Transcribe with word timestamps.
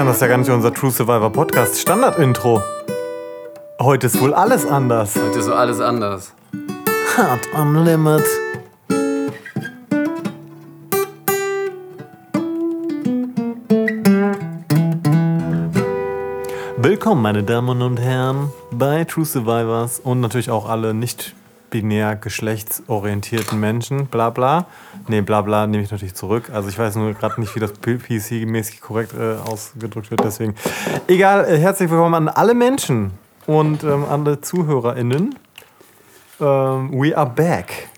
Sebastian, 0.00 0.06
das 0.06 0.16
ist 0.16 0.22
ja 0.22 0.28
gar 0.28 0.38
nicht 0.38 0.50
unser 0.50 0.72
True 0.72 0.90
Survivor 0.90 1.30
Podcast 1.30 1.78
Standard-Intro. 1.78 2.62
Heute 3.80 4.06
ist 4.06 4.18
wohl 4.20 4.32
alles 4.32 4.64
anders. 4.64 5.14
Heute 5.16 5.38
ist 5.40 5.44
so 5.44 5.52
alles 5.52 5.80
anders. 5.80 6.32
Hard 7.16 7.46
am 7.54 7.84
Limit. 7.84 8.24
Willkommen, 16.78 17.20
meine 17.20 17.42
Damen 17.42 17.82
und 17.82 17.98
Herren, 17.98 18.50
bei 18.70 19.04
True 19.04 19.26
Survivors 19.26 20.00
und 20.00 20.20
natürlich 20.20 20.50
auch 20.50 20.68
alle 20.68 20.94
nicht 20.94 21.34
binär 21.70 22.16
geschlechtsorientierten 22.16 23.58
Menschen, 23.58 24.06
bla 24.06 24.30
bla. 24.30 24.66
Nee, 25.08 25.22
bla 25.22 25.40
bla 25.40 25.66
nehme 25.66 25.82
ich 25.82 25.90
natürlich 25.90 26.14
zurück. 26.14 26.50
Also 26.52 26.68
ich 26.68 26.78
weiß 26.78 26.96
nur 26.96 27.14
gerade 27.14 27.40
nicht, 27.40 27.54
wie 27.54 27.60
das 27.60 27.72
PC-mäßig 27.80 28.80
korrekt 28.80 29.14
äh, 29.14 29.36
ausgedrückt 29.48 30.10
wird, 30.10 30.22
deswegen. 30.24 30.54
Egal, 31.06 31.46
äh, 31.46 31.58
herzlich 31.58 31.90
willkommen 31.90 32.14
an 32.14 32.28
alle 32.28 32.54
Menschen 32.54 33.12
und 33.46 33.84
ähm, 33.84 34.04
alle 34.08 34.40
ZuhörerInnen. 34.40 35.34
Ähm, 36.40 36.90
we 36.92 37.16
are 37.16 37.28
back. 37.28 37.88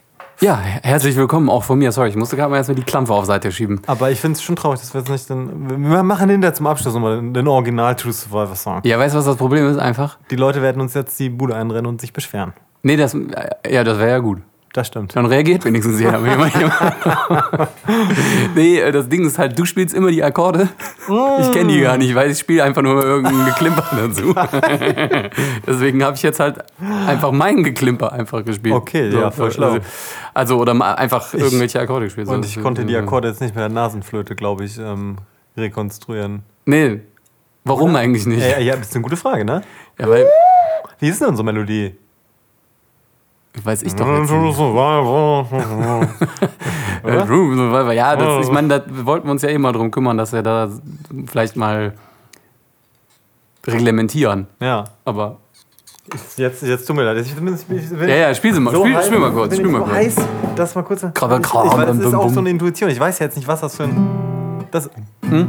Ja, 0.43 0.59
herzlich 0.59 1.15
willkommen 1.15 1.48
auch 1.48 1.62
von 1.62 1.79
mir. 1.79 1.93
Sorry, 1.93 2.09
ich 2.09 2.17
musste 2.17 2.34
gerade 2.37 2.51
mal 2.51 2.57
erstmal 2.57 2.75
die 2.75 2.83
Klampe 2.83 3.12
auf 3.15 3.27
Seite 3.27 3.53
schieben. 3.53 3.81
Aber 3.87 4.11
ich 4.11 4.19
finde 4.19 4.37
es 4.37 4.43
schon 4.43 4.56
traurig, 4.56 4.81
dass 4.81 4.93
wir 4.93 5.00
jetzt 5.00 5.09
nicht 5.09 5.31
den. 5.31 5.70
Wir 5.89 6.03
machen 6.03 6.28
hinterher 6.28 6.53
zum 6.53 6.67
Abschluss 6.67 6.95
nochmal 6.95 7.17
den, 7.17 7.33
den 7.33 7.47
Original 7.47 7.95
True 7.95 8.12
Survivor 8.12 8.56
Song. 8.56 8.81
Ja, 8.83 8.98
weißt 8.98 9.15
du, 9.15 9.19
was 9.19 9.25
das 9.25 9.37
Problem 9.37 9.69
ist? 9.69 9.78
Einfach. 9.78 10.19
Die 10.33 10.37
Leute 10.37 10.61
werden 10.61 10.83
uns 10.83 10.95
jetzt 10.95 11.17
die 11.20 11.28
Bude 11.28 11.55
einrennen 11.55 11.87
und 11.87 12.00
sich 12.00 12.12
beschweren. 12.12 12.55
Nee, 12.83 12.97
das, 12.97 13.16
ja, 13.69 13.84
das 13.84 13.98
wäre 13.98 14.11
ja 14.11 14.19
gut. 14.19 14.42
Das 14.72 14.86
stimmt. 14.86 15.14
Dann 15.14 15.27
reagiert 15.27 15.66
wenigstens 15.66 16.00
jeder. 16.00 16.19
nee, 18.55 18.78
äh, 18.78 18.91
das 18.91 19.06
Ding 19.06 19.27
ist 19.27 19.38
halt, 19.38 19.58
du 19.58 19.66
spielst 19.66 19.94
immer 19.94 20.11
die 20.11 20.25
Akkorde. 20.25 20.70
Ich 21.41 21.53
kenne 21.53 21.75
die 21.75 21.80
gar 21.83 21.98
nicht, 21.98 22.14
weil 22.14 22.30
ich 22.30 22.38
spiele 22.38 22.64
einfach 22.64 22.80
nur 22.80 23.05
irgendein 23.05 23.44
Geklimper 23.44 23.84
dazu. 23.97 24.34
Deswegen 25.66 26.03
habe 26.03 26.16
ich 26.16 26.22
jetzt 26.22 26.41
halt 26.41 26.64
einfach 27.06 27.33
meinen 27.33 27.64
Geklimper 27.64 28.12
einfach 28.12 28.42
gespielt. 28.47 28.75
Okay, 28.75 29.10
ja, 29.10 29.30
voll 29.30 29.53
schlau. 29.53 29.72
Also, 29.72 29.86
also 30.33 30.56
oder 30.58 30.72
mal 30.72 30.94
einfach 30.94 31.34
irgendwelche 31.34 31.78
Akkorde 31.78 32.06
gespielt. 32.06 32.28
Und 32.28 32.47
ich 32.47 32.58
konnte 32.58 32.86
die 32.86 32.97
Akkorde 32.97 33.28
jetzt 33.28 33.42
nicht 33.42 33.55
mit 33.55 33.60
der 33.60 33.69
Nasenflöte, 33.69 34.34
glaube 34.34 34.64
ich, 34.64 34.78
ähm, 34.78 35.19
rekonstruieren. 35.55 36.44
Nee, 36.64 37.00
warum 37.64 37.91
oder? 37.91 37.98
eigentlich 37.98 38.25
nicht? 38.25 38.41
Ja, 38.41 38.58
ja, 38.58 38.75
das 38.77 38.88
ist 38.88 38.94
eine 38.94 39.03
gute 39.03 39.19
Frage, 39.19 39.44
ne? 39.44 39.60
Ja, 39.98 40.08
weil... 40.08 40.27
Wie 40.98 41.08
ist 41.08 41.20
denn 41.20 41.28
unsere 41.28 41.44
Melodie? 41.44 41.94
Weiß 43.62 43.83
ich 43.83 43.95
doch 43.95 44.06
jetzt 44.06 44.31
nicht. 44.31 44.58
ja, 47.94 48.17
das, 48.17 48.47
ich 48.47 48.53
meine, 48.53 48.69
da 48.69 48.83
wollten 49.05 49.27
wir 49.27 49.33
uns 49.33 49.42
ja 49.42 49.50
eh 49.50 49.59
mal 49.59 49.72
drum 49.72 49.91
kümmern, 49.91 50.17
dass 50.17 50.33
wir 50.33 50.42
da 50.42 50.70
vielleicht 51.27 51.56
mal 51.56 51.92
reglementieren. 53.67 54.47
Ja. 54.59 54.84
Aber. 55.05 55.36
Jetzt, 56.36 56.62
jetzt 56.62 56.86
tut 56.86 56.97
mir 56.97 57.05
leid. 57.05 57.19
Ich, 57.19 57.33
ich, 57.33 57.92
ich, 57.92 58.00
ja, 58.00 58.06
ja, 58.06 58.34
spiel 58.34 58.53
sie 58.55 58.61
mal. 58.61 58.72
So 58.72 58.84
spiel, 58.84 59.03
spiel, 59.03 59.19
mal 59.19 59.33
kurz. 59.33 59.55
Spiel 59.55 59.69
mal 59.69 59.83
kurz. 59.83 59.92
Heiß, 59.94 60.16
das 60.56 60.75
mal 60.75 60.83
kurz. 60.83 61.06
Krabbe, 61.14 61.41
ich, 61.42 61.50
das 61.50 61.98
ist 61.98 62.14
auch 62.14 62.31
so 62.31 62.41
eine 62.41 62.50
Intuition. 62.50 62.91
Ich 62.91 62.98
weiß 62.98 63.19
jetzt 63.20 63.37
nicht, 63.37 63.47
was 63.47 63.61
das 63.61 63.77
für 63.77 63.84
ein. 63.84 64.66
Das, 64.70 64.91
hm? 65.28 65.47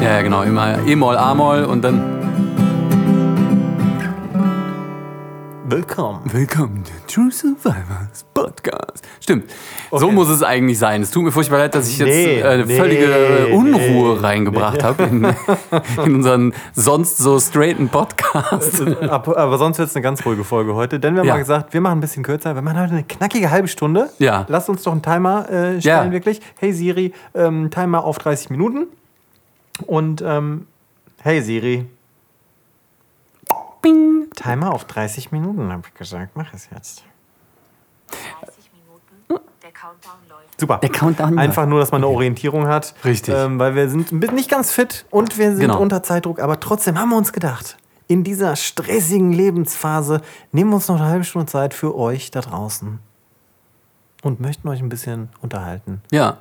Ja, 0.00 0.22
genau. 0.22 0.42
Immer 0.42 0.86
E-Moll, 0.86 1.16
A-Moll 1.16 1.64
und 1.64 1.82
dann. 1.82 2.21
Willkommen. 5.74 6.20
Willkommen 6.30 6.84
zu 6.84 6.92
True 7.06 7.30
Survivors 7.32 8.26
Podcast. 8.34 9.08
Stimmt. 9.20 9.44
Okay. 9.90 10.00
So 10.00 10.10
muss 10.10 10.28
es 10.28 10.42
eigentlich 10.42 10.78
sein. 10.78 11.00
Es 11.00 11.10
tut 11.10 11.24
mir 11.24 11.32
furchtbar 11.32 11.60
leid, 11.60 11.74
dass 11.74 11.88
ich 11.88 11.96
jetzt 11.96 12.08
nee, 12.08 12.40
äh, 12.40 12.44
eine 12.44 12.66
nee, 12.66 12.76
völlige 12.76 13.46
Unruhe 13.54 14.16
nee, 14.16 14.20
reingebracht 14.20 14.82
habe 14.84 15.04
in, 15.04 15.24
in, 16.04 16.14
unseren 16.16 16.52
sonst 16.74 17.16
so 17.16 17.40
straighten 17.40 17.88
Podcast. 17.88 18.82
Aber 18.82 19.56
sonst 19.56 19.78
wird 19.78 19.88
es 19.88 19.96
eine 19.96 20.02
ganz 20.02 20.26
ruhige 20.26 20.44
Folge 20.44 20.74
heute, 20.74 21.00
denn 21.00 21.14
wir 21.14 21.20
haben 21.20 21.28
ja. 21.28 21.34
mal 21.36 21.40
gesagt, 21.40 21.72
wir 21.72 21.80
machen 21.80 21.96
ein 21.96 22.00
bisschen 22.02 22.22
kürzer. 22.22 22.54
Wir 22.54 22.60
machen 22.60 22.78
heute 22.78 22.92
eine 22.92 23.04
knackige 23.04 23.50
halbe 23.50 23.68
Stunde. 23.68 24.10
Ja. 24.18 24.44
Lasst 24.50 24.68
uns 24.68 24.82
doch 24.82 24.92
einen 24.92 25.00
Timer 25.00 25.48
äh, 25.48 25.80
stellen, 25.80 26.08
ja. 26.08 26.12
wirklich. 26.12 26.42
Hey 26.58 26.74
Siri, 26.74 27.14
ähm, 27.34 27.70
Timer 27.70 28.04
auf 28.04 28.18
30 28.18 28.50
Minuten. 28.50 28.88
Und 29.86 30.22
ähm, 30.22 30.66
hey 31.22 31.40
Siri, 31.40 31.86
Bing. 33.82 34.30
Timer 34.34 34.72
auf 34.72 34.84
30 34.84 35.32
Minuten, 35.32 35.70
habe 35.70 35.82
ich 35.86 35.94
gesagt. 35.94 36.32
Mach 36.34 36.54
es 36.54 36.68
jetzt. 36.70 37.02
30 38.40 38.70
Minuten, 38.72 39.44
der 39.62 39.70
Countdown 39.72 40.12
läuft. 40.28 40.60
Super. 40.60 40.78
Der 40.78 40.88
Countdown 40.88 41.38
Einfach 41.38 41.66
nur, 41.66 41.80
dass 41.80 41.92
man 41.92 42.02
eine 42.02 42.12
Orientierung 42.12 42.66
hat. 42.66 42.94
Richtig. 43.04 43.34
Ähm, 43.34 43.58
weil 43.58 43.74
wir 43.74 43.90
sind 43.90 44.12
nicht 44.12 44.50
ganz 44.50 44.70
fit 44.72 45.04
und 45.10 45.36
wir 45.36 45.50
sind 45.50 45.60
genau. 45.60 45.80
unter 45.80 46.02
Zeitdruck, 46.02 46.40
aber 46.40 46.60
trotzdem 46.60 46.98
haben 46.98 47.10
wir 47.10 47.16
uns 47.16 47.32
gedacht, 47.32 47.76
in 48.08 48.24
dieser 48.24 48.56
stressigen 48.56 49.32
Lebensphase 49.32 50.20
nehmen 50.52 50.70
wir 50.70 50.76
uns 50.76 50.88
noch 50.88 50.96
eine 50.96 51.06
halbe 51.06 51.24
Stunde 51.24 51.46
Zeit 51.46 51.74
für 51.74 51.96
euch 51.96 52.30
da 52.30 52.40
draußen 52.40 52.98
und 54.22 54.40
möchten 54.40 54.68
euch 54.68 54.80
ein 54.80 54.88
bisschen 54.88 55.30
unterhalten. 55.40 56.02
Ja, 56.10 56.38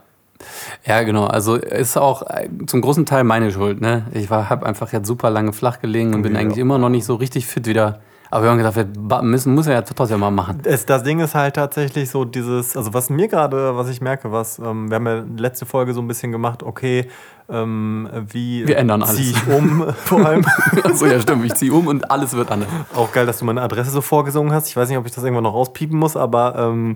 ja, 0.85 1.03
genau. 1.03 1.25
Also 1.25 1.55
ist 1.55 1.97
auch 1.97 2.23
äh, 2.23 2.49
zum 2.67 2.81
großen 2.81 3.05
Teil 3.05 3.23
meine 3.23 3.51
Schuld. 3.51 3.81
Ne? 3.81 4.05
Ich 4.13 4.29
habe 4.29 4.65
einfach 4.65 4.91
jetzt 4.93 5.07
super 5.07 5.29
lange 5.29 5.53
flach 5.53 5.79
gelegen 5.79 6.13
und 6.13 6.21
bin 6.21 6.33
ja. 6.33 6.39
eigentlich 6.39 6.57
immer 6.57 6.77
noch 6.77 6.89
nicht 6.89 7.05
so 7.05 7.15
richtig 7.15 7.45
fit 7.45 7.67
wieder. 7.67 7.99
Aber 8.33 8.45
wir 8.45 8.49
haben 8.49 8.57
gedacht, 8.59 8.77
wir 8.77 9.21
müssen, 9.23 9.53
müssen 9.53 9.67
wir 9.67 9.75
ja 9.75 9.81
trotzdem 9.81 10.21
mal 10.21 10.31
machen. 10.31 10.61
Es, 10.63 10.85
das 10.85 11.03
Ding 11.03 11.19
ist 11.19 11.35
halt 11.35 11.57
tatsächlich 11.57 12.09
so 12.09 12.23
dieses, 12.23 12.77
also 12.77 12.93
was 12.93 13.09
mir 13.09 13.27
gerade, 13.27 13.75
was 13.75 13.89
ich 13.89 13.99
merke, 13.99 14.31
was, 14.31 14.57
ähm, 14.57 14.89
wir 14.89 14.95
haben 14.95 15.05
ja 15.05 15.23
letzte 15.37 15.65
Folge 15.65 15.93
so 15.93 16.01
ein 16.01 16.07
bisschen 16.07 16.31
gemacht, 16.31 16.63
okay, 16.63 17.09
ähm, 17.49 18.07
wie 18.29 18.65
wir 18.65 18.77
ändern 18.77 19.03
alles. 19.03 19.17
ziehe 19.17 19.31
ich 19.31 19.47
um, 19.53 19.85
vor 20.05 20.25
allem. 20.25 20.45
Achso, 20.83 21.07
ja 21.07 21.19
stimmt, 21.19 21.43
ich 21.43 21.55
ziehe 21.55 21.73
um 21.73 21.87
und 21.87 22.09
alles 22.09 22.33
wird 22.33 22.49
anders. 22.51 22.69
Auch 22.95 23.11
geil, 23.11 23.25
dass 23.25 23.39
du 23.39 23.45
meine 23.45 23.61
Adresse 23.61 23.91
so 23.91 23.99
vorgesungen 23.99 24.53
hast. 24.53 24.69
Ich 24.69 24.77
weiß 24.77 24.87
nicht, 24.87 24.97
ob 24.97 25.05
ich 25.05 25.11
das 25.11 25.25
irgendwann 25.25 25.43
noch 25.43 25.53
rauspiepen 25.53 25.99
muss, 25.99 26.15
aber 26.15 26.55
ähm, 26.57 26.95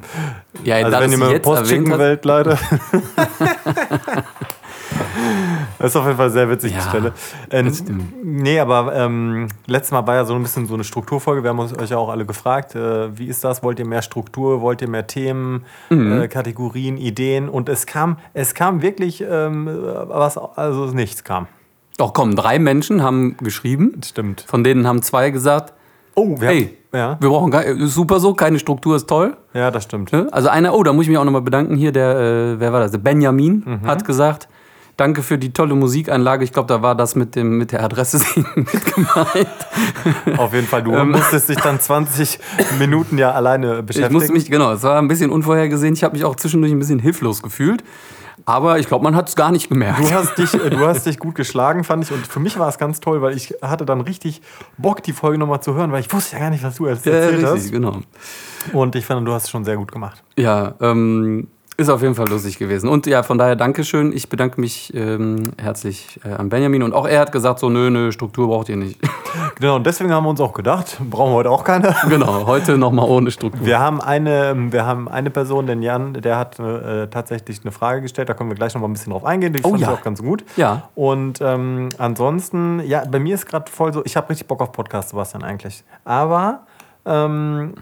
ja, 0.63 0.75
also 0.75 1.00
wenn 1.00 1.12
ihr 1.12 1.18
mir 1.18 1.40
Post 1.40 1.68
schicken 1.68 1.91
wollt, 1.91 2.24
leider. 2.24 2.57
Das 5.85 5.91
ist 5.91 5.97
auf 5.97 6.06
jeden 6.07 6.18
Fall 6.18 6.31
sehr 6.31 6.50
witzig, 6.50 6.72
ja, 6.72 6.79
die 6.79 6.90
Stelle. 6.90 7.13
Äh, 7.51 7.72
nee, 8.23 8.59
aber 8.59 8.96
ähm, 8.96 9.50
letztes 9.68 9.91
Mal 9.91 10.07
war 10.07 10.16
ja 10.16 10.25
so 10.25 10.34
ein 10.34 10.41
bisschen 10.41 10.66
so 10.66 10.73
eine 10.73 10.84
Strukturfolge. 10.84 11.44
Wir 11.44 11.51
haben 11.51 11.59
uns 11.59 11.78
euch 11.78 11.91
ja 11.91 11.97
auch 11.97 12.09
alle 12.09 12.25
gefragt, 12.25 12.73
äh, 12.73 13.16
wie 13.16 13.28
ist 13.28 13.44
das? 13.44 13.62
Wollt 13.62 13.78
ihr 13.78 13.85
mehr 13.85 14.01
Struktur? 14.01 14.62
Wollt 14.62 14.81
ihr 14.81 14.90
mehr 14.90 15.06
Themen, 15.06 15.63
mhm. 15.91 16.24
äh, 16.24 16.28
Kategorien, 16.28 16.97
Ideen? 16.97 17.50
Und 17.50 17.69
es 17.69 17.85
kam, 17.85 18.18
es 18.34 18.56
kam 18.56 18.81
wirklich 18.81 19.24
ähm, 19.29 19.68
was, 19.68 20.40
also 20.40 20.88
nichts 20.88 21.24
kam. 21.24 21.45
Doch 21.97 22.13
komm, 22.13 22.35
drei 22.35 22.57
Menschen 22.57 23.03
haben 23.03 23.38
geschrieben. 23.38 24.01
Stimmt. 24.03 24.44
Von 24.47 24.63
denen 24.63 24.88
haben 24.88 25.03
zwei 25.03 25.29
gesagt, 25.29 25.74
oh, 26.16 26.41
wir 26.41 26.47
hey, 26.47 26.79
haben, 26.94 27.00
ja. 27.00 27.18
wir 27.19 27.29
brauchen 27.29 27.51
gar, 27.51 27.63
super 27.85 28.19
so, 28.19 28.34
keine 28.34 28.57
Struktur 28.57 28.95
ist 28.95 29.07
toll. 29.07 29.38
Ja, 29.53 29.69
das 29.69 29.84
stimmt. 29.84 30.12
Also 30.31 30.50
einer, 30.50 30.74
oh, 30.74 30.81
da 30.81 30.94
muss 30.94 31.03
ich 31.03 31.09
mich 31.09 31.19
auch 31.19 31.25
nochmal 31.25 31.44
bedanken 31.44 31.75
hier, 31.75 31.91
der, 31.91 32.16
äh, 32.56 32.59
wer 32.59 32.74
war 32.74 32.79
das? 32.79 32.90
Der 32.90 32.97
Benjamin 32.97 33.62
mhm. 33.63 33.88
hat 33.88 34.03
gesagt, 34.03 34.47
Danke 34.97 35.23
für 35.23 35.38
die 35.38 35.51
tolle 35.51 35.75
Musikanlage. 35.75 36.44
Ich 36.45 36.53
glaube, 36.53 36.67
da 36.67 36.81
war 36.81 36.95
das 36.95 37.16
mit, 37.16 37.35
dem, 37.35 37.57
mit 37.57 37.72
der 37.73 37.83
Adresse 37.83 38.19
mit 38.56 38.95
gemeint. 38.95 40.38
Auf 40.38 40.53
jeden 40.53 40.67
Fall, 40.67 40.83
du 40.83 40.94
ähm, 40.94 41.11
musstest 41.11 41.50
dich 41.50 41.57
dann 41.57 41.79
20 41.79 42.39
Minuten 42.79 43.17
ja 43.17 43.31
alleine 43.31 43.83
beschäftigen. 43.83 44.07
Ich 44.07 44.13
musste 44.13 44.31
mich, 44.31 44.50
genau, 44.50 44.71
es 44.71 44.83
war 44.83 44.97
ein 44.97 45.07
bisschen 45.07 45.31
unvorhergesehen. 45.31 45.94
Ich 45.94 46.03
habe 46.03 46.15
mich 46.15 46.24
auch 46.24 46.36
zwischendurch 46.36 46.71
ein 46.71 46.80
bisschen 46.80 47.00
hilflos 47.00 47.42
gefühlt. 47.42 47.83
Aber 48.45 48.80
ich 48.80 48.88
glaube, 48.88 49.03
man 49.03 49.15
hat 49.15 49.27
es 49.27 49.36
gar 49.36 49.51
nicht 49.51 49.69
gemerkt. 49.69 50.00
Du 50.00 50.12
hast, 50.12 50.38
dich, 50.38 50.51
du 50.51 50.80
hast 50.86 51.06
dich 51.06 51.18
gut 51.18 51.36
geschlagen, 51.36 51.83
fand 51.83 52.03
ich. 52.03 52.12
Und 52.12 52.27
für 52.27 52.39
mich 52.39 52.59
war 52.59 52.69
es 52.69 52.77
ganz 52.77 53.00
toll, 53.00 53.21
weil 53.21 53.36
ich 53.36 53.56
hatte 53.62 53.86
dann 53.86 54.01
richtig 54.01 54.41
Bock, 54.77 55.01
die 55.01 55.13
Folge 55.13 55.38
nochmal 55.38 55.62
zu 55.62 55.74
hören, 55.74 55.91
weil 55.91 56.01
ich 56.01 56.13
wusste 56.13 56.36
ja 56.36 56.41
gar 56.41 56.50
nicht, 56.51 56.63
was 56.63 56.75
du 56.75 56.86
erzählt 56.86 57.41
ja, 57.41 57.50
richtig, 57.50 57.65
hast. 57.65 57.71
genau. 57.71 58.01
Und 58.74 58.95
ich 58.95 59.06
fand, 59.06 59.27
du 59.27 59.31
hast 59.31 59.45
es 59.45 59.50
schon 59.50 59.65
sehr 59.65 59.77
gut 59.77 59.91
gemacht. 59.91 60.24
Ja, 60.38 60.75
ähm, 60.80 61.48
ist 61.77 61.89
auf 61.89 62.01
jeden 62.01 62.16
Fall 62.16 62.27
lustig 62.30 62.57
gewesen. 62.57 62.88
Und 62.88 63.06
ja, 63.06 63.22
von 63.24 63.38
daher 63.38 63.56
Dankeschön. 63.56 64.13
Ich 64.13 64.30
bedanke 64.30 64.62
mich 64.62 64.94
ähm, 64.94 65.51
herzlich 65.57 66.19
äh, 66.24 66.30
an 66.30 66.48
Benjamin. 66.50 66.83
Und 66.83 66.94
auch 66.94 67.06
er 67.06 67.19
hat 67.19 67.31
gesagt, 67.31 67.60
so, 67.60 67.69
nö, 67.69 67.89
nö, 67.89 68.12
Struktur 68.12 68.48
braucht 68.48 68.69
ihr 68.69 68.77
nicht. 68.77 69.00
Genau, 69.60 69.75
und 69.75 69.86
deswegen 69.86 70.13
haben 70.13 70.24
wir 70.24 70.30
uns 70.30 70.39
auch 70.39 70.54
gedacht, 70.54 70.98
brauchen 71.10 71.31
wir 71.31 71.36
heute 71.36 71.50
auch 71.50 71.66
keine. 71.66 71.94
Genau, 72.07 72.45
heute 72.45 72.77
nochmal 72.77 73.07
ohne 73.10 73.31
Struktur. 73.31 73.66
Wir 73.66 73.80
haben 73.80 74.00
eine, 74.01 74.54
wir 74.72 74.86
haben 74.86 75.10
eine 75.10 75.30
Person, 75.30 75.68
den 75.68 75.81
Jan, 75.81 76.13
der 76.13 76.38
hat 76.38 76.57
äh, 76.57 77.07
tatsächlich 77.07 77.60
eine 77.62 77.72
Frage 77.74 78.01
gestellt. 78.01 78.30
Da 78.30 78.33
können 78.33 78.50
wir 78.50 78.56
gleich 78.56 78.74
nochmal 78.74 78.89
ein 78.89 78.94
bisschen 78.94 79.12
drauf 79.12 79.25
eingehen. 79.25 79.51
Die 79.51 79.62
oh, 79.63 79.72
fand 79.72 79.81
ja. 79.81 79.92
ich 79.92 79.98
auch 79.98 80.04
ganz 80.04 80.22
gut. 80.22 80.45
Ja. 80.56 80.89
Und 80.95 81.42
ähm, 81.42 81.89
ansonsten, 81.98 82.81
ja, 82.86 83.04
bei 83.06 83.19
mir 83.19 83.36
ist 83.36 83.45
gerade 83.45 83.69
voll 83.69 83.92
so, 83.92 84.04
ich 84.06 84.16
habe 84.16 84.30
richtig 84.30 84.48
Bock 84.48 84.62
auf 84.62 84.72
Podcast, 84.72 85.10
Sebastian, 85.10 85.44
eigentlich. 85.44 85.83
Aber 86.06 86.66
ähm, 87.06 87.74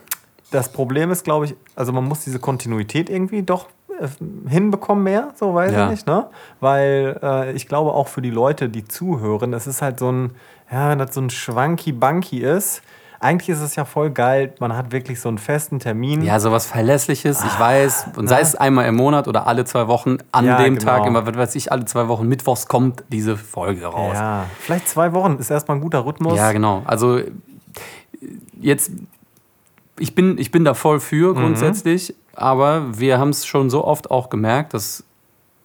das 0.54 0.72
Problem 0.72 1.12
ist, 1.12 1.24
glaube 1.24 1.46
ich, 1.46 1.56
also 1.76 1.92
man 1.92 2.04
muss 2.04 2.24
diese 2.24 2.40
Kontinuität 2.40 3.10
irgendwie 3.10 3.44
doch 3.44 3.68
hinbekommen 4.48 5.04
mehr, 5.04 5.30
so 5.36 5.54
weiß 5.54 5.72
ja. 5.72 5.86
ich 5.86 5.92
nicht, 5.92 6.08
ne? 6.08 6.28
Weil 6.60 7.20
äh, 7.22 7.52
ich 7.54 7.68
glaube 7.68 7.94
auch 7.94 8.08
für 8.08 8.22
die 8.22 8.32
Leute, 8.32 8.70
die 8.70 8.86
zuhören, 8.86 9.54
es 9.54 9.68
ist 9.68 9.82
halt 9.82 10.00
so 10.00 10.12
ein, 10.12 10.32
ja, 10.72 10.90
wenn 10.90 11.00
das 11.00 11.14
so 11.14 11.22
ein 11.22 11.30
Schwanky-Bunky 11.30 12.40
ist, 12.40 12.82
eigentlich 13.24 13.50
ist 13.50 13.62
es 13.62 13.76
ja 13.76 13.86
voll 13.86 14.12
geil, 14.12 14.54
man 14.60 14.76
hat 14.76 14.92
wirklich 14.92 15.22
so 15.22 15.30
einen 15.30 15.38
festen 15.38 15.80
Termin. 15.80 16.22
Ja, 16.24 16.40
sowas 16.40 16.66
Verlässliches, 16.66 17.42
ich 17.44 17.60
weiß. 17.60 18.08
Und 18.18 18.28
sei 18.28 18.42
es 18.42 18.54
einmal 18.54 18.86
im 18.86 18.96
Monat 18.96 19.30
oder 19.30 19.48
alle 19.48 19.64
zwei 19.64 19.88
Wochen, 19.88 20.18
an 20.34 20.46
Ja, 20.46 20.62
dem 20.62 20.78
genau. 20.78 20.92
Tag, 20.92 21.06
immer, 21.06 21.26
was 21.26 21.36
weiß 21.36 21.56
ich, 21.56 21.72
alle 21.72 21.86
zwei 21.86 22.10
Wochen, 22.10 22.28
mittwochs 22.28 22.68
kommt 22.68 23.04
diese 23.08 23.38
Folge 23.38 23.86
raus. 23.86 24.16
Ja, 24.16 24.46
vielleicht 24.60 24.90
zwei 24.90 25.14
Wochen 25.14 25.38
ist 25.38 25.50
erstmal 25.50 25.78
ein 25.78 25.82
guter 25.82 26.06
Rhythmus. 26.06 26.36
Ja, 26.36 26.52
genau. 26.52 26.84
Also 26.86 27.22
jetzt, 28.60 28.92
ich 29.98 30.16
bin, 30.16 30.38
ich 30.38 30.52
bin 30.52 30.66
da 30.66 30.74
voll 30.74 31.00
für 31.00 31.34
grundsätzlich, 31.34 32.14
aber 32.36 32.98
wir 33.00 33.20
haben 33.20 33.30
es 33.30 33.46
schon 33.46 33.70
so 33.70 33.84
oft 33.86 34.12
auch 34.12 34.30
gemerkt, 34.30 34.74
dass 34.74 35.04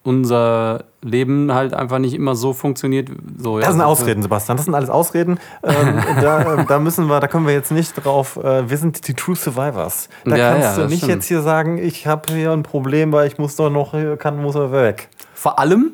unser 0.03 0.85
Leben 1.01 1.53
halt 1.53 1.73
einfach 1.73 1.99
nicht 1.99 2.13
immer 2.13 2.33
so 2.35 2.53
funktioniert. 2.53 3.09
So, 3.37 3.59
Das 3.59 3.71
sind 3.73 3.81
Ausreden, 3.81 4.21
Sebastian. 4.21 4.55
Das 4.57 4.65
sind 4.65 4.73
alles 4.73 4.89
Ausreden. 4.89 5.39
Ähm, 5.61 5.99
da, 6.21 6.53
ähm, 6.55 6.65
da 6.67 6.79
müssen 6.79 7.07
wir, 7.07 7.19
da 7.19 7.27
können 7.27 7.45
wir 7.45 7.53
jetzt 7.53 7.71
nicht 7.71 7.93
drauf. 8.03 8.37
Äh, 8.37 8.69
wir 8.69 8.77
sind 8.77 9.07
die 9.07 9.13
True 9.13 9.35
Survivors. 9.35 10.09
Da 10.25 10.35
Ja, 10.37 10.51
kannst 10.53 10.77
ja, 10.77 10.83
du 10.83 10.89
nicht 10.89 10.97
stimmt. 10.99 11.13
jetzt 11.15 11.25
hier 11.27 11.41
sagen, 11.41 11.77
ich 11.77 12.07
habe 12.07 12.33
hier 12.33 12.51
ein 12.51 12.63
Problem, 12.63 13.11
weil 13.11 13.27
ich 13.27 13.37
muss 13.37 13.55
doch 13.57 13.69
noch, 13.69 13.93
kann, 14.17 14.41
muss 14.41 14.55
er 14.55 14.71
weg. 14.71 15.09
Vor 15.33 15.59
allem, 15.59 15.91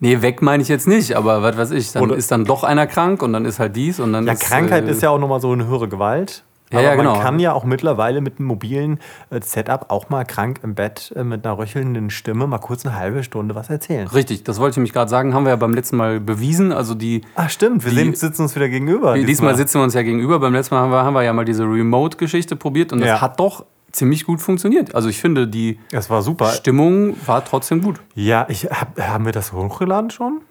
nee, 0.00 0.20
weg 0.22 0.42
meine 0.42 0.62
ich 0.62 0.68
jetzt 0.68 0.86
nicht, 0.86 1.14
aber 1.16 1.42
was 1.42 1.56
weiß 1.56 1.70
ich, 1.72 1.90
dann 1.92 2.02
Oder- 2.04 2.16
ist 2.16 2.30
dann 2.30 2.44
doch 2.44 2.62
einer 2.62 2.86
krank 2.86 3.22
und 3.22 3.32
dann 3.32 3.46
ist 3.46 3.58
halt 3.58 3.74
dies 3.74 4.00
und 4.00 4.12
dann 4.12 4.26
Ja, 4.26 4.34
ist. 4.34 4.40
Krankheit 4.42 4.84
äh, 4.86 4.90
ist 4.90 5.02
ja 5.02 5.10
auch 5.10 5.18
nochmal 5.18 5.40
so 5.40 5.50
eine 5.50 5.66
höhere 5.66 5.88
Gewalt. 5.88 6.44
Ja, 6.70 6.80
Aber 6.80 6.88
ja, 6.88 6.94
genau. 6.96 7.12
man 7.14 7.22
kann 7.22 7.38
ja 7.38 7.52
auch 7.52 7.64
mittlerweile 7.64 8.20
mit 8.20 8.38
einem 8.38 8.48
mobilen 8.48 9.00
äh, 9.30 9.40
Setup 9.42 9.86
auch 9.90 10.10
mal 10.10 10.24
krank 10.24 10.60
im 10.62 10.74
Bett 10.74 11.12
äh, 11.16 11.24
mit 11.24 11.46
einer 11.46 11.56
röchelnden 11.56 12.10
Stimme 12.10 12.46
mal 12.46 12.58
kurz 12.58 12.84
eine 12.84 12.94
halbe 12.96 13.22
Stunde 13.24 13.54
was 13.54 13.70
erzählen. 13.70 14.06
Richtig, 14.06 14.44
das 14.44 14.58
wollte 14.60 14.72
ich 14.72 14.76
nämlich 14.76 14.92
gerade 14.92 15.08
sagen, 15.10 15.32
haben 15.32 15.44
wir 15.44 15.50
ja 15.50 15.56
beim 15.56 15.72
letzten 15.72 15.96
Mal 15.96 16.20
bewiesen. 16.20 16.72
Also 16.72 16.94
die, 16.94 17.22
Ach 17.36 17.48
stimmt, 17.48 17.84
wir 17.84 17.92
Die- 17.92 18.14
sitzen 18.16 18.42
uns 18.42 18.54
wieder 18.54 18.68
gegenüber. 18.68 19.14
diesmal 19.18 19.56
sitzen 19.56 19.78
wir 19.80 19.84
uns 19.84 19.94
ja 19.94 20.02
gegenüber. 20.02 20.38
Beim 20.38 20.52
letzten 20.52 20.74
Mal 20.74 20.82
haben 20.82 20.90
wir, 20.90 21.02
haben 21.04 21.14
wir 21.14 21.22
ja 21.22 21.32
mal 21.32 21.44
diese 21.46 21.62
Remote-Geschichte 21.64 22.54
probiert 22.56 22.92
und 22.92 23.00
das 23.00 23.08
Ja. 23.08 23.20
hat 23.22 23.40
doch 23.40 23.64
ziemlich 23.90 24.26
gut 24.26 24.42
funktioniert. 24.42 24.94
Also 24.94 25.08
ich 25.08 25.18
finde, 25.18 25.48
die 25.48 25.78
war 26.08 26.20
super. 26.20 26.50
Stimmung 26.50 27.14
war 27.24 27.42
trotzdem 27.44 27.80
gut. 27.82 28.00
Ja, 28.14 28.44
ich 28.50 28.64
hab, 28.66 29.00
haben 29.00 29.24
wir 29.24 29.32
das 29.32 29.52
hochgeladen 29.54 30.10
schon? 30.10 30.42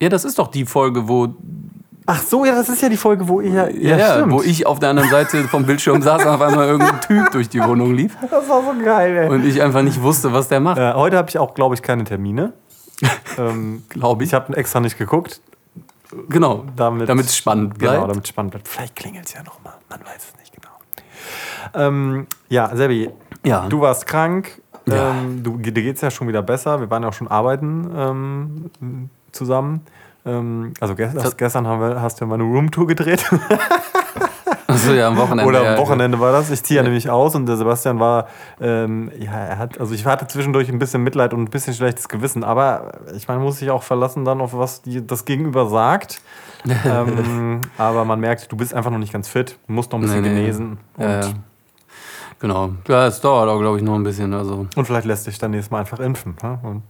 Ja, 0.00 0.08
das 0.08 0.24
ist 0.24 0.38
doch 0.38 0.48
die 0.48 0.64
Folge, 0.64 1.06
wo, 1.08 1.28
Ach 2.10 2.22
so, 2.22 2.46
ja, 2.46 2.54
das 2.54 2.70
ist 2.70 2.80
ja 2.80 2.88
die 2.88 2.96
Folge, 2.96 3.28
wo 3.28 3.42
ihr. 3.42 3.52
Ja, 3.52 3.68
ja, 3.68 4.18
ja, 4.18 4.30
wo 4.30 4.40
ich 4.40 4.64
auf 4.64 4.78
der 4.78 4.88
anderen 4.88 5.10
Seite 5.10 5.44
vom 5.44 5.66
Bildschirm 5.66 6.00
saß 6.00 6.22
und 6.24 6.28
auf 6.28 6.40
einmal 6.40 6.66
irgendein 6.66 7.02
Typ 7.02 7.30
durch 7.32 7.50
die 7.50 7.62
Wohnung 7.62 7.92
lief 7.92 8.16
Das 8.30 8.48
war 8.48 8.62
so 8.62 8.72
geil, 8.82 9.14
ey. 9.14 9.28
und 9.28 9.44
ich 9.44 9.60
einfach 9.60 9.82
nicht 9.82 10.00
wusste, 10.00 10.32
was 10.32 10.48
der 10.48 10.58
macht. 10.60 10.78
Äh, 10.78 10.94
heute 10.94 11.18
habe 11.18 11.28
ich 11.28 11.36
auch, 11.36 11.52
glaube 11.52 11.74
ich, 11.74 11.82
keine 11.82 12.04
Termine. 12.04 12.54
ähm, 13.38 13.82
Glaube 13.90 14.24
ich. 14.24 14.30
ich 14.30 14.34
habe 14.34 14.56
extra 14.56 14.80
nicht 14.80 14.96
geguckt. 14.96 15.42
Genau, 16.30 16.64
Damit, 16.74 17.10
damit 17.10 17.26
es 17.26 17.36
spannend 17.36 17.76
bleibt. 17.78 17.96
Genau, 17.96 18.06
damit 18.06 18.24
es 18.24 18.30
spannend 18.30 18.52
bleibt. 18.52 18.68
Vielleicht 18.68 18.96
klingelt 18.96 19.26
es 19.26 19.34
ja 19.34 19.42
nochmal. 19.42 19.74
Man 19.90 20.00
weiß 20.00 20.32
es 20.32 20.38
nicht 20.40 20.54
genau. 20.54 20.70
Ähm, 21.74 22.26
ja, 22.48 22.74
Sebi, 22.74 23.10
Ja. 23.44 23.66
du 23.68 23.82
warst 23.82 24.06
krank. 24.06 24.62
Ja. 24.86 25.10
Ähm, 25.10 25.42
du, 25.42 25.58
dir 25.58 25.72
geht 25.72 25.96
es 25.96 26.00
ja 26.00 26.10
schon 26.10 26.26
wieder 26.26 26.40
besser. 26.40 26.80
Wir 26.80 26.90
waren 26.90 27.02
ja 27.02 27.10
auch 27.10 27.12
schon 27.12 27.28
arbeiten 27.28 27.90
ähm, 27.94 29.10
zusammen. 29.30 29.82
Ähm, 30.26 30.74
also 30.80 30.94
gest 30.94 31.16
Das- 31.16 31.36
gestern 31.36 31.66
haben 31.66 31.80
wir, 31.80 32.00
hast 32.02 32.20
du 32.20 32.24
ja 32.24 32.28
mal 32.28 32.34
eine 32.34 32.44
Roomtour 32.44 32.86
gedreht. 32.86 33.24
Achso, 34.66 34.92
ja, 34.92 35.08
am 35.08 35.16
Wochenende. 35.16 35.44
Oder 35.46 35.70
am 35.72 35.78
Wochenende 35.78 36.20
war 36.20 36.32
das. 36.32 36.50
Ich 36.50 36.62
ziehe 36.62 36.76
ja 36.78 36.82
nämlich 36.82 37.08
aus 37.08 37.34
und 37.34 37.46
der 37.46 37.56
Sebastian 37.56 37.98
war, 38.00 38.28
ähm, 38.60 39.10
ja, 39.18 39.32
er 39.32 39.58
hat, 39.58 39.80
also 39.80 39.94
ich 39.94 40.04
hatte 40.04 40.26
zwischendurch 40.26 40.68
ein 40.68 40.78
bisschen 40.78 41.02
Mitleid 41.02 41.32
und 41.32 41.42
ein 41.42 41.50
bisschen 41.50 41.72
schlechtes 41.72 42.08
Gewissen, 42.08 42.44
aber 42.44 42.92
ich 43.16 43.26
meine, 43.28 43.40
muss 43.40 43.58
sich 43.58 43.70
auch 43.70 43.82
verlassen 43.82 44.24
dann 44.26 44.40
auf 44.42 44.52
was 44.56 44.82
die, 44.82 45.06
das 45.06 45.24
Gegenüber 45.24 45.68
sagt. 45.68 46.20
ähm, 46.84 47.60
aber 47.78 48.04
man 48.04 48.20
merkt, 48.20 48.50
du 48.52 48.56
bist 48.56 48.74
einfach 48.74 48.90
noch 48.90 48.98
nicht 48.98 49.12
ganz 49.12 49.28
fit, 49.28 49.56
musst 49.68 49.92
noch 49.92 50.00
ein 50.00 50.02
bisschen 50.02 50.22
Nee, 50.22 50.28
nee. 50.30 50.40
genesen 50.40 50.78
Ja, 50.98 51.20
ja. 51.20 51.26
Genau. 52.40 52.70
Ja, 52.88 53.06
es 53.06 53.20
dauert 53.20 53.48
auch, 53.48 53.58
glaube 53.60 53.78
ich, 53.78 53.82
noch 53.82 53.94
ein 53.94 54.02
bisschen. 54.04 54.34
Also. 54.34 54.66
und 54.76 54.84
vielleicht 54.84 55.06
lässt 55.06 55.26
dich 55.26 55.38
dann 55.38 55.52
nächstes 55.52 55.70
Mal 55.70 55.80
einfach 55.80 55.98
impfen. 55.98 56.36
Ne? 56.42 56.58
Und 56.62 56.82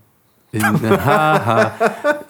Haha, 0.55 1.73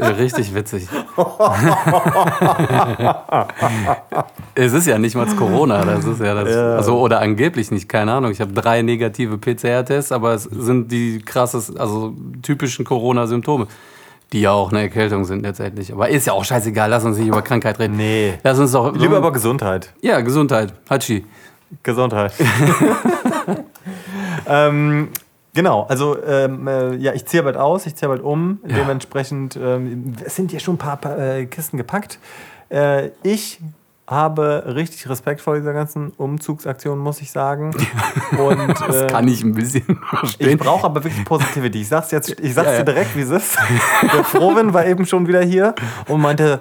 richtig 0.00 0.52
witzig. 0.52 0.88
es 4.56 4.72
ist 4.72 4.88
ja 4.88 4.98
nicht 4.98 5.14
mal 5.14 5.26
Corona, 5.36 5.84
das 5.84 6.04
ist 6.04 6.20
ja 6.20 6.34
das. 6.34 6.52
Ja. 6.52 6.74
Also, 6.74 6.98
oder 6.98 7.20
angeblich 7.20 7.70
nicht, 7.70 7.88
keine 7.88 8.12
Ahnung. 8.12 8.32
Ich 8.32 8.40
habe 8.40 8.52
drei 8.52 8.82
negative 8.82 9.38
PCR-Tests, 9.38 10.10
aber 10.10 10.34
es 10.34 10.44
sind 10.44 10.90
die 10.90 11.20
krasses, 11.20 11.76
also 11.76 12.12
typischen 12.42 12.84
Corona-Symptome, 12.84 13.68
die 14.32 14.40
ja 14.40 14.50
auch 14.50 14.72
eine 14.72 14.80
Erkältung 14.80 15.24
sind 15.24 15.42
letztendlich. 15.42 15.92
Aber 15.92 16.08
ist 16.08 16.26
ja 16.26 16.32
auch 16.32 16.44
scheißegal, 16.44 16.90
lass 16.90 17.04
uns 17.04 17.18
nicht 17.18 17.28
über 17.28 17.42
Krankheit 17.42 17.78
reden. 17.78 17.96
Nee. 17.96 18.34
Lass 18.42 18.58
uns 18.58 18.72
doch. 18.72 18.96
Lieber 18.96 19.18
aber 19.18 19.32
Gesundheit. 19.32 19.94
Ja, 20.00 20.20
Gesundheit. 20.22 20.74
Hatschi. 20.90 21.24
Gesundheit. 21.84 22.32
ähm, 24.48 25.10
genau, 25.58 25.87
also 25.88 26.16
ähm, 26.25 26.69
äh, 26.69 26.94
ja, 26.94 27.12
ich 27.14 27.26
ziehe 27.26 27.43
bald 27.43 27.56
aus, 27.56 27.84
ich 27.84 27.96
ziehe 27.96 28.08
bald 28.08 28.22
um. 28.22 28.60
Ja. 28.64 28.76
Dementsprechend 28.76 29.56
ähm, 29.60 30.14
es 30.25 30.37
sind 30.37 30.52
hier 30.52 30.60
schon 30.60 30.76
ein 30.76 30.78
paar, 30.78 30.99
paar 30.99 31.19
äh, 31.19 31.46
Kisten 31.46 31.76
gepackt. 31.76 32.20
Äh, 32.70 33.10
ich 33.25 33.58
habe 34.06 34.62
richtig 34.76 35.08
Respekt 35.08 35.40
vor 35.40 35.56
dieser 35.56 35.72
ganzen 35.72 36.10
Umzugsaktion, 36.10 36.96
muss 37.00 37.20
ich 37.20 37.32
sagen. 37.32 37.75
Und 38.38 38.69
Das 38.87 39.02
äh, 39.02 39.06
kann 39.08 39.26
ich 39.26 39.43
ein 39.43 39.52
bisschen 39.52 39.82
ich 40.12 40.19
verstehen. 40.19 40.58
brauche 40.58 40.84
aber 40.87 41.02
wirklich 41.02 41.25
Positivity. 41.25 41.81
Ich 41.81 41.88
sag's 41.88 42.12
jetzt, 42.12 42.38
ich 42.38 42.54
sag's 42.54 42.70
ja. 42.70 42.78
dir 42.78 42.84
direkt, 42.84 43.16
wie 43.16 43.22
es 43.22 43.31
ist. 43.31 43.58
Der 44.14 44.22
Frohwin 44.22 44.72
war 44.72 44.87
eben 44.87 45.06
schon 45.06 45.26
wieder 45.26 45.43
hier 45.43 45.75
und 46.06 46.20
meinte 46.20 46.61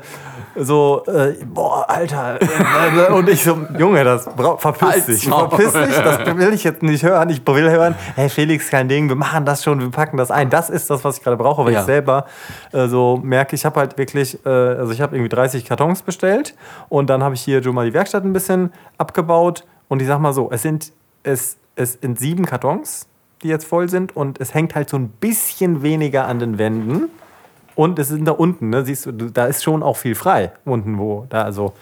so, 0.59 1.03
äh, 1.07 1.33
boah, 1.45 1.85
Alter. 1.89 2.39
äh, 2.41 3.11
Und 3.11 3.29
ich 3.29 3.43
so, 3.43 3.57
Junge, 3.77 4.03
das 4.03 4.27
verpiss 4.57 5.05
dich. 5.05 5.27
Verpiss 5.27 5.73
dich, 5.73 5.95
das 5.97 6.35
will 6.37 6.53
ich 6.53 6.63
jetzt 6.63 6.81
nicht 6.83 7.03
hören. 7.03 7.29
Ich 7.29 7.45
will 7.47 7.69
hören, 7.69 7.95
hey 8.15 8.29
Felix, 8.29 8.69
kein 8.69 8.87
Ding, 8.89 9.07
wir 9.09 9.15
machen 9.15 9.45
das 9.45 9.63
schon, 9.63 9.79
wir 9.79 9.91
packen 9.91 10.17
das 10.17 10.31
ein. 10.31 10.49
Das 10.49 10.69
ist 10.69 10.89
das, 10.89 11.03
was 11.03 11.17
ich 11.17 11.23
gerade 11.23 11.37
brauche, 11.37 11.63
weil 11.65 11.73
Ja. 11.73 11.81
ich 11.81 11.85
selber 11.85 12.25
äh, 12.73 12.87
so 12.87 13.19
merke, 13.23 13.55
ich 13.55 13.65
habe 13.65 13.79
halt 13.79 13.97
wirklich, 13.97 14.43
äh, 14.45 14.49
also 14.49 14.91
ich 14.91 15.01
habe 15.01 15.15
irgendwie 15.15 15.29
30 15.29 15.65
Kartons 15.65 16.01
bestellt 16.01 16.55
und 16.89 17.09
dann 17.09 17.23
habe 17.23 17.35
ich 17.35 17.41
hier 17.41 17.63
schon 17.63 17.75
mal 17.75 17.85
die 17.85 17.93
Werkstatt 17.93 18.23
ein 18.23 18.33
bisschen 18.33 18.71
abgebaut 18.97 19.63
und 19.87 20.01
ich 20.01 20.07
sag 20.07 20.19
mal 20.19 20.33
so, 20.33 20.49
es 20.51 20.61
sind, 20.61 20.91
es, 21.23 21.57
es 21.75 21.93
sind 22.01 22.19
sieben 22.19 22.45
Kartons, 22.45 23.07
die 23.43 23.49
jetzt 23.49 23.65
voll 23.67 23.87
sind 23.89 24.15
und 24.15 24.41
es 24.41 24.53
hängt 24.53 24.73
halt 24.75 24.89
so 24.89 24.97
ein 24.97 25.09
bisschen 25.09 25.83
weniger 25.83 26.25
an 26.27 26.39
den 26.39 26.57
Wänden. 26.57 27.09
Und 27.77 27.99
es 27.99 28.07
sind 28.07 28.25
da 28.25 28.31
unten, 28.31 28.71
ne? 28.71 28.83
siehst 28.83 29.05
du, 29.05 29.11
da 29.11 29.45
ist 29.45 29.63
schon 29.63 29.83
auch 29.83 29.97
viel 29.97 30.15
frei 30.15 30.51
unten, 30.65 30.97
wo 30.97 31.27
da 31.29 31.43
also. 31.43 31.73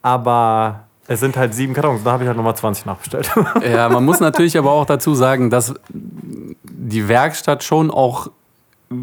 Aber 0.00 0.84
es 1.06 1.20
sind 1.20 1.36
halt 1.36 1.52
sieben 1.52 1.74
Kartons, 1.74 2.02
da 2.02 2.12
habe 2.12 2.22
ich 2.22 2.26
halt 2.26 2.38
nochmal 2.38 2.56
20 2.56 2.86
nachbestellt. 2.86 3.30
Ja, 3.62 3.90
man 3.90 4.02
muss 4.02 4.18
natürlich 4.20 4.56
aber 4.56 4.72
auch 4.72 4.86
dazu 4.86 5.14
sagen, 5.14 5.50
dass 5.50 5.74
die 5.92 7.06
Werkstatt 7.06 7.62
schon 7.64 7.90
auch 7.90 8.28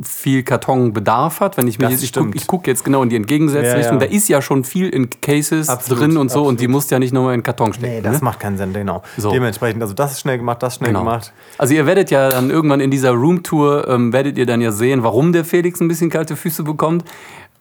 viel 0.04 0.44
Kartonbedarf 0.44 1.42
hat. 1.42 1.58
Wenn 1.58 1.68
ich 1.68 1.78
mir 1.78 1.86
Das 1.90 1.94
jetzt, 2.02 2.04
ich 2.06 2.13
gucke 2.13 2.38
guck 2.48 2.68
jetzt 2.68 2.86
genau 2.86 3.04
in 3.04 3.10
die 3.10 3.18
entgegengesetzte 3.18 3.78
Richtung, 3.78 4.00
ja. 4.00 4.06
da 4.08 4.12
ist 4.13 4.30
ja 4.30 4.42
schon 4.42 4.63
viel 4.63 4.88
in 4.90 5.10
Cases 5.22 5.68
Absolut, 5.68 6.02
drin 6.02 6.18
und 6.18 6.32
so 6.32 6.40
und 6.40 6.44
absolut. 6.46 6.60
die 6.62 6.68
musst 6.70 6.92
ja 6.92 7.00
nicht 7.00 7.13
nur 7.13 7.34
in 7.34 7.44
Karton 7.44 7.74
stecken. 7.74 7.96
nee, 7.96 8.02
das 8.02 8.20
ne? 8.20 8.24
macht 8.24 8.40
keinen 8.40 8.58
Sinn, 8.58 8.72
genau. 8.74 9.04
So. 9.18 9.32
Dementsprechend, 9.32 9.82
also 9.82 9.94
das 9.94 10.13
ist 10.13 10.22
schnell 10.22 10.38
gemacht, 10.38 10.63
das 10.63 10.74
ist 10.74 10.78
schnell 10.78 10.90
Genau. 10.92 11.02
gemacht. 11.02 11.34
Also 11.58 11.74
ihr 11.74 11.86
werdet 11.86 12.12
ja 12.12 12.30
dann 12.30 12.50
irgendwann 12.50 12.80
in 12.80 12.92
dieser 12.92 13.12
Roomtour, 13.12 13.88
ähm, 13.90 14.13
werdet 14.13 14.38
ihr 14.38 14.46
dann 14.46 14.62
ja 14.62 14.72
sehen, 14.72 15.04
warum 15.04 15.34
der 15.34 15.44
Felix 15.44 15.82
ein 15.82 15.88
bisschen 15.90 16.10
kalte 16.10 16.36
Füße 16.38 16.63
bekommt. 16.63 17.04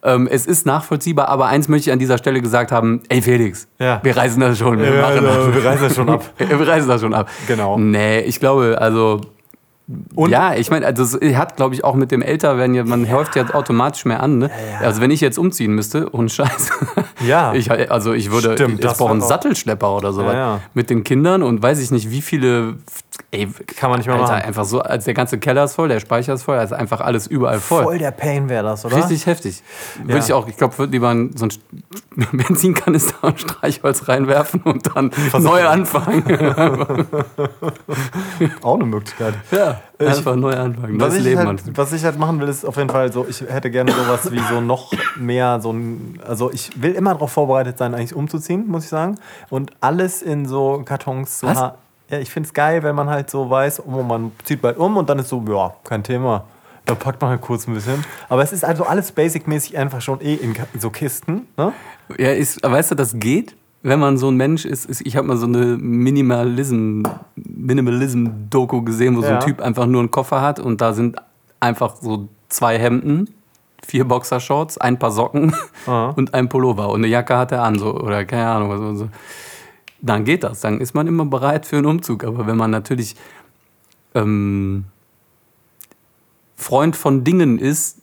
Ähm, 0.04 0.28
es 0.30 0.46
ist 0.46 0.66
nachvollziehbar, 0.66 1.28
aber 1.28 1.46
eins 1.46 1.68
möchte 1.68 1.90
ich 1.90 1.92
an 1.92 1.98
dieser 2.00 2.18
Stelle 2.18 2.40
gesagt 2.40 2.72
haben, 2.72 3.02
ey 3.08 3.22
Felix, 3.22 3.68
Ja. 3.78 4.00
wir 4.02 4.16
reißen 4.16 4.40
das 4.40 4.58
schon, 4.58 4.78
wir 4.78 4.92
Ja, 4.94 5.00
machen 5.02 5.26
also, 5.26 5.46
das. 5.46 5.54
wir 5.56 5.64
reißen 5.64 5.82
das 5.88 5.94
schon 5.96 6.08
ab. 6.08 6.24
Wir 6.38 6.68
reißen 6.68 6.88
das 6.88 7.00
schon 7.00 7.14
ab. 7.14 7.28
Genau. 7.48 7.78
Nee, 7.78 8.20
ich 8.20 8.38
glaube, 8.40 8.78
also. 8.80 9.20
Und- 10.14 10.30
ja, 10.30 10.54
ich 10.54 10.70
meine, 10.70 10.86
also 10.86 11.18
es 11.18 11.36
hat, 11.36 11.56
glaube 11.56 11.74
ich, 11.74 11.84
auch 11.84 11.94
mit 11.94 12.10
dem 12.10 12.22
Älterwerden, 12.22 12.74
ja, 12.74 12.84
man 12.84 13.10
häuft 13.10 13.36
ja 13.36 13.52
automatisch 13.54 14.04
mehr 14.04 14.22
an. 14.22 14.38
Ne? 14.38 14.50
ja. 14.80 14.86
Also 14.86 15.00
wenn 15.00 15.10
ich 15.10 15.20
jetzt 15.20 15.38
umziehen 15.38 15.74
müsste, 15.74 16.08
und 16.08 16.30
Scheiß. 16.30 16.70
Ja. 17.26 17.54
Ich, 17.54 17.70
also 17.70 18.12
ich 18.12 18.32
würde, 18.32 18.54
Stimmt, 18.54 18.74
ich 18.74 18.80
das 18.80 18.98
brauche 18.98 19.12
einen 19.12 19.20
Sattelschlepper 19.20 19.96
oder 19.96 20.12
sowas. 20.12 20.34
Ja, 20.34 20.38
ja. 20.54 20.60
Mit 20.74 20.90
den 20.90 21.04
Kindern 21.04 21.44
und 21.44 21.62
weiß 21.62 21.80
ich 21.80 21.92
nicht, 21.92 22.10
wie 22.10 22.20
viele. 22.20 22.78
Ey, 23.30 23.46
Kann 23.76 23.90
man 23.90 23.98
nicht 23.98 24.06
mehr 24.06 24.16
Alter, 24.16 24.32
machen. 24.32 24.44
einfach 24.46 24.64
so, 24.64 24.80
als 24.80 25.04
der 25.04 25.12
ganze 25.12 25.38
Keller 25.38 25.64
ist 25.64 25.74
voll, 25.74 25.88
der 25.88 26.00
Speicher 26.00 26.32
ist 26.32 26.44
voll, 26.44 26.56
also 26.58 26.74
einfach 26.74 27.00
alles 27.02 27.26
überall 27.26 27.60
voll. 27.60 27.84
Voll 27.84 27.98
der 27.98 28.10
Pain 28.10 28.48
wäre 28.48 28.62
das, 28.64 28.84
oder? 28.86 28.96
Richtig 28.96 29.26
heftig. 29.26 29.62
Würde 30.02 30.12
Ja. 30.14 30.18
ich 30.24 30.32
auch, 30.32 30.48
ich 30.48 30.56
glaube, 30.56 30.76
würde 30.78 30.92
lieber 30.92 31.14
so 31.34 31.44
ein 31.46 31.52
Benzinkanister 32.32 33.16
und 33.22 33.38
Streichholz 33.40 34.08
reinwerfen 34.08 34.62
und 34.62 34.94
dann 34.96 35.10
neu 35.38 35.66
anfangen. 35.66 36.24
Auch 38.62 38.74
eine 38.74 38.84
Möglichkeit. 38.86 39.34
Ja, 39.50 39.80
Ich- 39.98 40.06
einfach 40.08 40.36
neu 40.36 40.54
anfangen. 40.54 41.00
Was 41.00 41.08
Das 41.10 41.18
ich, 41.18 41.24
Leben, 41.24 41.46
halt, 41.46 41.62
was 41.76 41.92
ich 41.92 42.04
halt 42.04 42.18
machen 42.18 42.40
will, 42.40 42.48
ist 42.48 42.64
auf 42.64 42.76
jeden 42.76 42.90
Fall 42.90 43.12
so, 43.12 43.26
ich 43.28 43.42
hätte 43.42 43.70
gerne 43.70 43.92
sowas 43.92 44.30
wie 44.32 44.40
so 44.50 44.60
noch 44.60 44.92
mehr 45.16 45.60
so 45.60 45.72
ein, 45.72 46.18
also 46.26 46.50
ich 46.52 46.80
will 46.82 46.92
immer 46.92 47.12
darauf 47.12 47.32
vorbereitet 47.32 47.78
sein, 47.78 47.94
eigentlich 47.94 48.14
umzuziehen, 48.14 48.66
muss 48.68 48.84
ich 48.84 48.90
sagen. 48.90 49.16
Und 49.50 49.72
alles 49.80 50.22
in 50.22 50.46
so 50.46 50.82
Kartons 50.84 51.38
zu 51.40 51.46
Was? 51.46 51.72
Ja, 52.12 52.18
ich 52.18 52.30
finde 52.30 52.46
es 52.46 52.52
geil, 52.52 52.82
wenn 52.82 52.94
man 52.94 53.08
halt 53.08 53.30
so 53.30 53.48
weiß, 53.48 53.84
oh, 53.86 54.02
man 54.02 54.32
zieht 54.44 54.60
bald 54.60 54.76
um 54.76 54.98
und 54.98 55.08
dann 55.08 55.18
ist 55.18 55.30
so, 55.30 55.42
ja, 55.48 55.72
kein 55.82 56.04
Thema. 56.04 56.44
Da 56.84 56.94
packt 56.94 57.22
man 57.22 57.30
halt 57.30 57.40
kurz 57.40 57.66
ein 57.66 57.72
bisschen. 57.72 58.04
Aber 58.28 58.42
es 58.42 58.52
ist 58.52 58.66
also 58.66 58.84
alles 58.84 59.12
basic-mäßig 59.12 59.78
einfach 59.78 60.02
schon 60.02 60.20
eh 60.20 60.34
in 60.34 60.54
so 60.78 60.90
Kisten. 60.90 61.46
Ne? 61.56 61.72
Ja, 62.18 62.32
ist, 62.32 62.62
weißt 62.62 62.90
du, 62.90 62.94
das 62.96 63.18
geht. 63.18 63.56
wenn 63.82 63.98
man 63.98 64.18
so 64.18 64.28
ein 64.28 64.36
Mensch 64.36 64.66
ist, 64.66 64.84
ist 64.84 65.00
ich 65.06 65.16
habe 65.16 65.26
mal 65.26 65.38
so 65.38 65.46
eine 65.46 65.78
Minimalism, 65.78 67.04
Minimalism-Doku 67.36 68.82
gesehen, 68.82 69.16
wo 69.16 69.22
so 69.22 69.28
ein 69.28 69.40
Typ 69.40 69.62
einfach 69.62 69.86
nur 69.86 70.00
einen 70.00 70.10
Koffer 70.10 70.42
hat 70.42 70.60
und 70.60 70.82
da 70.82 70.92
sind 70.92 71.16
einfach 71.60 71.96
so 71.96 72.28
zwei 72.50 72.78
Hemden, 72.78 73.30
vier 73.86 74.04
Boxershorts, 74.04 74.76
ein 74.76 74.98
paar 74.98 75.12
Socken 75.12 75.54
Aha. 75.86 76.10
und 76.16 76.34
ein 76.34 76.50
Pullover 76.50 76.90
und 76.90 77.00
eine 77.00 77.06
Jacke 77.06 77.38
hat 77.38 77.52
er 77.52 77.62
an, 77.62 77.78
so, 77.78 77.94
oder 77.94 78.26
keine 78.26 78.48
Ahnung, 78.48 78.68
was 78.68 78.98
so. 78.98 79.08
Dann 80.02 80.24
geht 80.24 80.42
das, 80.42 80.60
dann 80.60 80.80
ist 80.80 80.94
man 80.94 81.06
immer 81.06 81.24
bereit 81.24 81.64
für 81.64 81.76
einen 81.76 81.86
Umzug. 81.86 82.24
Aber 82.24 82.46
wenn 82.46 82.56
man 82.56 82.70
natürlich 82.70 83.14
ähm, 84.14 84.84
Freund 86.56 86.96
von 86.96 87.24
Dingen 87.24 87.58
ist, 87.58 87.98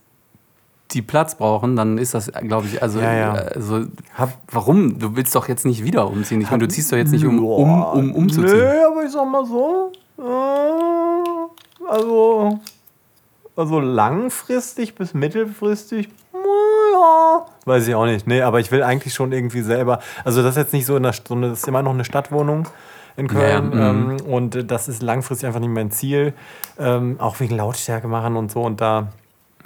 die 0.91 1.01
Platz 1.01 1.35
brauchen, 1.35 1.75
dann 1.75 1.97
ist 1.97 2.13
das, 2.13 2.31
glaube 2.31 2.67
ich, 2.67 2.81
also, 2.81 2.99
ja, 2.99 3.13
ja. 3.13 3.33
also 3.33 3.85
hab, 4.15 4.41
warum? 4.51 4.97
Du 4.97 5.15
willst 5.15 5.35
doch 5.35 5.47
jetzt 5.47 5.65
nicht 5.65 5.83
wieder 5.83 6.07
umziehen. 6.07 6.41
Ich 6.41 6.49
meine, 6.49 6.65
du 6.65 6.67
ziehst 6.67 6.91
doch 6.91 6.97
jetzt 6.97 7.11
nicht 7.11 7.25
um, 7.25 7.43
um, 7.43 7.83
um 7.83 8.15
umzuziehen. 8.15 8.57
Nee, 8.57 8.83
aber 8.89 9.03
ich 9.03 9.11
sag 9.11 9.29
mal 9.29 9.45
so, 9.45 9.91
äh, 10.17 11.85
also, 11.87 12.59
also 13.55 13.79
langfristig 13.79 14.95
bis 14.95 15.13
mittelfristig, 15.13 16.09
ja, 16.99 17.45
weiß 17.65 17.87
ich 17.87 17.95
auch 17.95 18.05
nicht. 18.05 18.27
Nee, 18.27 18.41
aber 18.41 18.59
ich 18.59 18.71
will 18.71 18.83
eigentlich 18.83 19.13
schon 19.13 19.31
irgendwie 19.31 19.61
selber, 19.61 19.99
also 20.23 20.41
das 20.41 20.51
ist 20.51 20.57
jetzt 20.57 20.73
nicht 20.73 20.85
so 20.85 20.95
in 20.97 21.03
der 21.03 21.13
Stunde, 21.13 21.49
das 21.49 21.59
ist 21.59 21.67
immer 21.67 21.81
noch 21.81 21.93
eine 21.93 22.05
Stadtwohnung 22.05 22.67
in 23.17 23.27
Köln. 23.27 23.71
Ja, 23.73 23.89
ähm, 23.89 24.17
und 24.27 24.71
das 24.71 24.87
ist 24.87 25.01
langfristig 25.01 25.47
einfach 25.47 25.59
nicht 25.59 25.69
mein 25.69 25.91
Ziel. 25.91 26.33
Ähm, 26.77 27.17
auch 27.19 27.39
wegen 27.39 27.55
Lautstärke 27.55 28.07
machen 28.07 28.35
und 28.35 28.51
so. 28.51 28.61
Und 28.61 28.81
da 28.81 29.09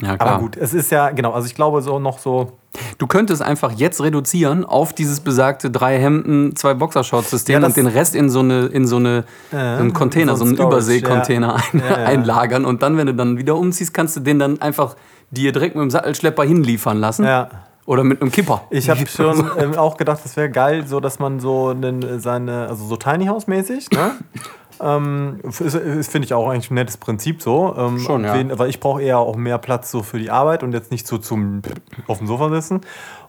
ja, 0.01 0.17
klar. 0.17 0.31
Aber 0.31 0.39
gut, 0.39 0.57
es 0.57 0.73
ist 0.73 0.91
ja, 0.91 1.11
genau, 1.11 1.31
also 1.31 1.45
ich 1.45 1.55
glaube 1.55 1.81
so 1.81 1.99
noch 1.99 2.17
so. 2.17 2.53
Du 2.97 3.05
könntest 3.05 3.43
einfach 3.43 3.71
jetzt 3.71 4.01
reduzieren 4.01 4.65
auf 4.65 4.93
dieses 4.93 5.19
besagte 5.19 5.69
drei 5.69 5.99
Hemden, 5.99 6.55
zwei 6.55 6.73
Boxershorts-System 6.73 7.61
ja, 7.61 7.67
und 7.67 7.77
den 7.77 7.85
Rest 7.85 8.15
in 8.15 8.31
so 8.31 8.39
eine, 8.39 8.65
in 8.65 8.87
so 8.87 8.95
eine 8.95 9.25
äh, 9.51 9.57
einen 9.57 9.93
Container, 9.93 10.35
so, 10.35 10.45
einen 10.45 10.57
Überseekontainer 10.57 11.47
ja. 11.47 11.63
ein, 11.71 11.83
ja, 11.87 11.95
einlagern. 12.05 12.65
Und 12.65 12.81
dann, 12.81 12.97
wenn 12.97 13.05
du 13.05 13.13
dann 13.13 13.37
wieder 13.37 13.55
umziehst, 13.55 13.93
kannst 13.93 14.15
du 14.15 14.21
den 14.21 14.39
dann 14.39 14.59
einfach 14.61 14.95
dir 15.33 15.51
direkt 15.51 15.75
mit 15.75 15.81
dem 15.81 15.89
Sattelschlepper 15.89 16.43
hinliefern 16.43 16.97
lassen. 16.97 17.25
Ja. 17.25 17.49
Oder 17.85 18.03
mit 18.05 18.21
einem 18.21 18.31
Kipper. 18.31 18.61
Ich 18.69 18.89
habe 18.89 19.05
schon 19.07 19.45
ähm, 19.57 19.75
auch 19.75 19.97
gedacht, 19.97 20.21
das 20.23 20.37
wäre 20.37 20.49
geil, 20.49 20.87
so 20.87 20.99
dass 20.99 21.19
man 21.19 21.39
so 21.39 21.69
einen, 21.69 22.19
seine, 22.19 22.67
also 22.67 22.85
so 22.85 22.95
Tiny 22.95 23.25
House 23.25 23.47
mäßig, 23.47 23.89
ne? 23.91 24.11
Ähm, 24.81 25.39
Finde 25.51 26.25
ich 26.25 26.33
auch 26.33 26.49
eigentlich 26.49 26.71
ein 26.71 26.73
nettes 26.73 26.97
Prinzip 26.97 27.41
so. 27.41 27.75
Ähm, 27.77 27.99
Schon, 27.99 28.23
ja. 28.23 28.57
Weil 28.57 28.69
ich 28.69 28.79
brauche 28.79 29.01
eher 29.01 29.19
auch 29.19 29.35
mehr 29.35 29.57
Platz 29.57 29.91
so 29.91 30.03
für 30.03 30.19
die 30.19 30.31
Arbeit 30.31 30.63
und 30.63 30.73
jetzt 30.73 30.91
nicht 30.91 31.07
so 31.07 31.19
zum 31.19 31.61
auf 32.07 32.17
dem 32.17 32.27
Sofa 32.27 32.49
sitzen. 32.49 32.81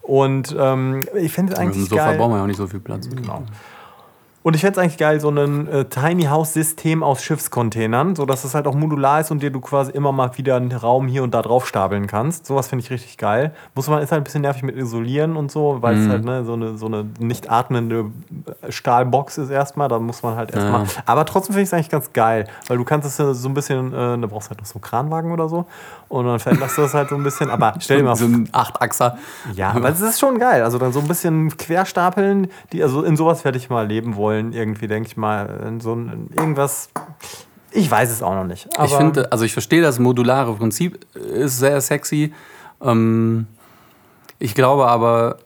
Und 0.02 0.56
ähm, 0.58 1.00
ich 1.14 1.32
finde 1.32 1.52
es 1.52 1.58
eigentlich. 1.58 1.82
Auf 1.82 1.88
dem 1.88 1.90
Sofa 1.90 2.06
geil. 2.06 2.18
brauchen 2.18 2.32
wir 2.32 2.37
ja 2.38 2.42
auch 2.42 2.49
nicht 2.49 2.56
so 2.56 2.66
viel 2.66 2.80
Platz. 2.80 3.08
Genau. 3.08 3.42
Und 4.44 4.54
ich 4.54 4.60
fände 4.60 4.78
es 4.78 4.84
eigentlich 4.84 4.98
geil, 4.98 5.20
so 5.20 5.30
ein 5.30 5.66
äh, 5.68 5.86
Tiny 5.86 6.24
House-System 6.24 7.02
aus 7.02 7.22
Schiffscontainern, 7.22 8.14
sodass 8.14 8.44
es 8.44 8.54
halt 8.54 8.66
auch 8.66 8.74
modular 8.74 9.20
ist 9.20 9.30
und 9.30 9.42
dir 9.42 9.50
du 9.50 9.58
quasi 9.58 9.90
immer 9.92 10.12
mal 10.12 10.36
wieder 10.36 10.56
einen 10.56 10.70
Raum 10.70 11.08
hier 11.08 11.22
und 11.22 11.32
da 11.32 11.40
drauf 11.40 11.66
stapeln 11.66 12.06
kannst. 12.06 12.44
Sowas 12.44 12.68
finde 12.68 12.84
ich 12.84 12.90
richtig 12.90 13.16
geil. 13.16 13.54
Muss 13.74 13.88
man, 13.88 14.02
ist 14.02 14.12
halt 14.12 14.20
ein 14.20 14.24
bisschen 14.24 14.42
nervig 14.42 14.62
mit 14.62 14.76
Isolieren 14.76 15.36
und 15.36 15.50
so, 15.50 15.78
weil 15.80 15.96
mhm. 15.96 16.02
es 16.02 16.08
halt 16.10 16.24
ne, 16.26 16.44
so, 16.44 16.52
eine, 16.52 16.76
so 16.76 16.84
eine 16.84 17.06
nicht 17.20 17.50
atmende 17.50 18.10
Stahlbox 18.68 19.38
ist 19.38 19.48
erstmal. 19.48 19.88
Da 19.88 19.98
muss 19.98 20.22
man 20.22 20.36
halt 20.36 20.50
erstmal. 20.50 20.84
Ja. 20.84 20.90
Aber 21.06 21.24
trotzdem 21.24 21.54
finde 21.54 21.62
ich 21.62 21.68
es 21.70 21.72
eigentlich 21.72 21.88
ganz 21.88 22.12
geil, 22.12 22.46
weil 22.68 22.76
du 22.76 22.84
kannst 22.84 23.18
es 23.18 23.40
so 23.40 23.48
ein 23.48 23.54
bisschen, 23.54 23.94
äh, 23.94 24.18
da 24.18 24.26
brauchst 24.26 24.48
du 24.48 24.50
halt 24.50 24.60
noch 24.60 24.66
so 24.66 24.74
einen 24.74 24.82
Kranwagen 24.82 25.32
oder 25.32 25.48
so. 25.48 25.64
Und 26.14 26.26
dann 26.26 26.38
veränderst 26.38 26.78
du 26.78 26.83
das 26.83 26.94
halt 26.94 27.09
so 27.09 27.16
ein 27.16 27.25
bisschen. 27.25 27.50
Aber 27.50 27.75
stell 27.80 27.99
dir 27.99 28.04
mal. 28.04 28.14
So 28.14 28.26
ein 28.26 28.49
Achtachser. 28.52 29.18
Ja, 29.54 29.73
aber 29.73 29.88
es 29.88 30.00
ist 30.00 30.21
schon 30.21 30.38
geil. 30.38 30.62
Also 30.62 30.78
dann 30.78 30.92
so 30.92 31.00
ein 31.00 31.09
bisschen 31.09 31.56
querstapeln, 31.56 32.47
die, 32.73 32.85
also 32.85 33.02
in 33.02 33.16
sowas 33.16 33.44
werde 33.44 33.59
ich 33.59 33.68
mal 33.68 33.85
leben 33.85 34.14
wollen 34.14 34.52
irgendwie, 34.52 34.87
denke 34.87 35.09
ich 35.09 35.16
mal, 35.16 35.64
in 35.66 35.80
so 35.80 35.92
ein, 35.92 36.28
irgendwas. 36.37 36.90
Ich 37.73 37.90
weiß 37.90 38.12
es 38.12 38.23
auch 38.23 38.35
noch 38.35 38.44
nicht. 38.44 38.68
ich 38.85 38.94
finde, 38.94 39.33
also 39.33 39.44
ich 39.44 39.52
verstehe 39.52 39.83
das 39.83 39.99
modulare 39.99 40.54
Prinzip, 40.54 41.04
ist 41.16 41.59
sehr 41.59 41.80
sexy. 41.80 42.33
Ähm, 42.80 43.49
ich 44.38 44.54
glaube 44.54 44.87
aber, 44.87 45.38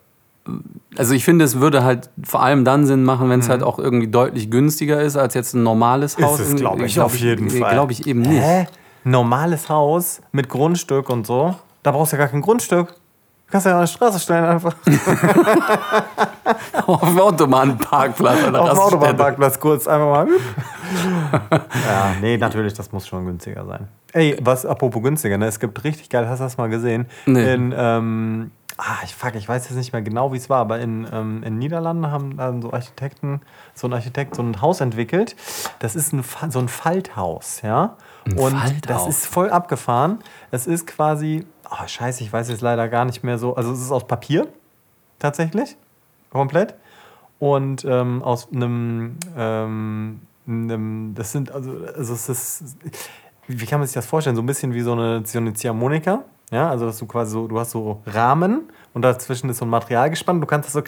also 0.98 1.14
ich 1.14 1.24
finde, 1.24 1.46
es 1.46 1.60
würde 1.60 1.82
halt 1.82 2.10
vor 2.22 2.42
allem 2.42 2.66
dann 2.66 2.84
Sinn 2.84 3.04
machen, 3.04 3.30
wenn 3.30 3.40
es 3.40 3.46
mhm. 3.46 3.52
halt 3.52 3.62
auch 3.62 3.78
irgendwie 3.78 4.08
deutlich 4.08 4.50
günstiger 4.50 5.00
ist 5.00 5.16
als 5.16 5.32
jetzt 5.32 5.54
ein 5.54 5.62
normales 5.62 6.18
Haus. 6.18 6.40
Ist 6.40 6.48
es, 6.48 6.56
glaube 6.56 6.84
ich, 6.84 6.92
glaub, 6.92 7.06
auf 7.06 7.16
jeden 7.16 7.48
Fall. 7.48 7.72
Glaube 7.72 7.92
ich 7.92 8.06
eben 8.06 8.20
nicht. 8.20 8.42
Hä? 8.42 8.66
Normales 9.04 9.68
Haus 9.68 10.20
mit 10.32 10.48
Grundstück 10.48 11.08
und 11.08 11.26
so, 11.26 11.54
da 11.82 11.92
brauchst 11.92 12.12
du 12.12 12.16
ja 12.16 12.24
gar 12.24 12.30
kein 12.30 12.42
Grundstück. 12.42 12.94
Du 13.48 13.52
kannst 13.52 13.66
ja 13.66 13.72
an 13.72 13.80
der 13.80 13.86
Straße 13.86 14.20
stellen 14.20 14.44
einfach. 14.44 14.76
Auf 16.86 17.00
dem 17.00 17.18
Autobahnparkplatz. 17.18 18.44
Auf 18.44 18.70
dem 18.70 18.78
Autobahnparkplatz 18.78 19.58
kurz 19.58 19.88
einfach 19.88 20.06
mal. 20.06 20.28
ja, 21.50 22.14
nee, 22.20 22.36
natürlich, 22.36 22.74
das 22.74 22.92
muss 22.92 23.08
schon 23.08 23.24
günstiger 23.24 23.64
sein. 23.64 23.88
Ey, 24.12 24.36
was 24.42 24.66
apropos 24.66 25.02
günstiger, 25.02 25.38
ne? 25.38 25.46
Es 25.46 25.58
gibt 25.58 25.82
richtig 25.82 26.10
geil, 26.10 26.28
hast 26.28 26.40
du 26.40 26.44
das 26.44 26.58
mal 26.58 26.68
gesehen? 26.68 27.06
Nee. 27.24 27.54
In, 27.54 27.74
ähm, 27.74 28.50
ah, 28.76 28.98
ich 29.04 29.14
fuck, 29.14 29.34
ich 29.34 29.48
weiß 29.48 29.66
jetzt 29.68 29.78
nicht 29.78 29.94
mehr 29.94 30.02
genau, 30.02 30.30
wie 30.34 30.36
es 30.36 30.50
war, 30.50 30.60
aber 30.60 30.80
in, 30.80 31.08
ähm, 31.10 31.42
in 31.42 31.58
Niederlanden 31.58 32.10
haben 32.10 32.36
dann 32.36 32.60
so 32.60 32.70
Architekten, 32.72 33.40
so 33.72 33.86
ein 33.86 33.94
Architekt 33.94 34.34
so 34.34 34.42
ein 34.42 34.60
Haus 34.60 34.82
entwickelt. 34.82 35.36
Das 35.78 35.96
ist 35.96 36.12
ein, 36.12 36.22
so 36.50 36.58
ein 36.58 36.68
Falthaus, 36.68 37.62
ja. 37.62 37.96
Ein 38.32 38.38
Und 38.38 38.52
Falthaus. 38.52 38.80
das 38.86 39.08
ist 39.08 39.26
voll 39.26 39.50
abgefahren. 39.50 40.18
Es 40.50 40.66
ist 40.66 40.86
quasi 40.86 41.46
Oh, 41.70 41.86
scheiße, 41.86 42.22
ich 42.22 42.32
weiß 42.32 42.48
jetzt 42.48 42.62
leider 42.62 42.88
gar 42.88 43.04
nicht 43.04 43.22
mehr 43.22 43.38
so. 43.38 43.54
Also 43.54 43.72
es 43.72 43.80
ist 43.80 43.90
aus 43.90 44.06
Papier, 44.06 44.48
tatsächlich. 45.18 45.76
Komplett. 46.30 46.74
Und 47.38 47.84
ähm, 47.84 48.22
aus 48.22 48.48
einem, 48.52 49.16
ähm, 49.36 50.20
einem, 50.46 51.14
das 51.14 51.32
sind, 51.32 51.52
also, 51.52 51.72
also 51.94 52.14
es 52.14 52.28
ist, 52.28 52.76
wie 53.46 53.66
kann 53.66 53.80
man 53.80 53.86
sich 53.86 53.94
das 53.94 54.06
vorstellen? 54.06 54.34
So 54.34 54.42
ein 54.42 54.46
bisschen 54.46 54.72
wie 54.72 54.80
so 54.80 54.92
eine, 54.92 55.24
so 55.26 55.38
eine 55.38 55.52
Ziehharmonika. 55.52 56.24
Ja, 56.50 56.70
also 56.70 56.86
dass 56.86 56.96
du 56.98 57.06
quasi 57.06 57.32
so, 57.32 57.46
du 57.46 57.60
hast 57.60 57.72
so 57.72 58.02
Rahmen 58.06 58.70
und 58.94 59.02
dazwischen 59.02 59.50
ist 59.50 59.58
so 59.58 59.66
ein 59.66 59.68
Material 59.70 60.08
gespannt. 60.08 60.42
Du 60.42 60.46
kannst 60.46 60.68
das 60.68 60.72
so 60.72 60.82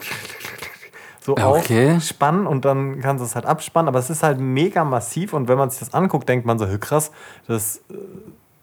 so 1.36 1.56
okay. 1.56 1.96
aufspannen 1.96 2.46
und 2.46 2.64
dann 2.64 3.00
kannst 3.00 3.20
du 3.20 3.26
es 3.26 3.34
halt 3.34 3.46
abspannen. 3.46 3.88
Aber 3.88 3.98
es 3.98 4.10
ist 4.10 4.22
halt 4.22 4.40
mega 4.40 4.84
massiv 4.84 5.32
und 5.32 5.48
wenn 5.48 5.58
man 5.58 5.70
sich 5.70 5.80
das 5.80 5.94
anguckt, 5.94 6.28
denkt 6.28 6.46
man 6.46 6.58
so, 6.58 6.66
krass, 6.78 7.10
das 7.46 7.82
äh, 7.90 7.94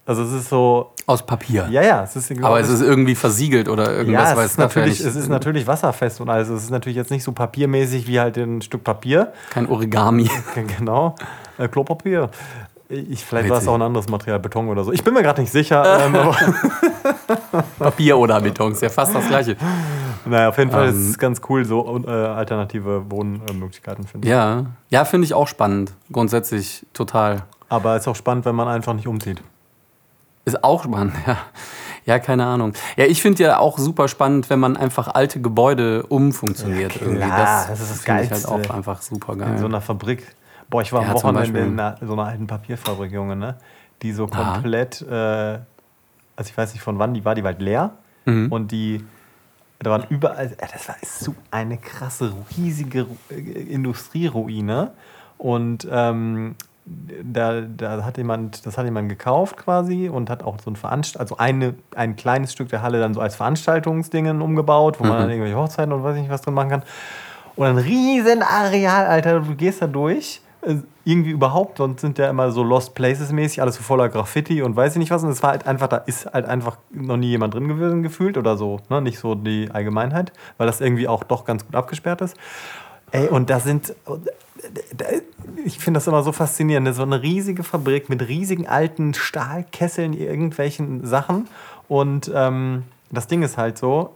also 0.07 0.24
es 0.24 0.31
ist 0.31 0.50
so. 0.50 0.93
Aus 1.05 1.25
Papier. 1.25 1.67
Ja, 1.69 1.81
ja. 1.83 2.03
Es 2.03 2.15
ist, 2.15 2.31
Aber 2.41 2.59
es 2.62 2.69
ist 2.69 2.81
irgendwie 2.81 3.13
versiegelt 3.13 3.67
oder 3.67 3.91
irgendwas, 3.91 4.29
ja, 4.29 4.41
es 4.41 4.51
ist 4.51 4.57
natürlich, 4.57 5.01
Es 5.01 5.15
ist 5.17 5.27
natürlich 5.27 5.67
wasserfest 5.67 6.21
und 6.21 6.29
alles. 6.29 6.47
Es 6.47 6.63
ist 6.63 6.69
natürlich 6.69 6.95
jetzt 6.95 7.12
nicht 7.12 7.24
so 7.24 7.33
papiermäßig 7.33 8.07
wie 8.07 8.19
halt 8.19 8.38
ein 8.38 8.62
Stück 8.62 8.86
Papier. 8.86 9.33
Kein 9.50 9.67
Origami. 9.67 10.29
Genau. 10.79 11.15
Äh, 11.57 11.67
Klopapier. 11.67 12.29
Ich, 12.89 13.25
vielleicht 13.25 13.50
war 13.50 13.58
es 13.58 13.67
auch 13.67 13.75
ein 13.75 13.82
anderes 13.82 14.08
Material, 14.08 14.39
Beton 14.39 14.70
oder 14.70 14.84
so. 14.84 14.94
Ich 14.94 15.03
bin 15.03 15.13
mir 15.13 15.22
gerade 15.22 15.41
nicht 15.41 15.51
sicher. 15.51 16.06
ähm, 16.06 16.15
Papier 17.79 18.17
oder 18.17 18.39
Beton, 18.39 18.72
ist 18.72 18.82
ja 18.82 18.89
fast 18.89 19.13
das 19.13 19.27
gleiche. 19.27 19.58
Naja, 20.25 20.50
auf 20.50 20.58
jeden 20.58 20.72
Fall 20.72 20.89
ähm, 20.89 20.96
ist 20.96 21.10
es 21.10 21.17
ganz 21.17 21.41
cool, 21.50 21.65
so 21.65 22.01
äh, 22.06 22.10
alternative 22.10 23.10
Wohnmöglichkeiten 23.10 24.06
finde 24.06 24.27
ich. 24.27 24.32
Ja, 24.32 24.65
ja 24.89 25.06
finde 25.06 25.25
ich 25.25 25.34
auch 25.34 25.48
spannend. 25.48 25.94
Grundsätzlich 26.12 26.86
total. 26.94 27.44
Aber 27.70 27.98
ist 27.98 28.08
auch 28.08 28.15
spannend, 28.15 28.46
wenn 28.46 28.56
man 28.56 28.67
einfach 28.67 28.94
nicht 28.94 29.08
umzieht. 29.08 29.41
Ist 30.46 30.63
auch 30.63 30.84
spannend, 30.84 31.13
ja. 31.27 31.38
Ja, 32.06 32.20
keine 32.20 32.46
Ahnung. 32.46 32.72
Ja, 32.96 33.03
ich 33.03 33.22
finde 33.22 33.44
ja 33.44 33.60
auch 33.60 33.77
super 33.77 34.08
spannend, 34.08 34.50
wenn 34.50 34.62
man 34.62 34.77
einfach 34.77 35.10
alte 35.10 35.41
Gebäude 35.41 36.03
umfunktioniert. 36.03 36.96
Ja, 36.96 37.01
irgendwie. 37.01 37.20
Das, 37.20 37.67
das 37.67 37.82
ist 37.82 37.91
das 37.91 38.03
Geilste. 38.06 38.36
Ich 38.36 38.46
halt 38.46 38.70
auch 38.70 38.74
einfach 38.74 39.01
super 39.01 39.36
geil. 39.36 39.50
In 39.50 39.58
so 39.58 39.65
einer 39.65 39.82
Fabrik. 39.82 40.25
Boah, 40.69 40.81
ich 40.81 40.91
war 40.91 41.01
ja, 41.01 41.09
am 41.09 41.15
Wochenende 41.15 41.59
in 41.59 41.79
einer, 41.79 41.97
so 42.01 42.13
einer 42.13 42.25
alten 42.25 42.47
Papierfabrik, 42.47 43.12
Junge, 43.12 43.36
ne? 43.36 43.57
Die 44.01 44.12
so 44.12 44.27
komplett, 44.27 45.01
äh, 45.01 45.59
also 46.36 46.50
ich 46.50 46.57
weiß 46.57 46.74
nicht 46.74 46.83
von 46.83 47.00
wann 47.00 47.13
die 47.13 47.25
war, 47.25 47.36
die 47.36 47.43
war 47.43 47.51
halt 47.51 47.62
leer. 47.62 47.91
Mhm. 48.25 48.51
Und 48.51 48.71
die, 48.71 49.03
da 49.79 49.91
waren 49.91 50.03
überall, 50.09 50.45
äh, 50.45 50.67
das 50.71 50.88
war 50.88 50.95
so 51.01 51.33
eine 51.51 51.77
krasse, 51.77 52.33
riesige 52.57 53.07
äh, 53.29 53.36
Industrieruine. 53.36 54.91
Und 55.38 55.88
ähm, 55.89 56.55
da, 57.24 57.62
da 57.62 58.03
hat 58.03 58.17
jemand, 58.17 58.65
das 58.65 58.77
hat 58.77 58.86
jemand 58.86 59.09
gekauft 59.09 59.57
quasi 59.57 60.09
und 60.09 60.29
hat 60.29 60.43
auch 60.43 60.57
so 60.63 60.71
ein 60.71 60.75
Veranstalt, 60.75 61.19
also 61.19 61.38
eine, 61.38 61.75
ein 61.95 62.15
kleines 62.15 62.53
Stück 62.53 62.69
der 62.69 62.81
Halle 62.81 63.00
dann 63.00 63.13
so 63.13 63.19
als 63.19 63.36
Veranstaltungsdingen 63.36 64.41
umgebaut, 64.41 65.00
wo 65.00 65.03
mhm. 65.03 65.09
man 65.09 65.19
dann 65.19 65.29
irgendwelche 65.29 65.57
Hochzeiten 65.57 65.91
und 65.91 66.03
weiß 66.03 66.15
nicht 66.15 66.29
was 66.29 66.41
drin 66.41 66.53
machen 66.53 66.69
kann. 66.69 66.83
Und 67.55 67.65
ein 67.65 67.77
riesen 67.77 68.43
Areal, 68.43 69.07
Alter, 69.07 69.39
du 69.39 69.55
gehst 69.55 69.81
da 69.81 69.88
durch, 69.88 70.41
irgendwie 71.05 71.31
überhaupt, 71.31 71.77
sonst 71.77 72.01
sind 72.01 72.17
ja 72.17 72.29
immer 72.29 72.51
so 72.51 72.63
Lost 72.63 72.95
Places 72.95 73.31
mäßig, 73.31 73.61
alles 73.61 73.77
voller 73.77 74.09
Graffiti 74.09 74.61
und 74.61 74.75
weiß 74.75 74.93
ich 74.93 74.99
nicht 74.99 75.11
was. 75.11 75.23
Und 75.23 75.29
es 75.29 75.41
war 75.41 75.51
halt 75.51 75.65
einfach, 75.65 75.87
da 75.87 75.97
ist 75.97 76.25
halt 76.25 76.45
einfach 76.45 76.77
noch 76.91 77.17
nie 77.17 77.27
jemand 77.27 77.53
drin 77.53 77.67
gewesen 77.67 78.03
gefühlt 78.03 78.37
oder 78.37 78.57
so, 78.57 78.79
ne? 78.89 79.01
nicht 79.01 79.19
so 79.19 79.35
die 79.35 79.69
Allgemeinheit, 79.71 80.33
weil 80.57 80.67
das 80.67 80.81
irgendwie 80.81 81.07
auch 81.07 81.23
doch 81.23 81.45
ganz 81.45 81.65
gut 81.65 81.75
abgesperrt 81.75 82.21
ist. 82.21 82.35
Ey, 83.11 83.27
und 83.29 83.49
da 83.49 83.61
sind, 83.61 83.95
ich 85.63 85.79
finde 85.79 85.99
das 85.99 86.07
immer 86.07 86.23
so 86.23 86.33
faszinierend, 86.33 86.93
so 86.93 87.03
eine 87.03 87.21
riesige 87.21 87.63
Fabrik 87.63 88.09
mit 88.09 88.27
riesigen 88.27 88.67
alten 88.67 89.13
Stahlkesseln, 89.13 90.11
irgendwelchen 90.11 91.05
Sachen. 91.05 91.47
Und 91.87 92.29
ähm, 92.35 92.83
das 93.09 93.27
Ding 93.27 93.43
ist 93.43 93.57
halt 93.57 93.77
so, 93.77 94.15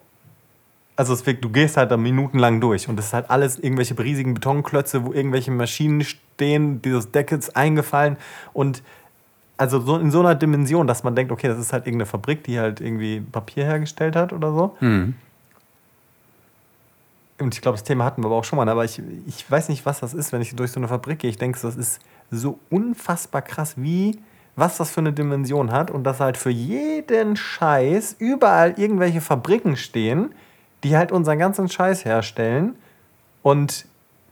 also 0.98 1.13
es 1.13 1.24
du 1.24 1.50
gehst 1.50 1.77
halt 1.77 1.89
da 1.89 1.98
minutenlang 1.98 2.62
durch 2.62 2.88
und 2.88 2.95
das 2.95 3.07
ist 3.07 3.13
halt 3.13 3.29
alles 3.29 3.57
irgendwelche 3.57 3.98
riesigen 3.98 4.33
Betonklötze, 4.33 5.05
wo 5.05 5.13
irgendwelche 5.13 5.51
Maschinen 5.51 6.03
stehen, 6.41 6.81
dieses 6.81 7.12
Deck 7.12 7.31
ist 7.31 7.55
eingefallen 7.55 8.17
und 8.53 8.81
also 9.57 9.79
so 9.79 9.98
in 9.98 10.10
so 10.10 10.21
einer 10.21 10.33
Dimension, 10.33 10.88
dass 10.88 11.03
man 11.03 11.15
denkt, 11.15 11.31
okay, 11.31 11.48
das 11.48 11.60
ist 11.60 11.71
halt 11.71 11.86
irgendeine 11.86 12.07
Fabrik, 12.07 12.43
die 12.43 12.60
halt 12.60 12.81
irgendwie 12.81 13.21
Papier 13.21 13.63
hergestellt 13.63 14.15
hat 14.15 14.33
oder 14.33 14.51
so. 14.51 14.75
Mhm. 14.79 15.13
Und 17.39 17.53
ich 17.53 17.62
glaube, 17.62 17.77
das 17.77 17.83
Thema 17.83 18.05
hatten 18.05 18.24
wir 18.24 18.27
aber 18.27 18.38
auch 18.38 18.43
schon 18.43 18.57
mal, 18.57 18.67
aber 18.67 18.86
ich, 18.86 19.01
ich 19.27 19.50
weiß 19.50 19.69
nicht, 19.69 19.86
was 19.86 20.00
das 20.00 20.15
ist, 20.15 20.31
wenn 20.31 20.41
ich 20.41 20.55
durch 20.55 20.71
so 20.71 20.79
eine 20.79 20.88
Fabrik 20.88 21.19
gehe. 21.19 21.29
Ich 21.29 21.38
denke, 21.38 21.60
das 21.62 21.75
ist 21.75 22.01
so 22.31 22.57
unfassbar 22.71 23.43
krass, 23.43 23.75
wie 23.77 24.19
was 24.55 24.77
das 24.77 24.91
für 24.91 25.00
eine 25.00 25.13
Dimension 25.13 25.71
hat 25.71 25.91
und 25.91 26.03
dass 26.03 26.19
halt 26.19 26.38
für 26.38 26.50
jeden 26.50 27.36
Scheiß 27.36 28.15
überall 28.19 28.74
irgendwelche 28.77 29.21
Fabriken 29.21 29.77
stehen, 29.77 30.33
die 30.83 30.98
halt 30.98 31.12
unseren 31.12 31.39
ganzen 31.39 31.69
Scheiß 31.69 32.03
herstellen. 32.03 32.75
Und 33.43 33.86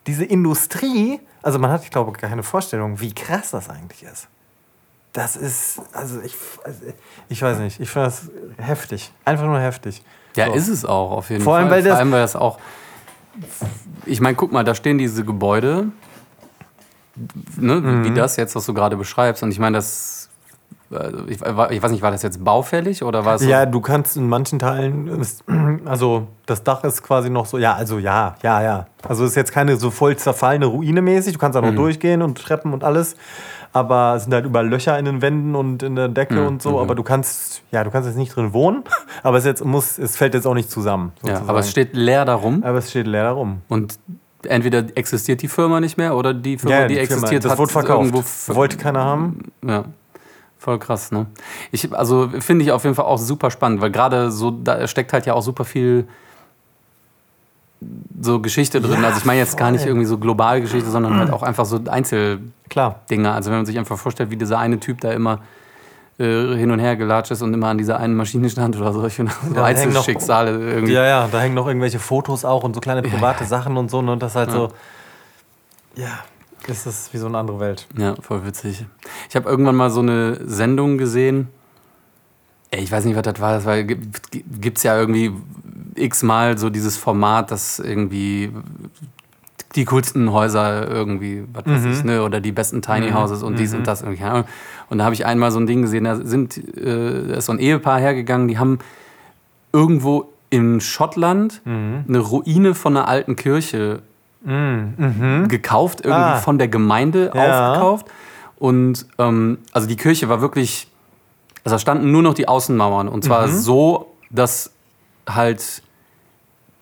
diese 0.08 0.26
Industrie, 0.26 1.22
also 1.42 1.60
man 1.60 1.72
hat, 1.72 1.84
ich 1.84 1.92
glaube, 1.92 2.12
keine 2.14 2.44
Vorstellung, 2.44 3.00
wie 3.00 3.14
krass 3.14 3.52
das 3.52 3.70
eigentlich 3.70 4.04
ist. 4.04 4.28
Das 5.14 5.36
ist, 5.36 5.82
also 5.94 6.22
ich, 6.22 6.36
also 6.64 6.80
ich 7.30 7.42
weiß 7.42 7.60
nicht, 7.60 7.80
ich 7.80 7.90
finde 7.90 8.08
das 8.08 8.30
heftig. 8.58 9.12
Einfach 9.26 9.46
nur 9.46 9.60
heftig. 9.60 10.04
Ja, 10.36 10.48
so. 10.48 10.54
ist 10.54 10.68
es 10.68 10.86
auch, 10.86 11.12
auf 11.12 11.30
jeden 11.30 11.44
Vor 11.44 11.54
Fall. 11.54 11.64
Allem, 11.64 11.72
weil 11.72 11.84
Vor 11.84 11.96
allem, 11.96 12.12
weil 12.12 12.22
das 12.22 12.36
auch. 12.36 12.60
Ich 14.06 14.22
meine, 14.22 14.36
guck 14.36 14.52
mal, 14.52 14.64
da 14.64 14.76
stehen 14.76 14.98
diese 14.98 15.24
Gebäude, 15.24 15.92
ne, 17.58 17.76
mhm. 17.76 18.04
wie 18.04 18.14
das 18.14 18.36
jetzt, 18.36 18.56
was 18.56 18.66
du 18.66 18.74
gerade 18.74 18.98
beschreibst. 18.98 19.42
Und 19.44 19.52
ich 19.52 19.60
meine, 19.60 19.78
das. 19.78 20.19
Ich, 21.28 21.40
ich, 21.42 21.84
weiß 21.84 21.92
nicht, 21.92 22.02
war 22.02 22.12
das 22.12 22.24
jetzt 22.24 22.44
baufällig 22.44 23.04
oder 23.04 23.24
war 23.24 23.36
es. 23.36 23.46
Ja, 23.46 23.66
du 23.66 23.80
kannst 23.80 24.18
in 24.18 24.28
manchen 24.28 24.58
Teilen, 24.58 25.22
also 25.86 26.28
das 26.46 26.64
Dach 26.64 26.84
ist 26.84 27.04
quasi 27.04 27.30
noch 27.30 27.46
so, 27.46 27.58
ja, 27.58 27.76
also 27.76 28.00
ja, 28.00 28.36
ja, 28.42 28.64
ja. 28.64 28.88
Also 29.08 29.24
es 29.24 29.32
ist 29.32 29.36
jetzt 29.36 29.52
keine 29.52 29.78
so 29.78 29.92
voll 29.92 30.18
zerfallene 30.18 30.66
Ruine 30.66 31.02
mäßig, 31.02 31.34
du 31.34 31.40
kannst 31.40 31.56
da 31.56 31.62
noch 31.62 31.72
mhm. 31.72 31.76
durchgehen 31.76 32.22
und 32.22 32.38
Treppen 32.38 32.74
und 32.74 32.84
alles 32.84 33.16
aber 33.74 34.16
es 34.16 34.24
sind 34.24 34.34
halt 34.34 34.46
überall 34.46 34.68
Löcher 34.68 34.98
in 34.98 35.06
den 35.06 35.22
Wänden 35.22 35.56
und 35.56 35.84
in 35.84 35.96
der 35.96 36.08
Decke 36.08 36.36
mhm. 36.36 36.48
und 36.48 36.62
so. 36.62 36.72
Mhm. 36.72 36.78
Aber 36.78 36.96
du 36.96 37.04
kannst, 37.04 37.62
ja, 37.72 37.84
du 37.84 37.92
kannst 37.92 38.08
jetzt 38.08 38.18
nicht 38.18 38.36
drin 38.36 38.54
wohnen, 38.54 38.84
aber 39.24 39.38
es, 39.38 39.46
jetzt 39.46 39.64
muss, 39.64 39.98
es 39.98 40.18
fällt 40.18 40.34
jetzt 40.34 40.48
auch 40.48 40.54
nicht 40.54 40.72
zusammen. 40.72 41.12
Sozusagen. 41.22 41.46
Ja, 41.46 41.50
aber 41.50 41.60
es 41.60 41.70
steht 41.70 41.96
leer 41.96 42.26
darum. 42.26 42.64
Aber 42.64 42.80
es 42.80 42.90
steht 42.90 43.08
leer 43.08 43.24
darum. 43.24 43.62
Und 43.68 44.00
entweder 44.44 44.86
existiert 44.96 45.42
die 45.42 45.48
Firma 45.48 45.80
nicht 45.80 45.98
mehr 45.98 46.16
oder 46.16 46.34
die 46.34 46.58
Firma, 46.58 46.82
ja, 46.82 46.88
die, 46.88 46.96
die 46.96 47.00
existiert, 47.00 47.44
Firma. 47.44 47.50
das 47.50 47.58
wurde 47.58 47.72
verkauft. 47.72 48.56
Wollte 48.56 48.78
keiner 48.78 49.04
haben. 49.04 49.52
Ja. 49.66 49.86
Voll 50.60 50.78
krass, 50.78 51.12
ne? 51.12 51.26
Ich, 51.72 51.92
also 51.94 52.30
finde 52.40 52.66
ich 52.66 52.72
auf 52.72 52.84
jeden 52.84 52.96
Fall 52.96 53.06
auch 53.06 53.18
super 53.18 53.50
spannend, 53.50 53.82
weil 53.82 53.92
gerade 53.92 54.30
so, 54.30 54.52
da 54.52 54.88
steckt 54.88 55.14
halt 55.14 55.26
ja 55.26 55.34
auch 55.34 55.42
super 55.42 55.64
viel 55.64 56.06
so 58.20 58.42
Geschichte 58.42 58.82
drin. 58.82 59.02
Ja, 59.02 59.08
also 59.08 59.20
ich 59.20 59.26
meine 59.26 59.40
jetzt 59.40 59.52
voll. 59.52 59.60
gar 59.60 59.72
nicht 59.72 59.86
irgendwie 59.86 60.06
so 60.06 60.18
globale 60.18 60.60
Geschichte, 60.60 60.90
sondern 60.90 61.18
halt 61.18 61.32
auch 61.32 61.44
einfach 61.44 61.66
so 61.66 61.80
Einzeldinger. 61.90 63.34
Also 63.34 63.52
wenn 63.52 63.60
man 63.60 63.66
sich 63.66 63.80
einfach 63.80 63.98
vorstellt, 63.98 64.32
wie 64.32 64.36
dieser 64.36 64.60
eine 64.60 64.82
Typ 64.82 65.00
da 65.00 65.14
immer 65.14 65.40
äh, 66.20 66.58
hin 66.58 66.72
und 66.72 66.80
her 66.80 66.98
gelatscht 66.98 67.32
ist 67.32 67.42
und 67.42 67.54
immer 67.54 67.68
an 67.68 67.78
dieser 67.78 67.98
einen 67.98 68.16
Maschine 68.16 68.50
stand 68.50 68.76
oder 68.76 68.92
so. 68.92 69.06
Ich 69.06 69.14
finde 69.14 69.32
so 69.56 69.62
Einzelschicksale 69.62 70.52
irgendwie. 70.52 70.92
Ja, 70.92 71.06
ja, 71.06 71.30
da 71.32 71.40
hängen 71.40 71.56
noch 71.56 71.68
irgendwelche 71.68 72.00
Fotos 72.00 72.44
auch 72.44 72.64
und 72.64 72.74
so 72.74 72.82
kleine 72.82 73.02
private 73.02 73.44
ja. 73.44 73.50
Sachen 73.50 73.78
und 73.78 73.90
so. 73.90 74.02
Ne, 74.02 74.12
und 74.12 74.22
das 74.22 74.36
halt 74.36 74.50
ja. 74.50 74.56
so, 74.56 74.72
ja, 75.96 76.20
ist 76.70 76.86
das 76.86 77.14
wie 77.14 77.18
so 77.18 77.28
eine 77.28 77.38
andere 77.38 77.60
Welt. 77.60 77.88
Ja, 77.98 78.16
voll 78.22 78.46
witzig. 78.46 78.86
Ich 79.30 79.36
habe 79.36 79.50
irgendwann 79.50 79.76
mal 79.76 79.90
so 79.90 80.02
eine 80.02 80.40
Sendung 80.48 80.98
gesehen. 80.98 81.48
Ich 82.72 82.92
weiß 82.92 83.06
nicht, 83.06 83.16
was 83.16 83.24
das 83.24 83.40
war. 83.40 83.54
Das 83.54 83.66
war, 83.66 83.82
gibt 83.84 84.78
es 84.78 84.84
ja 84.84 85.00
irgendwie 85.00 85.32
x-mal 85.96 86.58
so 86.58 86.70
dieses 86.70 86.98
Format, 86.98 87.52
das 87.52 87.80
irgendwie 87.80 88.52
die 89.76 89.86
coolsten 89.86 90.32
Häuser 90.32 90.90
irgendwie, 90.90 91.44
was 91.54 91.66
weiß 91.66 91.86
ich, 91.86 92.04
mhm. 92.04 92.10
ne? 92.10 92.24
oder 92.24 92.42
die 92.42 92.52
besten 92.52 92.82
Tiny 92.82 93.12
mhm. 93.12 93.16
Houses 93.16 93.44
und 93.44 93.60
dies 93.60 93.74
und 93.74 93.82
mhm. 93.82 93.86
das. 93.86 94.02
Und 94.02 94.98
da 94.98 95.04
habe 95.04 95.14
ich 95.14 95.26
einmal 95.26 95.52
so 95.52 95.60
ein 95.60 95.68
Ding 95.68 95.84
gesehen, 95.84 96.06
da 96.06 96.16
sind, 96.16 96.58
äh, 96.78 97.38
ist 97.38 97.46
so 97.46 97.52
ein 97.52 97.60
Ehepaar 97.60 98.00
hergegangen, 98.00 98.48
die 98.48 98.58
haben 98.58 98.80
irgendwo 99.72 100.34
in 100.50 100.82
Schottland 100.82 101.62
mhm. 101.66 102.06
eine 102.08 102.20
Ruine 102.20 102.74
von 102.74 102.98
einer 102.98 103.08
alten 103.08 103.36
Kirche 103.36 104.02
mhm. 104.42 105.48
gekauft, 105.48 106.02
irgendwie 106.02 106.22
ah. 106.22 106.38
von 106.38 106.58
der 106.58 106.68
Gemeinde 106.68 107.32
ja. 107.34 107.72
aufgekauft. 107.72 108.08
Und 108.58 109.06
ähm, 109.18 109.60
also 109.72 109.88
die 109.88 109.96
Kirche 109.96 110.30
war 110.30 110.42
wirklich, 110.42 110.88
also 111.64 111.76
da 111.76 111.80
standen 111.80 112.12
nur 112.12 112.22
noch 112.22 112.34
die 112.34 112.48
Außenmauern. 112.48 113.08
Und 113.08 113.24
zwar 113.24 113.48
mhm. 113.48 113.52
so, 113.52 114.16
dass 114.30 114.72
halt 115.28 115.82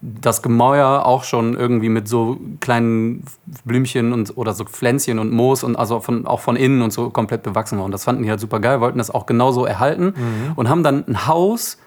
das 0.01 0.43
Gemäuer 0.43 1.05
auch 1.05 1.23
schon 1.23 1.55
irgendwie 1.55 1.89
mit 1.89 2.07
so 2.07 2.39
kleinen 2.59 3.23
Blümchen 3.65 4.13
und 4.13 4.37
oder 4.37 4.53
so 4.53 4.63
Pflänzchen 4.63 5.17
und 5.17 5.31
Moos 5.31 5.63
und 5.63 5.75
also 5.75 5.99
von, 5.99 6.27
auch 6.27 6.39
von 6.39 6.55
innen 6.55 6.81
und 6.81 6.93
so 6.93 7.09
komplett 7.09 7.43
bewachsen 7.43 7.79
war. 7.79 7.85
Und 7.85 7.91
das 7.91 8.03
fanden 8.03 8.23
die 8.23 8.29
halt 8.29 8.39
super 8.39 8.59
geil, 8.59 8.79
wollten 8.79 8.99
das 8.99 9.09
auch 9.09 9.25
genauso 9.25 9.65
erhalten 9.65 10.13
mhm. 10.15 10.51
und 10.55 10.69
haben 10.69 10.83
dann 10.83 11.03
ein 11.07 11.27
Haus 11.27 11.79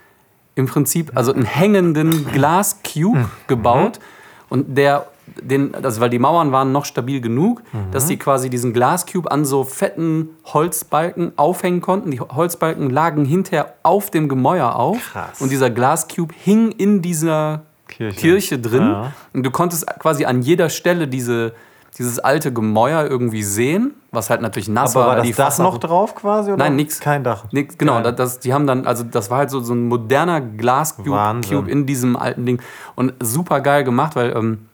im 0.57 0.67
Prinzip, 0.67 1.13
also 1.15 1.33
einen 1.33 1.45
hängenden 1.45 2.27
Glascube 2.27 3.19
mhm. 3.19 3.31
gebaut 3.47 4.01
und 4.49 4.77
der 4.77 5.07
den, 5.43 5.75
also 5.75 6.01
weil 6.01 6.11
die 6.11 6.19
Mauern 6.19 6.53
waren 6.53 6.73
noch 6.73 6.85
stabil 6.85 7.21
genug, 7.21 7.63
mhm. 7.73 7.91
dass 7.93 8.07
sie 8.07 8.17
quasi 8.17 8.51
diesen 8.51 8.73
Glascube 8.73 9.31
an 9.31 9.45
so 9.45 9.65
fetten 9.65 10.31
Holzbalken 10.45 11.33
aufhängen 11.37 11.81
konnten. 11.81 12.11
Die 12.11 12.21
Holzbalken 12.21 12.91
lagen 12.91 13.25
hinterher 13.25 13.75
auf 13.83 14.11
dem 14.11 14.29
Gemäuer 14.29 14.77
auf 14.77 15.13
Krass. 15.13 15.41
und 15.41 15.51
dieser 15.51 15.71
Glascube 15.71 16.35
hing 16.37 16.73
in 16.73 17.03
dieser 17.03 17.63
Kirche, 17.89 18.21
Kirche 18.21 18.59
drin. 18.59 18.83
Ja. 18.83 19.13
Und 19.33 19.45
du 19.45 19.51
konntest 19.51 19.87
quasi 19.99 20.25
an 20.25 20.43
jeder 20.43 20.69
Stelle 20.69 21.09
diese, 21.09 21.53
dieses 21.99 22.19
alte 22.19 22.53
Gemäuer 22.53 23.07
irgendwie 23.07 23.43
sehen, 23.43 23.95
was 24.13 24.31
halt 24.31 24.41
natürlich 24.41 24.69
nass 24.69 24.97
Aber 24.97 25.07
war. 25.07 25.17
war 25.19 25.25
das 25.25 25.37
Dach 25.37 25.59
noch 25.59 25.79
drauf 25.79 26.15
quasi? 26.15 26.53
Oder? 26.53 26.65
Nein, 26.65 26.77
nichts. 26.77 27.01
Kein 27.01 27.25
Dach. 27.25 27.45
Nix, 27.53 27.77
genau, 27.79 28.01
das, 28.01 28.17
das, 28.17 28.39
die 28.41 28.55
haben 28.55 28.67
dann, 28.67 28.87
also 28.87 29.05
das 29.05 29.31
war 29.31 29.39
halt 29.39 29.51
so, 29.51 29.61
so 29.61 29.75
ein 29.75 29.89
moderner 29.89 30.41
Glascube 30.41 31.71
in 31.71 31.87
diesem 31.87 32.17
alten 32.17 32.47
Ding. 32.47 32.63
Und 32.95 33.15
super 33.21 33.61
geil 33.61 33.85
gemacht, 33.85 34.17
weil 34.17 34.37
ähm, 34.37 34.67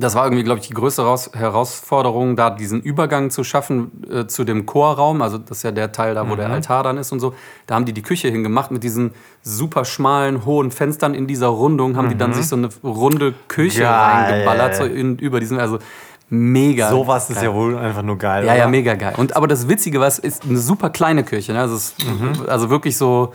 das 0.00 0.14
war 0.14 0.24
irgendwie, 0.24 0.44
glaube 0.44 0.60
ich, 0.60 0.68
die 0.68 0.74
größte 0.74 1.02
Herausforderung, 1.34 2.36
da 2.36 2.50
diesen 2.50 2.80
Übergang 2.80 3.30
zu 3.30 3.44
schaffen 3.44 4.02
äh, 4.10 4.26
zu 4.26 4.44
dem 4.44 4.66
Chorraum. 4.66 5.22
Also 5.22 5.38
das 5.38 5.58
ist 5.58 5.62
ja 5.62 5.72
der 5.72 5.92
Teil 5.92 6.14
da, 6.14 6.28
wo 6.28 6.34
mhm. 6.34 6.38
der 6.38 6.50
Altar 6.50 6.82
dann 6.82 6.98
ist 6.98 7.12
und 7.12 7.20
so. 7.20 7.34
Da 7.66 7.74
haben 7.74 7.84
die 7.84 7.92
die 7.92 8.02
Küche 8.02 8.28
hingemacht 8.28 8.70
mit 8.70 8.82
diesen 8.82 9.12
super 9.42 9.84
schmalen, 9.84 10.44
hohen 10.44 10.70
Fenstern 10.70 11.14
in 11.14 11.26
dieser 11.26 11.48
Rundung. 11.48 11.96
Haben 11.96 12.06
mhm. 12.06 12.10
die 12.10 12.18
dann 12.18 12.30
mhm. 12.30 12.34
sich 12.34 12.46
so 12.46 12.56
eine 12.56 12.68
runde 12.82 13.34
Küche 13.48 13.82
geil. 13.82 13.92
reingeballert, 13.92 14.76
so 14.76 14.84
in, 14.84 15.16
über 15.18 15.40
diesen, 15.40 15.58
also 15.58 15.78
mega. 16.28 16.90
Sowas 16.90 17.30
ist 17.30 17.42
ja 17.42 17.52
wohl 17.52 17.76
einfach 17.76 18.02
nur 18.02 18.18
geil. 18.18 18.44
Ja, 18.44 18.52
oder? 18.52 18.60
ja, 18.60 18.68
mega 18.68 18.94
geil. 18.94 19.14
Und 19.16 19.36
aber 19.36 19.46
das 19.46 19.68
Witzige 19.68 20.00
was 20.00 20.18
ist 20.18 20.44
eine 20.44 20.58
super 20.58 20.90
kleine 20.90 21.24
Kirche. 21.24 21.52
Ne? 21.52 21.60
Also, 21.60 21.76
ist, 21.76 22.04
mhm. 22.04 22.46
also 22.48 22.70
wirklich 22.70 22.96
so 22.96 23.32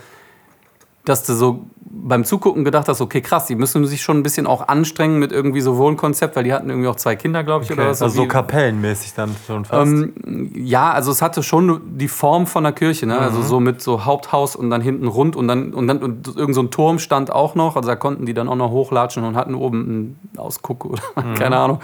dass 1.04 1.24
du 1.24 1.34
so 1.34 1.66
beim 2.04 2.24
Zugucken 2.24 2.64
gedacht 2.64 2.88
hast, 2.88 3.00
okay, 3.00 3.20
krass, 3.20 3.46
die 3.46 3.54
müssen 3.54 3.86
sich 3.86 4.02
schon 4.02 4.18
ein 4.18 4.22
bisschen 4.22 4.46
auch 4.46 4.68
anstrengen 4.68 5.18
mit 5.18 5.32
irgendwie 5.32 5.60
so 5.60 5.76
Wohnkonzept, 5.78 6.36
weil 6.36 6.44
die 6.44 6.52
hatten 6.52 6.68
irgendwie 6.68 6.88
auch 6.88 6.96
zwei 6.96 7.16
Kinder, 7.16 7.44
glaube 7.44 7.64
ich, 7.64 7.70
okay. 7.70 7.80
oder 7.80 7.90
was. 7.90 8.02
Also 8.02 8.22
so 8.22 8.28
kapellenmäßig 8.28 9.14
dann 9.14 9.34
schon 9.46 9.64
fast. 9.64 9.90
Ähm, 9.90 10.50
ja, 10.54 10.92
also 10.92 11.10
es 11.10 11.22
hatte 11.22 11.42
schon 11.42 11.98
die 11.98 12.08
Form 12.08 12.46
von 12.46 12.66
einer 12.66 12.74
Kirche, 12.74 13.06
ne? 13.06 13.18
Also 13.18 13.30
mhm. 13.30 13.36
Also 13.36 13.48
so 13.48 13.60
mit 13.60 13.80
so 13.80 14.04
Haupthaus 14.04 14.54
und 14.54 14.70
dann 14.70 14.80
hinten 14.80 15.06
rund 15.06 15.34
und 15.34 15.48
dann 15.48 15.72
und 15.72 15.88
dann 15.88 16.02
und 16.02 16.36
irgend 16.36 16.54
so 16.54 16.62
ein 16.62 16.70
Turm 16.70 16.98
stand 16.98 17.32
auch 17.32 17.54
noch, 17.54 17.76
also 17.76 17.88
da 17.88 17.96
konnten 17.96 18.26
die 18.26 18.34
dann 18.34 18.48
auch 18.48 18.56
noch 18.56 18.70
hochlatschen 18.70 19.24
und 19.24 19.36
hatten 19.36 19.54
oben 19.54 19.84
einen 19.84 20.30
Ausguck 20.36 20.84
oder 20.84 21.02
mhm. 21.16 21.34
keine 21.38 21.56
Ahnung. 21.56 21.80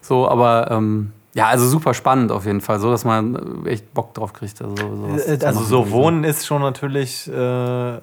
So, 0.00 0.28
aber 0.28 0.70
ähm, 0.70 1.12
ja, 1.32 1.46
also 1.46 1.66
super 1.68 1.94
spannend 1.94 2.32
auf 2.32 2.44
jeden 2.44 2.60
Fall, 2.60 2.80
so 2.80 2.90
dass 2.90 3.04
man 3.04 3.64
echt 3.66 3.94
Bock 3.94 4.14
drauf 4.14 4.32
kriegt. 4.32 4.60
Also, 4.60 4.74
äh, 5.16 5.38
also 5.44 5.62
so 5.62 5.90
Wohnen 5.90 6.24
ist 6.24 6.46
schon 6.46 6.60
natürlich 6.60 7.28
äh, 7.28 7.34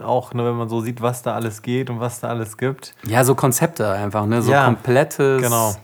auch, 0.01 0.33
ne, 0.33 0.45
wenn 0.45 0.55
man 0.55 0.69
so 0.69 0.81
sieht, 0.81 1.01
was 1.01 1.23
da 1.23 1.33
alles 1.33 1.61
geht 1.61 1.89
und 1.89 1.99
was 1.99 2.21
da 2.21 2.29
alles 2.29 2.57
gibt. 2.57 2.93
Ja, 3.05 3.25
so 3.25 3.35
Konzepte 3.35 3.89
einfach, 3.91 4.25
ne? 4.25 4.41
so 4.41 4.51
ja, 4.51 4.65
komplettes. 4.65 5.41
Genau. 5.41 5.75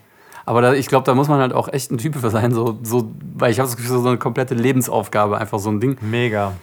Aber 0.46 0.62
da, 0.62 0.74
ich 0.74 0.88
glaube, 0.88 1.06
da 1.06 1.16
muss 1.16 1.28
man 1.28 1.40
halt 1.40 1.54
auch 1.54 1.72
echt 1.72 1.92
ein 1.92 1.98
Typ 1.98 2.16
für 2.16 2.30
sein, 2.30 2.54
so, 2.54 2.78
so, 2.82 3.12
weil 3.36 3.52
ich 3.52 3.60
habe 3.60 3.68
das 3.68 3.78
Gefühl, 3.78 4.00
so 4.00 4.08
eine 4.08 4.18
komplette 4.18 4.56
Lebensaufgabe, 4.56 5.38
einfach 5.38 5.60
so 5.60 5.70
ein 5.70 5.80
Ding. 5.80 5.98
Mega 6.02 6.54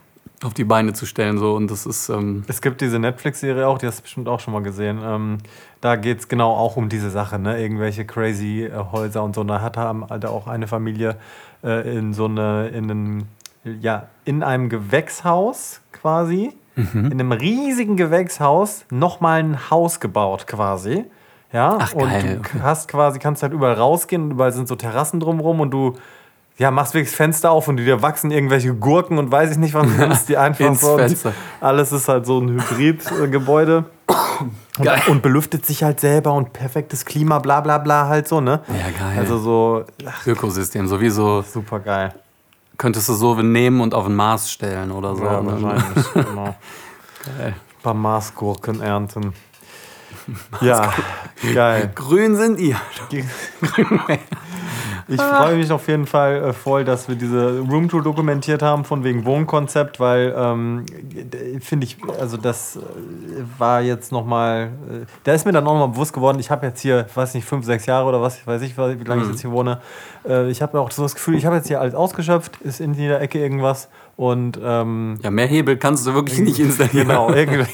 auf 0.43 0.55
die 0.55 0.65
Beine 0.65 0.93
zu 0.93 1.07
stellen. 1.07 1.39
So. 1.39 1.55
Und 1.55 1.71
das 1.71 1.87
ist, 1.87 2.09
ähm 2.09 2.45
es 2.49 2.61
gibt 2.63 2.81
diese 2.81 2.99
Netflix-Serie 2.99 3.67
auch, 3.67 3.79
die 3.79 3.87
hast 3.87 3.99
du 3.99 4.03
bestimmt 4.03 4.29
auch 4.29 4.41
schon 4.41 4.55
mal 4.55 4.63
gesehen. 4.63 4.99
Ähm, 5.03 5.39
da 5.81 5.97
geht 5.97 6.21
es 6.21 6.29
genau 6.29 6.51
auch 6.51 6.77
um 6.77 6.89
diese 6.89 7.11
Sache, 7.11 7.39
ne? 7.39 7.61
Irgendwelche 7.61 8.05
crazy 8.05 8.65
äh, 8.65 8.85
Häuser 8.93 9.23
und 9.23 9.35
so. 9.35 9.45
Da 9.45 9.61
hat 9.61 9.77
er 9.77 9.95
halt 10.09 10.27
auch 10.27 10.47
eine 10.47 10.67
Familie 10.67 11.17
äh, 11.65 11.97
in 11.97 12.13
so 12.13 12.27
eine, 12.27 12.69
in 12.69 12.91
einem, 12.91 13.27
ja, 13.65 14.09
in 14.25 14.43
einem 14.43 14.69
Gewächshaus 14.69 15.81
quasi, 15.93 16.53
mhm. 16.77 17.07
in 17.07 17.13
einem 17.13 17.33
riesigen 17.33 17.97
Gewächshaus, 17.97 18.85
nochmal 18.91 19.41
ein 19.41 19.71
Haus 19.71 20.01
gebaut 20.01 20.47
quasi. 20.47 21.05
Ja, 21.53 21.79
Ach, 21.81 21.95
und 21.95 22.05
geil, 22.05 22.41
du 22.53 22.63
hast 22.63 22.87
quasi, 22.87 23.19
kannst 23.19 23.43
halt 23.43 23.53
überall 23.53 23.75
rausgehen 23.75 24.23
und 24.25 24.31
überall 24.33 24.53
sind 24.53 24.69
so 24.69 24.77
Terrassen 24.77 25.19
drumherum 25.19 25.61
und 25.61 25.73
du 25.73 25.95
ja, 26.59 26.71
machst 26.71 26.93
wirklich 26.93 27.09
das 27.09 27.17
Fenster 27.17 27.51
auf 27.51 27.69
und 27.69 27.79
dir 27.79 28.03
wachsen 28.03 28.31
irgendwelche 28.31 28.75
Gurken 28.75 29.17
und 29.17 29.33
weiß 29.33 29.53
ich 29.53 29.57
nicht, 29.57 29.73
was 29.73 29.87
nimmst 29.99 30.29
die 30.29 30.37
einfach 30.37 30.75
so. 30.75 30.99
Fenster. 30.99 31.33
Alles 31.61 31.91
ist 31.91 32.07
halt 32.07 32.27
so 32.27 32.39
ein 32.39 32.51
Hybridgebäude. 32.51 33.87
Und, 34.79 35.09
und, 35.09 35.23
belüftet 35.23 35.67
sich 35.67 35.83
halt 35.83 36.01
selber 36.01 36.33
und 36.33 36.53
perfektes 36.53 37.05
Klima, 37.05 37.39
bla 37.39 37.61
bla 37.61 37.79
bla 37.79 38.09
halt 38.09 38.29
so, 38.29 38.41
ne? 38.41 38.63
Ja, 38.69 38.91
geil. 38.91 39.19
Also 39.19 39.39
so. 39.39 39.85
Ach, 40.07 40.27
Ökosystem, 40.27 40.87
sowieso. 40.87 41.43
Super 41.43 41.81
geil. 41.81 42.15
Könntest 42.77 43.09
du 43.09 43.15
so 43.15 43.35
nehmen 43.35 43.81
und 43.81 43.95
auf 43.95 44.07
den 44.07 44.17
Mars 44.17 44.51
stellen 44.51 44.91
oder 44.91 45.15
so. 45.15 45.25
Ja, 45.25 45.43
ne? 45.43 45.63
wahrscheinlich. 45.63 46.13
genau. 46.15 46.57
Geil. 47.39 47.55
Ein 47.55 47.83
paar 47.83 47.95
Marsgurken 47.95 48.81
ernten. 48.81 49.35
Ja, 50.61 50.93
geil. 51.55 51.91
Grün 51.95 52.37
sind 52.37 52.59
ihr. 52.59 52.77
Ich 55.11 55.21
freue 55.21 55.57
mich 55.57 55.73
auf 55.73 55.89
jeden 55.89 56.07
Fall 56.07 56.37
äh, 56.37 56.53
voll, 56.53 56.85
dass 56.85 57.09
wir 57.09 57.17
diese 57.17 57.61
Roomtour 57.61 58.03
dokumentiert 58.03 58.63
haben, 58.63 58.85
von 58.85 59.03
wegen 59.03 59.25
Wohnkonzept, 59.25 59.99
weil 59.99 60.33
ähm, 60.37 60.87
finde 61.61 61.87
ich, 61.87 61.97
also 62.19 62.37
das 62.37 62.77
äh, 62.77 62.81
war 63.59 63.81
jetzt 63.81 64.13
nochmal, 64.13 64.71
äh, 64.89 65.07
da 65.25 65.33
ist 65.33 65.47
mir 65.47 65.53
dann 65.53 65.67
auch 65.67 65.73
nochmal 65.73 65.89
bewusst 65.89 66.13
geworden, 66.13 66.39
ich 66.39 66.51
habe 66.51 66.67
jetzt 66.67 66.81
hier, 66.81 67.07
weiß 67.13 67.35
nicht, 67.35 67.45
fünf, 67.45 67.67
sechs 67.67 67.87
Jahre 67.87 68.09
oder 68.09 68.23
was, 68.23 68.39
ich 68.39 68.47
weiß 68.47 68.61
nicht, 68.61 68.79
wie 68.79 68.83
lange 69.05 69.23
mhm. 69.23 69.23
ich 69.23 69.29
jetzt 69.33 69.41
hier 69.41 69.51
wohne. 69.51 69.81
Äh, 70.29 70.49
ich 70.49 70.63
habe 70.63 70.79
auch 70.79 70.93
so 70.93 71.03
das 71.03 71.15
Gefühl, 71.15 71.35
ich 71.35 71.45
habe 71.45 71.57
jetzt 71.57 71.67
hier 71.67 71.81
alles 71.81 71.95
ausgeschöpft, 71.95 72.61
ist 72.61 72.81
in 72.81 72.95
jeder 72.95 73.21
Ecke 73.21 73.41
irgendwas 73.41 73.89
und 74.17 74.61
ähm, 74.63 75.19
ja, 75.23 75.31
mehr 75.31 75.47
Hebel 75.47 75.77
kannst 75.77 76.07
du 76.07 76.15
wirklich 76.15 76.39
nicht 76.39 76.61
installieren. 76.61 77.09
Genau, 77.09 77.33
irgendwie, 77.33 77.65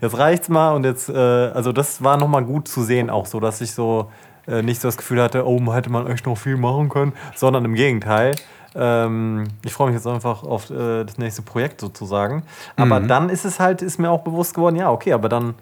jetzt 0.00 0.16
reicht's 0.16 0.48
mal 0.48 0.74
und 0.74 0.84
jetzt, 0.84 1.08
äh, 1.08 1.14
also 1.14 1.72
das 1.72 2.02
war 2.02 2.16
nochmal 2.16 2.44
gut 2.44 2.68
zu 2.68 2.82
sehen, 2.82 3.10
auch 3.10 3.26
so, 3.26 3.40
dass 3.40 3.60
ich 3.60 3.72
so 3.72 4.10
äh, 4.48 4.62
nicht 4.62 4.80
so 4.80 4.88
das 4.88 4.96
Gefühl 4.96 5.22
hatte, 5.22 5.46
oh, 5.46 5.72
hätte 5.72 5.90
man 5.90 6.06
echt 6.06 6.26
noch 6.26 6.36
viel 6.36 6.56
machen 6.56 6.88
können, 6.88 7.12
sondern 7.34 7.64
im 7.64 7.74
Gegenteil. 7.74 8.34
Ähm, 8.74 9.44
ich 9.64 9.72
freue 9.72 9.88
mich 9.88 9.94
jetzt 9.94 10.06
einfach 10.06 10.42
auf 10.42 10.70
äh, 10.70 11.04
das 11.04 11.18
nächste 11.18 11.42
Projekt 11.42 11.80
sozusagen. 11.80 12.42
Aber 12.76 13.00
mhm. 13.00 13.08
dann 13.08 13.28
ist 13.30 13.44
es 13.44 13.58
halt, 13.58 13.82
ist 13.82 13.98
mir 13.98 14.10
auch 14.10 14.22
bewusst 14.22 14.54
geworden, 14.54 14.76
ja, 14.76 14.90
okay, 14.90 15.12
aber 15.12 15.28
dann, 15.28 15.54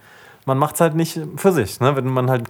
man 0.46 0.58
macht 0.58 0.74
es 0.74 0.80
halt 0.80 0.94
nicht 0.94 1.20
für 1.36 1.52
sich. 1.52 1.80
Ne? 1.80 1.94
Wenn 1.96 2.08
man 2.08 2.28
halt, 2.28 2.48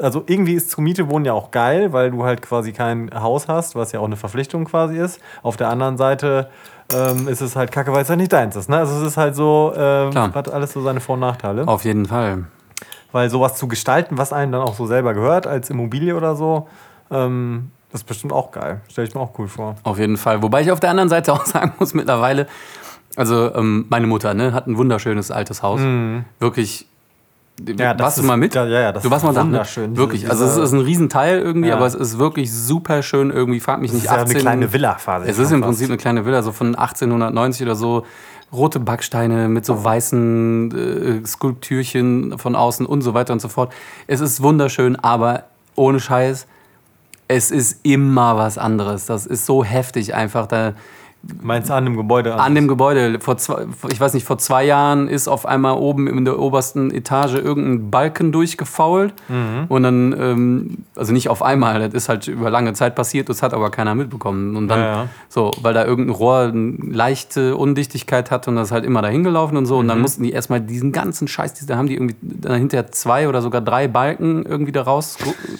also 0.00 0.24
irgendwie 0.26 0.54
ist 0.54 0.70
zu 0.70 0.80
Miete 0.80 1.08
wohnen 1.08 1.24
ja 1.24 1.32
auch 1.32 1.52
geil, 1.52 1.92
weil 1.92 2.10
du 2.10 2.24
halt 2.24 2.42
quasi 2.42 2.72
kein 2.72 3.10
Haus 3.14 3.46
hast, 3.48 3.76
was 3.76 3.92
ja 3.92 4.00
auch 4.00 4.04
eine 4.04 4.16
Verpflichtung 4.16 4.64
quasi 4.64 4.98
ist. 4.98 5.20
Auf 5.42 5.56
der 5.56 5.68
anderen 5.68 5.96
Seite 5.96 6.50
ähm, 6.92 7.28
ist 7.28 7.40
es 7.40 7.56
halt 7.56 7.70
kacke, 7.72 7.92
weil 7.92 8.02
es 8.02 8.08
halt 8.08 8.18
nicht 8.18 8.32
deins 8.32 8.56
ist. 8.56 8.68
Ne? 8.68 8.78
Also 8.78 8.96
es 9.00 9.06
ist 9.06 9.16
halt 9.16 9.36
so, 9.36 9.72
ähm, 9.76 10.14
hat 10.14 10.52
alles 10.52 10.72
so 10.72 10.82
seine 10.82 11.00
Vor- 11.00 11.14
und 11.14 11.20
Nachteile. 11.20 11.66
Auf 11.68 11.84
jeden 11.84 12.06
Fall. 12.06 12.44
Weil 13.14 13.30
sowas 13.30 13.54
zu 13.54 13.68
gestalten, 13.68 14.18
was 14.18 14.32
einem 14.32 14.50
dann 14.50 14.62
auch 14.62 14.74
so 14.74 14.86
selber 14.86 15.14
gehört, 15.14 15.46
als 15.46 15.70
Immobilie 15.70 16.16
oder 16.16 16.34
so, 16.34 16.66
ähm, 17.12 17.70
das 17.92 18.00
ist 18.00 18.08
bestimmt 18.08 18.32
auch 18.32 18.50
geil. 18.50 18.80
Stelle 18.88 19.06
ich 19.06 19.14
mir 19.14 19.20
auch 19.20 19.38
cool 19.38 19.46
vor. 19.46 19.76
Auf 19.84 20.00
jeden 20.00 20.16
Fall. 20.16 20.42
Wobei 20.42 20.62
ich 20.62 20.72
auf 20.72 20.80
der 20.80 20.90
anderen 20.90 21.08
Seite 21.08 21.32
auch 21.32 21.46
sagen 21.46 21.74
muss, 21.78 21.94
mittlerweile, 21.94 22.48
also 23.14 23.54
ähm, 23.54 23.86
meine 23.88 24.08
Mutter 24.08 24.34
ne, 24.34 24.52
hat 24.52 24.66
ein 24.66 24.76
wunderschönes 24.76 25.30
altes 25.30 25.62
Haus. 25.62 25.78
Mhm. 25.78 26.24
Wirklich. 26.40 26.88
Ja, 27.78 27.96
warst 27.96 28.18
du 28.18 28.24
mal 28.24 28.36
mit? 28.36 28.52
Ja, 28.56 28.66
ja, 28.66 28.90
das 28.90 29.04
du 29.04 29.12
warst 29.12 29.24
mal 29.24 29.32
da. 29.32 29.44
Ne? 29.44 29.50
Wunderschön. 29.50 29.96
Wirklich. 29.96 30.28
Also 30.28 30.44
es 30.44 30.56
ist 30.56 30.72
ein 30.72 30.80
Riesenteil 30.80 31.38
irgendwie, 31.38 31.68
ja. 31.68 31.76
aber 31.76 31.86
es 31.86 31.94
ist 31.94 32.18
wirklich 32.18 32.52
super 32.52 33.04
schön 33.04 33.30
irgendwie. 33.30 33.60
Frag 33.60 33.80
mich 33.80 33.92
nicht. 33.92 34.06
Es 34.06 34.10
ist 34.10 34.12
18, 34.12 34.26
ja 34.26 34.32
eine 34.32 34.40
kleine 34.40 34.72
Villa 34.72 34.94
quasi. 34.94 35.30
Es 35.30 35.38
ist 35.38 35.52
im 35.52 35.60
Prinzip 35.60 35.86
eine 35.88 35.98
kleine 35.98 36.26
Villa, 36.26 36.42
so 36.42 36.50
von 36.50 36.74
1890 36.74 37.62
oder 37.62 37.76
so 37.76 38.04
rote 38.54 38.80
Backsteine 38.80 39.48
mit 39.48 39.64
so 39.64 39.82
weißen 39.84 41.22
äh, 41.22 41.26
Skulptürchen 41.26 42.38
von 42.38 42.54
außen 42.54 42.86
und 42.86 43.02
so 43.02 43.14
weiter 43.14 43.32
und 43.32 43.40
so 43.40 43.48
fort. 43.48 43.72
Es 44.06 44.20
ist 44.20 44.42
wunderschön, 44.42 44.96
aber 44.96 45.44
ohne 45.74 46.00
Scheiß, 46.00 46.46
es 47.28 47.50
ist 47.50 47.80
immer 47.84 48.36
was 48.36 48.58
anderes. 48.58 49.06
Das 49.06 49.26
ist 49.26 49.46
so 49.46 49.64
heftig 49.64 50.14
einfach. 50.14 50.46
Da, 50.46 50.74
Meinst 51.42 51.70
du 51.70 51.74
an 51.74 51.84
dem 51.84 51.96
Gebäude? 51.96 52.34
An 52.34 52.54
dem 52.54 52.68
Gebäude. 52.68 53.18
Vor 53.20 53.36
zwei, 53.36 53.66
ich 53.90 54.00
weiß 54.00 54.14
nicht, 54.14 54.26
vor 54.26 54.38
zwei 54.38 54.64
Jahren 54.64 55.08
ist 55.08 55.28
auf 55.28 55.46
einmal 55.46 55.76
oben 55.76 56.06
in 56.06 56.24
der 56.24 56.38
obersten 56.38 56.90
Etage 56.90 57.34
irgendein 57.34 57.90
Balken 57.90 58.32
durchgefault. 58.32 59.14
Mhm. 59.28 59.64
Und 59.68 59.82
dann, 59.82 60.14
ähm, 60.18 60.78
also 60.96 61.12
nicht 61.12 61.28
auf 61.28 61.42
einmal, 61.42 61.80
das 61.80 61.94
ist 61.94 62.08
halt 62.08 62.28
über 62.28 62.50
lange 62.50 62.72
Zeit 62.74 62.94
passiert, 62.94 63.28
das 63.28 63.42
hat 63.42 63.54
aber 63.54 63.70
keiner 63.70 63.94
mitbekommen. 63.94 64.56
Und 64.56 64.68
dann, 64.68 64.80
ja, 64.80 64.86
ja. 64.86 65.08
so, 65.28 65.50
weil 65.62 65.74
da 65.74 65.84
irgendein 65.84 66.14
Rohr 66.14 66.52
eine 66.52 66.76
leichte 66.90 67.56
Undichtigkeit 67.56 68.30
hat 68.30 68.48
und 68.48 68.56
das 68.56 68.68
ist 68.68 68.72
halt 68.72 68.84
immer 68.84 69.02
dahin 69.02 69.24
gelaufen 69.24 69.56
und 69.56 69.66
so. 69.66 69.78
Und 69.78 69.88
dann 69.88 69.98
mhm. 69.98 70.02
mussten 70.02 70.22
die 70.22 70.32
erstmal 70.32 70.60
diesen 70.60 70.92
ganzen 70.92 71.28
Scheiß, 71.28 71.54
da 71.66 71.76
haben 71.76 71.88
die 71.88 71.94
irgendwie 71.94 72.16
dann 72.20 72.58
hinterher 72.58 72.90
zwei 72.92 73.28
oder 73.28 73.40
sogar 73.40 73.60
drei 73.60 73.88
Balken 73.88 74.44
irgendwie 74.44 74.72
daraus 74.72 75.16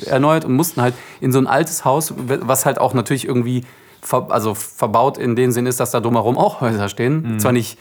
erneuert 0.06 0.44
und 0.44 0.54
mussten 0.54 0.82
halt 0.82 0.94
in 1.20 1.32
so 1.32 1.38
ein 1.38 1.46
altes 1.46 1.84
Haus, 1.84 2.12
was 2.16 2.66
halt 2.66 2.80
auch 2.80 2.94
natürlich 2.94 3.26
irgendwie 3.26 3.64
ver 4.04 4.26
also 4.30 4.54
verbaut 4.54 5.18
in 5.18 5.34
dem 5.34 5.50
Sinn 5.50 5.66
ist, 5.66 5.80
dass 5.80 5.90
da 5.90 6.00
drumherum 6.00 6.38
auch 6.38 6.60
Häuser 6.60 6.88
stehen. 6.88 7.22
Mhm. 7.22 7.38
Zwar 7.40 7.52
nicht, 7.52 7.78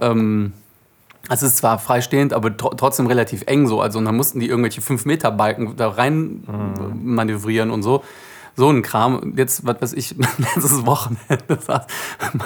ähm, 0.00 0.52
es 1.28 1.42
ist 1.42 1.58
zwar 1.58 1.78
freistehend, 1.78 2.32
aber 2.32 2.56
tr 2.56 2.76
trotzdem 2.76 3.06
relativ 3.06 3.44
eng 3.46 3.66
so. 3.66 3.80
Also 3.80 3.98
und 3.98 4.06
dann 4.06 4.16
mussten 4.16 4.40
die 4.40 4.48
irgendwelche 4.48 4.80
5-Meter-Balken 4.80 5.76
da 5.76 5.88
rein 5.88 6.44
mhm. 6.46 7.14
manövrieren 7.14 7.70
und 7.70 7.82
so. 7.82 8.02
So 8.56 8.68
ein 8.68 8.82
Kram. 8.82 9.34
Jetzt, 9.36 9.64
was 9.64 9.80
weiß 9.80 9.92
ich, 9.92 10.16
letztes 10.38 10.84
Wochenende 10.86 11.58
saß 11.58 11.86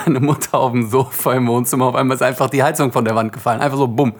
meine 0.04 0.20
Mutter 0.20 0.58
auf 0.58 0.72
dem 0.72 0.90
Sofa 0.90 1.34
im 1.34 1.46
Wohnzimmer. 1.46 1.86
Auf 1.86 1.94
einmal 1.94 2.16
ist 2.16 2.22
einfach 2.22 2.50
die 2.50 2.62
Heizung 2.62 2.92
von 2.92 3.04
der 3.04 3.14
Wand 3.14 3.32
gefallen. 3.32 3.60
Einfach 3.60 3.78
so, 3.78 3.88
bumm. 3.88 4.14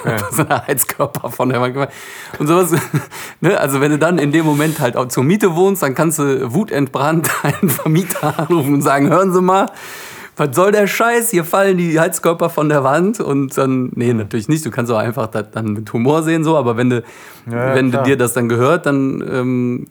Ja. 0.04 0.18
so 0.30 0.42
ein 0.42 0.66
Heizkörper 0.66 1.30
von 1.30 1.48
der 1.48 1.60
Wand 1.60 1.74
gefallen. 1.74 1.92
Und 2.38 2.46
sowas, 2.46 2.72
ne? 3.40 3.58
also 3.58 3.80
wenn 3.80 3.92
du 3.92 3.98
dann 3.98 4.18
in 4.18 4.32
dem 4.32 4.44
Moment 4.44 4.80
halt 4.80 4.96
auch 4.96 5.08
zur 5.08 5.24
Miete 5.24 5.54
wohnst, 5.54 5.82
dann 5.82 5.94
kannst 5.94 6.18
du 6.18 6.52
wutentbrannt 6.52 7.30
einen 7.42 7.70
Vermieter 7.70 8.38
anrufen 8.38 8.74
und 8.74 8.82
sagen, 8.82 9.08
hören 9.08 9.32
Sie 9.32 9.40
mal, 9.40 9.66
was 10.36 10.56
soll 10.56 10.72
der 10.72 10.86
Scheiß? 10.86 11.30
Hier 11.30 11.44
fallen 11.44 11.76
die 11.76 12.00
Heizkörper 12.00 12.48
von 12.48 12.68
der 12.68 12.82
Wand 12.84 13.20
und 13.20 13.56
dann, 13.56 13.90
nee, 13.94 14.12
natürlich 14.12 14.48
nicht. 14.48 14.64
Du 14.64 14.70
kannst 14.70 14.90
auch 14.90 14.98
einfach 14.98 15.26
das 15.26 15.50
dann 15.52 15.74
mit 15.74 15.92
Humor 15.92 16.22
sehen, 16.22 16.42
so, 16.42 16.56
aber 16.56 16.76
wenn 16.76 16.90
du, 16.90 17.02
ja, 17.50 17.74
wenn 17.74 17.92
du 17.92 18.02
dir 18.02 18.16
das 18.16 18.32
dann 18.32 18.48
gehört, 18.48 18.86
dann 18.86 19.22
ähm, 19.30 19.86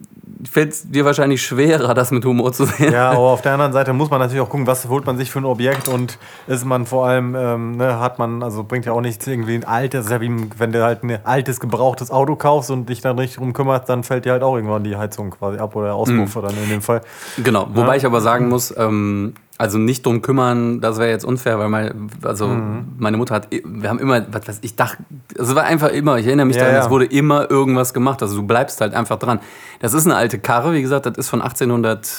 fällt 0.49 0.71
es 0.71 0.89
dir 0.89 1.05
wahrscheinlich 1.05 1.41
schwerer, 1.41 1.93
das 1.93 2.11
mit 2.11 2.25
Humor 2.25 2.53
zu 2.53 2.65
sehen. 2.65 2.93
Ja, 2.93 3.11
aber 3.11 3.19
auf 3.19 3.41
der 3.41 3.53
anderen 3.53 3.73
Seite 3.73 3.93
muss 3.93 4.09
man 4.09 4.19
natürlich 4.19 4.41
auch 4.41 4.49
gucken, 4.49 4.67
was 4.67 4.87
holt 4.87 5.05
man 5.05 5.17
sich 5.17 5.31
für 5.31 5.39
ein 5.39 5.45
Objekt 5.45 5.87
und 5.87 6.17
ist 6.47 6.65
man 6.65 6.85
vor 6.85 7.07
allem, 7.07 7.35
ähm, 7.35 7.77
ne, 7.77 7.99
hat 7.99 8.19
man, 8.19 8.43
also 8.43 8.63
bringt 8.63 8.85
ja 8.85 8.93
auch 8.93 9.01
nichts 9.01 9.25
irgendwie 9.27 9.55
ein 9.55 9.63
altes, 9.63 10.09
ja 10.09 10.21
wie 10.21 10.31
wenn 10.57 10.71
du 10.71 10.83
halt 10.83 11.03
ein 11.03 11.19
altes, 11.23 11.59
gebrauchtes 11.59 12.11
Auto 12.11 12.35
kaufst 12.35 12.71
und 12.71 12.87
dich 12.87 13.01
dann 13.01 13.17
richtig 13.19 13.37
drum 13.37 13.53
kümmerst, 13.53 13.89
dann 13.89 14.03
fällt 14.03 14.25
dir 14.25 14.33
halt 14.33 14.43
auch 14.43 14.55
irgendwann 14.55 14.83
die 14.83 14.95
Heizung 14.95 15.31
quasi 15.31 15.57
ab 15.57 15.75
oder 15.75 15.87
der 15.87 15.95
Auspuff 15.95 16.35
mhm. 16.35 16.41
dann 16.41 16.57
in 16.63 16.69
dem 16.69 16.81
Fall. 16.81 17.01
Genau, 17.43 17.67
wobei 17.73 17.91
ja. 17.91 17.95
ich 17.95 18.05
aber 18.05 18.21
sagen 18.21 18.49
muss, 18.49 18.73
ähm, 18.77 19.33
also 19.61 19.77
nicht 19.77 20.07
drum 20.07 20.23
kümmern, 20.23 20.81
das 20.81 20.97
wäre 20.97 21.11
jetzt 21.11 21.23
unfair, 21.23 21.59
weil 21.59 21.69
meine, 21.69 21.93
also 22.23 22.47
mhm. 22.47 22.95
meine 22.97 23.17
Mutter 23.17 23.35
hat, 23.35 23.47
wir 23.51 23.89
haben 23.89 23.99
immer, 23.99 24.25
was 24.33 24.47
weiß 24.47 24.57
ich, 24.63 24.75
dachte, 24.75 25.03
es 25.37 25.53
war 25.53 25.65
einfach 25.65 25.89
immer, 25.89 26.17
ich 26.17 26.25
erinnere 26.25 26.47
mich 26.47 26.55
ja, 26.55 26.63
daran, 26.63 26.77
ja. 26.77 26.83
es 26.83 26.89
wurde 26.89 27.05
immer 27.05 27.51
irgendwas 27.51 27.93
gemacht. 27.93 28.23
Also 28.23 28.37
du 28.37 28.43
bleibst 28.43 28.81
halt 28.81 28.95
einfach 28.95 29.19
dran. 29.19 29.39
Das 29.79 29.93
ist 29.93 30.07
eine 30.07 30.15
alte 30.15 30.39
Karre, 30.39 30.73
wie 30.73 30.81
gesagt, 30.81 31.05
das 31.05 31.15
ist 31.15 31.29
von 31.29 31.43
1800, 31.43 32.09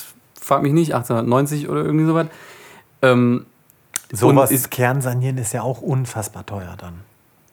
frag 0.41 0.63
mich 0.63 0.73
nicht, 0.73 0.95
1890 0.95 1.69
oder 1.69 1.85
irgendwie 1.85 2.07
sowas. 2.07 2.27
Ähm, 3.03 3.47
Sowas 4.13 4.53
ist 4.53 4.71
Kernsanieren 4.71 5.39
ist 5.39 5.53
ja 5.53 5.63
auch 5.63 5.81
unfassbar 5.81 6.47
teuer 6.47 6.77
dann. 6.79 7.01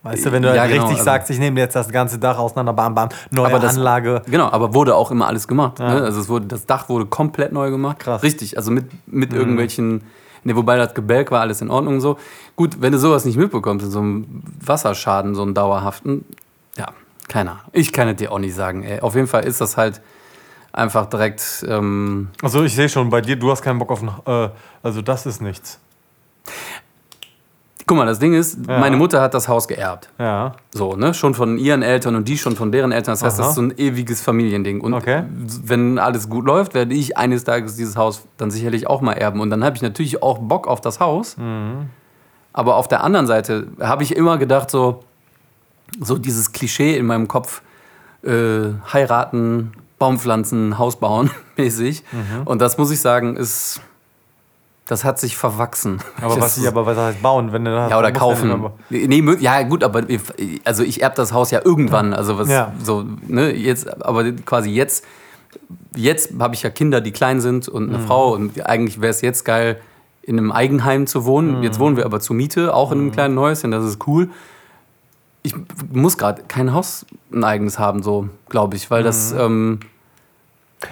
Weißt 0.01 0.25
du, 0.25 0.31
wenn 0.31 0.43
du 0.43 0.53
ja, 0.53 0.61
halt 0.61 0.71
genau, 0.71 0.83
richtig 0.83 0.99
also 0.99 1.11
sagst, 1.11 1.29
ich 1.29 1.39
nehme 1.39 1.59
jetzt 1.59 1.75
das 1.75 1.89
ganze 1.89 2.19
Dach 2.19 2.37
auseinander, 2.37 2.71
bam, 2.71 2.95
bam, 2.95 3.09
neue 3.31 3.59
das, 3.59 3.75
Anlage. 3.75 4.21
Genau, 4.27 4.49
aber 4.49 4.73
wurde 4.73 4.95
auch 4.95 5.11
immer 5.11 5.27
alles 5.27 5.45
gemacht. 5.47 5.79
Ja. 5.79 5.93
Ne? 5.93 6.03
Also 6.03 6.21
es 6.21 6.29
wurde, 6.29 6.45
das 6.45 6.65
Dach 6.65 6.87
wurde 6.87 7.05
komplett 7.05 7.51
neu 7.51 7.69
gemacht. 7.69 7.99
Krass. 7.99 8.23
Richtig, 8.23 8.55
also 8.55 8.71
mit, 8.71 8.85
mit 9.07 9.31
mhm. 9.31 9.37
irgendwelchen, 9.37 10.03
ne, 10.45 10.55
wobei 10.55 10.77
das 10.77 10.93
Gebälk 10.93 11.31
war 11.31 11.41
alles 11.41 11.59
in 11.59 11.69
Ordnung 11.69 11.95
und 11.95 12.01
so. 12.01 12.17
Gut, 12.55 12.81
wenn 12.81 12.93
du 12.93 12.97
sowas 12.97 13.25
nicht 13.25 13.37
mitbekommst, 13.37 13.85
in 13.85 13.91
so 13.91 13.99
einem 13.99 14.43
Wasserschaden, 14.65 15.35
so 15.35 15.41
einen 15.41 15.53
dauerhaften, 15.53 16.23
ja, 16.77 16.87
keine 17.27 17.51
Ahnung. 17.51 17.63
Ich 17.73 17.91
kann 17.91 18.07
es 18.07 18.15
dir 18.15 18.31
auch 18.31 18.39
nicht 18.39 18.55
sagen. 18.55 18.83
Ey. 18.83 19.01
Auf 19.01 19.15
jeden 19.15 19.27
Fall 19.27 19.43
ist 19.43 19.59
das 19.59 19.75
halt 19.75 19.99
einfach 20.71 21.07
direkt. 21.07 21.65
Ähm 21.67 22.29
also 22.41 22.63
ich 22.63 22.73
sehe 22.73 22.87
schon, 22.87 23.09
bei 23.09 23.19
dir, 23.19 23.35
du 23.35 23.51
hast 23.51 23.61
keinen 23.61 23.79
Bock 23.79 23.91
auf, 23.91 24.01
äh, 24.01 24.49
also 24.81 25.01
das 25.01 25.25
ist 25.25 25.41
nichts. 25.41 25.79
Guck 27.89 27.97
mal, 27.97 28.05
das 28.05 28.19
Ding 28.19 28.35
ist, 28.35 28.67
ja. 28.67 28.77
meine 28.77 28.97
Mutter 28.97 29.19
hat 29.19 29.33
das 29.33 29.47
Haus 29.47 29.67
geerbt. 29.67 30.09
Ja. 30.19 30.51
So, 30.69 30.95
ne? 30.95 31.15
Schon 31.15 31.33
von 31.33 31.57
ihren 31.57 31.81
Eltern 31.81 32.13
und 32.13 32.27
die 32.27 32.37
schon 32.37 32.55
von 32.55 32.71
deren 32.71 32.91
Eltern. 32.91 33.13
Das 33.13 33.23
heißt, 33.23 33.39
Aha. 33.39 33.41
das 33.41 33.49
ist 33.49 33.55
so 33.55 33.63
ein 33.63 33.75
ewiges 33.79 34.21
Familiending. 34.21 34.79
Und 34.79 34.93
okay. 34.93 35.23
wenn 35.63 35.97
alles 35.97 36.29
gut 36.29 36.45
läuft, 36.45 36.75
werde 36.75 36.93
ich 36.93 37.17
eines 37.17 37.45
Tages 37.45 37.77
dieses 37.77 37.97
Haus 37.97 38.27
dann 38.37 38.51
sicherlich 38.51 38.85
auch 38.85 39.01
mal 39.01 39.13
erben. 39.13 39.39
Und 39.39 39.49
dann 39.49 39.63
habe 39.63 39.75
ich 39.75 39.81
natürlich 39.81 40.21
auch 40.21 40.37
Bock 40.37 40.67
auf 40.67 40.81
das 40.81 40.99
Haus. 40.99 41.35
Mhm. 41.37 41.89
Aber 42.53 42.75
auf 42.75 42.87
der 42.87 43.03
anderen 43.03 43.25
Seite 43.25 43.65
habe 43.81 44.03
ich 44.03 44.15
immer 44.15 44.37
gedacht, 44.37 44.69
so, 44.69 45.03
so 45.99 46.19
dieses 46.19 46.51
Klischee 46.51 46.95
in 46.95 47.07
meinem 47.07 47.27
Kopf, 47.27 47.63
äh, 48.21 48.65
heiraten, 48.93 49.71
Baumpflanzen, 49.97 50.77
Haus 50.77 50.97
bauen, 50.97 51.31
mäßig. 51.57 52.03
Mhm. 52.11 52.43
Und 52.45 52.61
das 52.61 52.77
muss 52.77 52.91
ich 52.91 53.01
sagen, 53.01 53.35
ist 53.35 53.81
das 54.89 55.03
hat 55.03 55.19
sich 55.19 55.37
verwachsen. 55.37 55.99
Aber 56.19 56.41
was, 56.41 56.65
aber 56.65 56.83
was 56.87 56.97
heißt 56.97 57.21
bauen, 57.21 57.51
wenn 57.53 57.63
du 57.63 57.69
Ja, 57.69 57.99
oder 57.99 58.11
kaufen. 58.11 58.71
Nee, 58.89 59.23
ja, 59.39 59.61
gut, 59.61 59.83
aber 59.83 60.01
also 60.65 60.81
ich 60.81 61.03
erb 61.03 61.13
das 61.13 61.31
Haus 61.31 61.51
ja 61.51 61.61
irgendwann. 61.63 62.11
Also 62.11 62.39
was 62.39 62.49
ja. 62.49 62.73
so, 62.83 63.05
ne, 63.27 63.55
jetzt, 63.55 64.03
aber 64.03 64.31
quasi 64.31 64.71
jetzt, 64.71 65.05
jetzt 65.95 66.33
habe 66.39 66.55
ich 66.55 66.63
ja 66.63 66.71
Kinder, 66.71 67.01
die 67.01 67.11
klein 67.11 67.39
sind 67.39 67.69
und 67.69 67.89
eine 67.89 67.99
mhm. 67.99 68.07
Frau 68.07 68.33
und 68.33 68.65
eigentlich 68.65 68.99
wäre 68.99 69.11
es 69.11 69.21
jetzt 69.21 69.45
geil, 69.45 69.79
in 70.23 70.39
einem 70.39 70.51
Eigenheim 70.51 71.05
zu 71.05 71.23
wohnen. 71.23 71.57
Mhm. 71.59 71.63
Jetzt 71.63 71.77
wohnen 71.77 71.95
wir 71.95 72.05
aber 72.05 72.19
zur 72.19 72.35
Miete, 72.35 72.73
auch 72.73 72.91
in 72.91 72.97
einem 72.97 73.07
mhm. 73.07 73.11
kleinen 73.11 73.39
Häuschen, 73.39 73.69
das 73.69 73.85
ist 73.85 74.07
cool. 74.07 74.31
ich 75.43 75.53
muss 75.91 76.17
gerade 76.17 76.41
kein 76.47 76.73
Haus 76.73 77.05
ein 77.31 77.43
eigenes 77.43 77.77
haben, 77.77 78.01
so, 78.01 78.27
glaube 78.49 78.75
ich, 78.75 78.89
weil 78.89 79.03
das. 79.03 79.33
Mhm. 79.33 79.39
Ähm, 79.39 79.79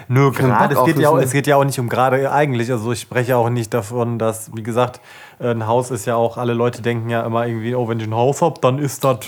Nur 0.08 0.32
Kein 0.32 0.46
gerade, 0.46 0.74
es 0.74 0.84
geht, 0.84 0.98
ja 0.98 1.08
auch, 1.08 1.18
es 1.18 1.32
geht 1.32 1.46
ja 1.46 1.56
auch 1.56 1.64
nicht 1.64 1.78
um 1.78 1.88
gerade 1.88 2.30
eigentlich. 2.30 2.70
Also 2.70 2.92
ich 2.92 3.00
spreche 3.00 3.36
auch 3.36 3.48
nicht 3.48 3.72
davon, 3.72 4.18
dass, 4.18 4.54
wie 4.54 4.62
gesagt, 4.62 5.00
ein 5.40 5.66
Haus 5.66 5.90
ist 5.90 6.06
ja 6.06 6.16
auch, 6.16 6.36
alle 6.36 6.52
Leute 6.54 6.82
denken 6.82 7.08
ja 7.10 7.22
immer 7.22 7.46
irgendwie, 7.46 7.74
oh, 7.74 7.88
wenn 7.88 8.00
ich 8.00 8.06
ein 8.06 8.14
Haus 8.14 8.42
habe, 8.42 8.60
dann 8.60 8.78
ist 8.78 9.04
das 9.04 9.18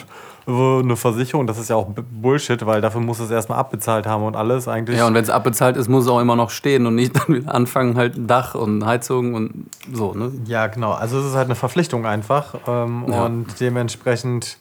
eine 0.47 0.97
Versicherung. 0.97 1.47
Das 1.47 1.59
ist 1.59 1.71
ja 1.71 1.77
auch 1.77 1.89
Bullshit, 2.11 2.65
weil 2.67 2.81
dafür 2.81 3.01
muss 3.01 3.21
es 3.21 3.31
erstmal 3.31 3.59
abbezahlt 3.59 4.07
haben 4.07 4.25
und 4.25 4.37
alles 4.37 4.69
eigentlich. 4.69 4.99
ja, 4.99 5.07
und 5.07 5.15
wenn 5.15 5.23
es 5.23 5.31
abbezahlt 5.31 5.77
ist, 5.77 5.89
muss 5.89 6.05
es 6.05 6.11
auch 6.11 6.21
immer 6.21 6.37
noch 6.37 6.51
stehen 6.51 6.87
und 6.87 6.95
nicht 6.95 7.15
dann 7.29 7.37
wieder 7.37 7.55
anfangen, 7.55 7.97
halt 7.97 8.17
ein 8.17 8.27
Dach 8.27 8.55
und 8.55 8.85
Heizung 8.85 9.35
und 9.35 9.67
so, 9.93 10.13
ne? 10.15 10.33
Ja, 10.47 10.67
genau. 10.67 10.93
Also 10.93 11.19
es 11.21 11.27
ist 11.27 11.35
halt 11.35 11.47
eine 11.47 11.55
Verpflichtung 11.55 12.07
einfach. 12.07 12.55
Ähm, 12.67 13.05
Ja. 13.09 13.27
Und 13.27 13.61
dementsprechend 13.61 14.59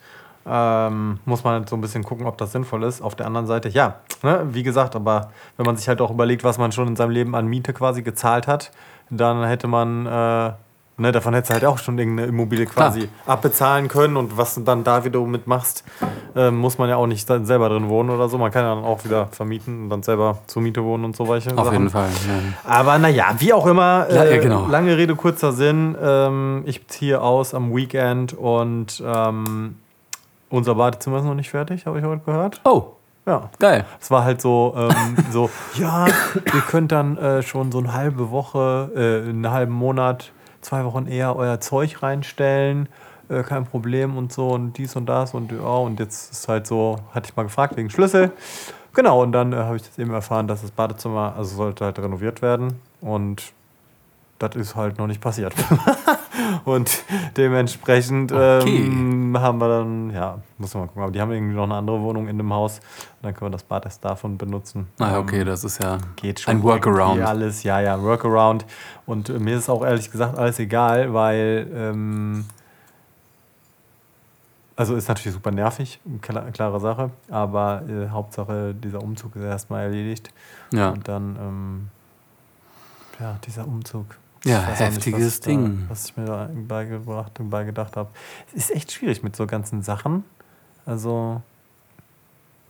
ähm, 0.48 1.20
muss 1.26 1.44
man 1.44 1.54
halt 1.54 1.70
so 1.70 1.76
ein 1.76 1.82
bisschen 1.82 2.04
gucken, 2.04 2.26
ob 2.26 2.38
das 2.38 2.52
sinnvoll 2.52 2.84
ist. 2.84 3.02
Auf 3.02 3.16
der 3.16 3.26
anderen 3.28 3.48
Seite, 3.48 3.70
ja, 3.70 3.96
ne, 4.24 4.46
wie 4.52 4.64
gesagt, 4.64 4.96
aber 4.96 5.30
wenn 5.58 5.66
man 5.66 5.78
sich 5.78 5.88
halt 5.88 6.02
auch 6.02 6.12
überlegt, 6.12 6.44
was 6.44 6.58
man 6.58 6.72
schon 6.72 6.88
in 6.88 6.96
seinem 6.96 7.12
Leben 7.12 7.36
an 7.36 7.48
Miete 7.48 7.74
quasi 7.74 8.02
gezahlt 8.02 8.48
hat, 8.48 8.72
dann 9.10 9.44
hätte 9.44 9.68
man, 9.68 10.06
äh, 10.06 10.52
ne, 10.98 11.12
davon 11.12 11.34
hättest 11.34 11.50
du 11.52 11.54
halt 11.56 11.66
auch 11.66 11.78
schon 11.78 11.98
irgendeine 11.98 12.28
Immobilie 12.30 12.66
quasi 12.66 13.10
abbezahlen 13.26 13.88
können. 13.88 14.18
Und 14.18 14.38
was 14.38 14.56
du 14.56 14.62
dann 14.62 14.84
da 14.84 15.04
wieder 15.06 15.20
mitmachst, 15.22 15.84
äh, 16.36 16.52
muss 16.52 16.78
man 16.78 16.90
ja 16.90 16.96
auch 16.96 17.08
nicht 17.08 17.30
dann 17.30 17.46
selber 17.46 17.70
drin 17.70 17.90
wohnen 17.90 18.10
oder 18.10 18.28
so. 18.30 18.38
Man 18.38 18.52
kann 18.52 18.64
ja 18.64 18.76
dann 18.76 18.84
auch 18.84 19.04
wieder 19.06 19.28
vermieten 19.28 19.84
und 19.84 19.90
dann 19.90 20.04
selber 20.04 20.38
zur 20.48 20.62
Miete 20.62 20.84
wohnen 20.84 21.06
und 21.06 21.16
so 21.16 21.28
welche 21.28 21.52
Auf 21.58 21.66
Sachen. 21.66 21.74
jeden 21.74 21.90
Fall. 21.90 22.08
Ja. 22.28 22.72
Aber 22.72 22.98
naja, 22.98 23.26
wie 23.40 23.52
auch 23.54 23.66
immer, 23.66 24.08
Ja, 24.12 24.24
äh, 24.24 24.36
ja, 24.36 24.42
genau. 24.42 24.68
lange 24.68 24.96
Rede, 24.98 25.16
kurzer 25.16 25.52
Sinn. 25.54 25.96
Ähm, 26.02 26.64
ich 26.66 26.88
ziehe 26.88 27.22
aus 27.22 27.54
am 27.54 27.76
Weekend 27.76 28.34
und 28.34 29.02
ähm, 29.06 29.76
unser 30.50 30.76
Badezimmer 30.76 31.18
ist 31.20 31.26
noch 31.26 31.34
nicht 31.36 31.50
fertig, 31.50 31.86
habe 31.86 32.00
ich 32.00 32.06
heute 32.06 32.24
gehört. 32.24 32.60
Oh, 32.66 32.94
Ja. 33.26 33.50
geil. 33.60 33.86
Es 34.02 34.10
war 34.12 34.24
halt 34.24 34.42
so, 34.42 34.74
ähm, 34.78 35.16
so 35.32 35.50
ja, 35.76 36.08
ihr 36.08 36.62
könnt 36.70 36.92
dann 36.92 37.18
äh, 37.18 37.42
schon 37.44 37.72
so 37.72 37.78
eine 37.80 37.94
halbe 37.94 38.32
Woche, 38.32 38.92
äh, 38.96 39.30
einen 39.30 39.50
halben 39.52 39.74
Monat, 39.74 40.32
zwei 40.62 40.84
Wochen 40.86 41.06
eher 41.08 41.36
euer 41.36 41.60
Zeug 41.60 42.02
reinstellen. 42.02 42.90
Äh, 43.30 43.44
kein 43.44 43.66
Problem 43.66 44.18
und 44.18 44.34
so 44.34 44.50
und 44.50 44.74
dies 44.80 44.96
und 44.96 45.06
das 45.06 45.36
und 45.36 45.52
ja, 45.52 45.60
und 45.60 46.00
jetzt 46.00 46.32
ist 46.32 46.48
halt 46.48 46.66
so, 46.66 46.98
hatte 47.14 47.30
ich 47.30 47.36
mal 47.36 47.44
gefragt 47.44 47.78
wegen 47.78 47.90
Schlüssel. 47.92 48.32
Genau, 48.94 49.22
und 49.22 49.32
dann 49.34 49.54
äh, 49.54 49.58
habe 49.58 49.76
ich 49.76 49.84
das 49.84 50.00
eben 50.00 50.12
erfahren, 50.12 50.48
dass 50.48 50.62
das 50.64 50.72
Badezimmer, 50.72 51.36
also 51.38 51.56
sollte 51.56 51.86
halt 51.86 52.00
renoviert 52.00 52.42
werden 52.42 52.82
und 53.02 53.54
das 54.40 54.56
ist 54.56 54.76
halt 54.76 54.98
noch 54.98 55.06
nicht 55.06 55.22
passiert. 55.22 55.54
und 56.66 57.04
dementsprechend 57.38 58.32
Okay. 58.32 58.78
ähm, 58.86 59.38
haben 59.40 59.60
wir 59.60 59.68
dann, 59.68 60.10
ja, 60.12 60.40
muss 60.58 60.74
man 60.74 60.84
mal 60.84 60.88
gucken, 60.88 61.04
aber 61.04 61.12
die 61.12 61.22
haben 61.22 61.32
irgendwie 61.32 61.56
noch 61.56 61.64
eine 61.64 61.76
andere 61.76 62.02
Wohnung 62.02 62.28
in 62.28 62.38
dem 62.38 62.52
Haus 62.54 62.80
und 62.80 63.24
dann 63.24 63.34
können 63.34 63.52
wir 63.52 63.54
das 63.54 63.64
Bad 63.64 63.86
erst 63.86 64.04
davon 64.04 64.38
benutzen. 64.38 64.88
Ja, 65.00 65.16
Ähm, 65.18 65.24
okay, 65.24 65.44
das 65.44 65.64
ist 65.64 65.82
ja 65.84 65.98
geht 66.16 66.40
schon. 66.42 66.56
ein 66.58 66.64
Workaround. 66.64 67.22
Alles, 67.22 67.64
ja, 67.64 67.80
ja, 67.80 68.02
Workaround. 68.02 68.66
Und 69.06 69.30
äh, 69.30 69.40
mir 69.40 69.58
ist 69.58 69.70
auch 69.70 69.84
ehrlich 69.86 70.10
gesagt 70.12 70.38
alles 70.38 70.60
egal, 70.60 71.14
weil. 71.14 71.68
Ähm, 71.74 72.46
also 74.76 74.96
ist 74.96 75.10
natürlich 75.10 75.34
super 75.34 75.52
nervig, 75.52 76.00
klar, 76.22 76.50
klare 76.52 76.80
Sache, 76.80 77.10
aber 77.30 77.82
äh, 77.90 78.08
Hauptsache 78.12 78.74
dieser 78.74 79.04
Umzug 79.04 79.36
ist 79.36 79.42
erstmal 79.42 79.84
erledigt. 79.84 80.32
Ja. 80.72 80.92
Und 80.92 81.06
dann, 81.10 81.36
ähm, 81.38 81.88
ja, 83.20 83.38
dieser 83.46 83.68
Umzug. 83.68 84.06
Ja, 84.46 84.62
heftiges 84.62 85.26
was 85.26 85.34
ich 85.36 85.40
da- 85.42 85.46
Ding. 85.48 85.86
was 85.90 86.06
ich 86.06 86.18
mir 86.18 86.26
da 86.26 86.50
beigebracht 86.54 87.40
und 87.40 87.50
beigedacht 87.50 87.98
habe. 87.98 88.10
Es 88.48 88.70
ist 88.70 88.72
echt 88.76 88.92
schwierig 88.92 89.22
mit 89.24 89.36
so 89.36 89.46
ganzen 89.48 89.82
Sachen. 89.84 90.24
Also, 90.86 91.42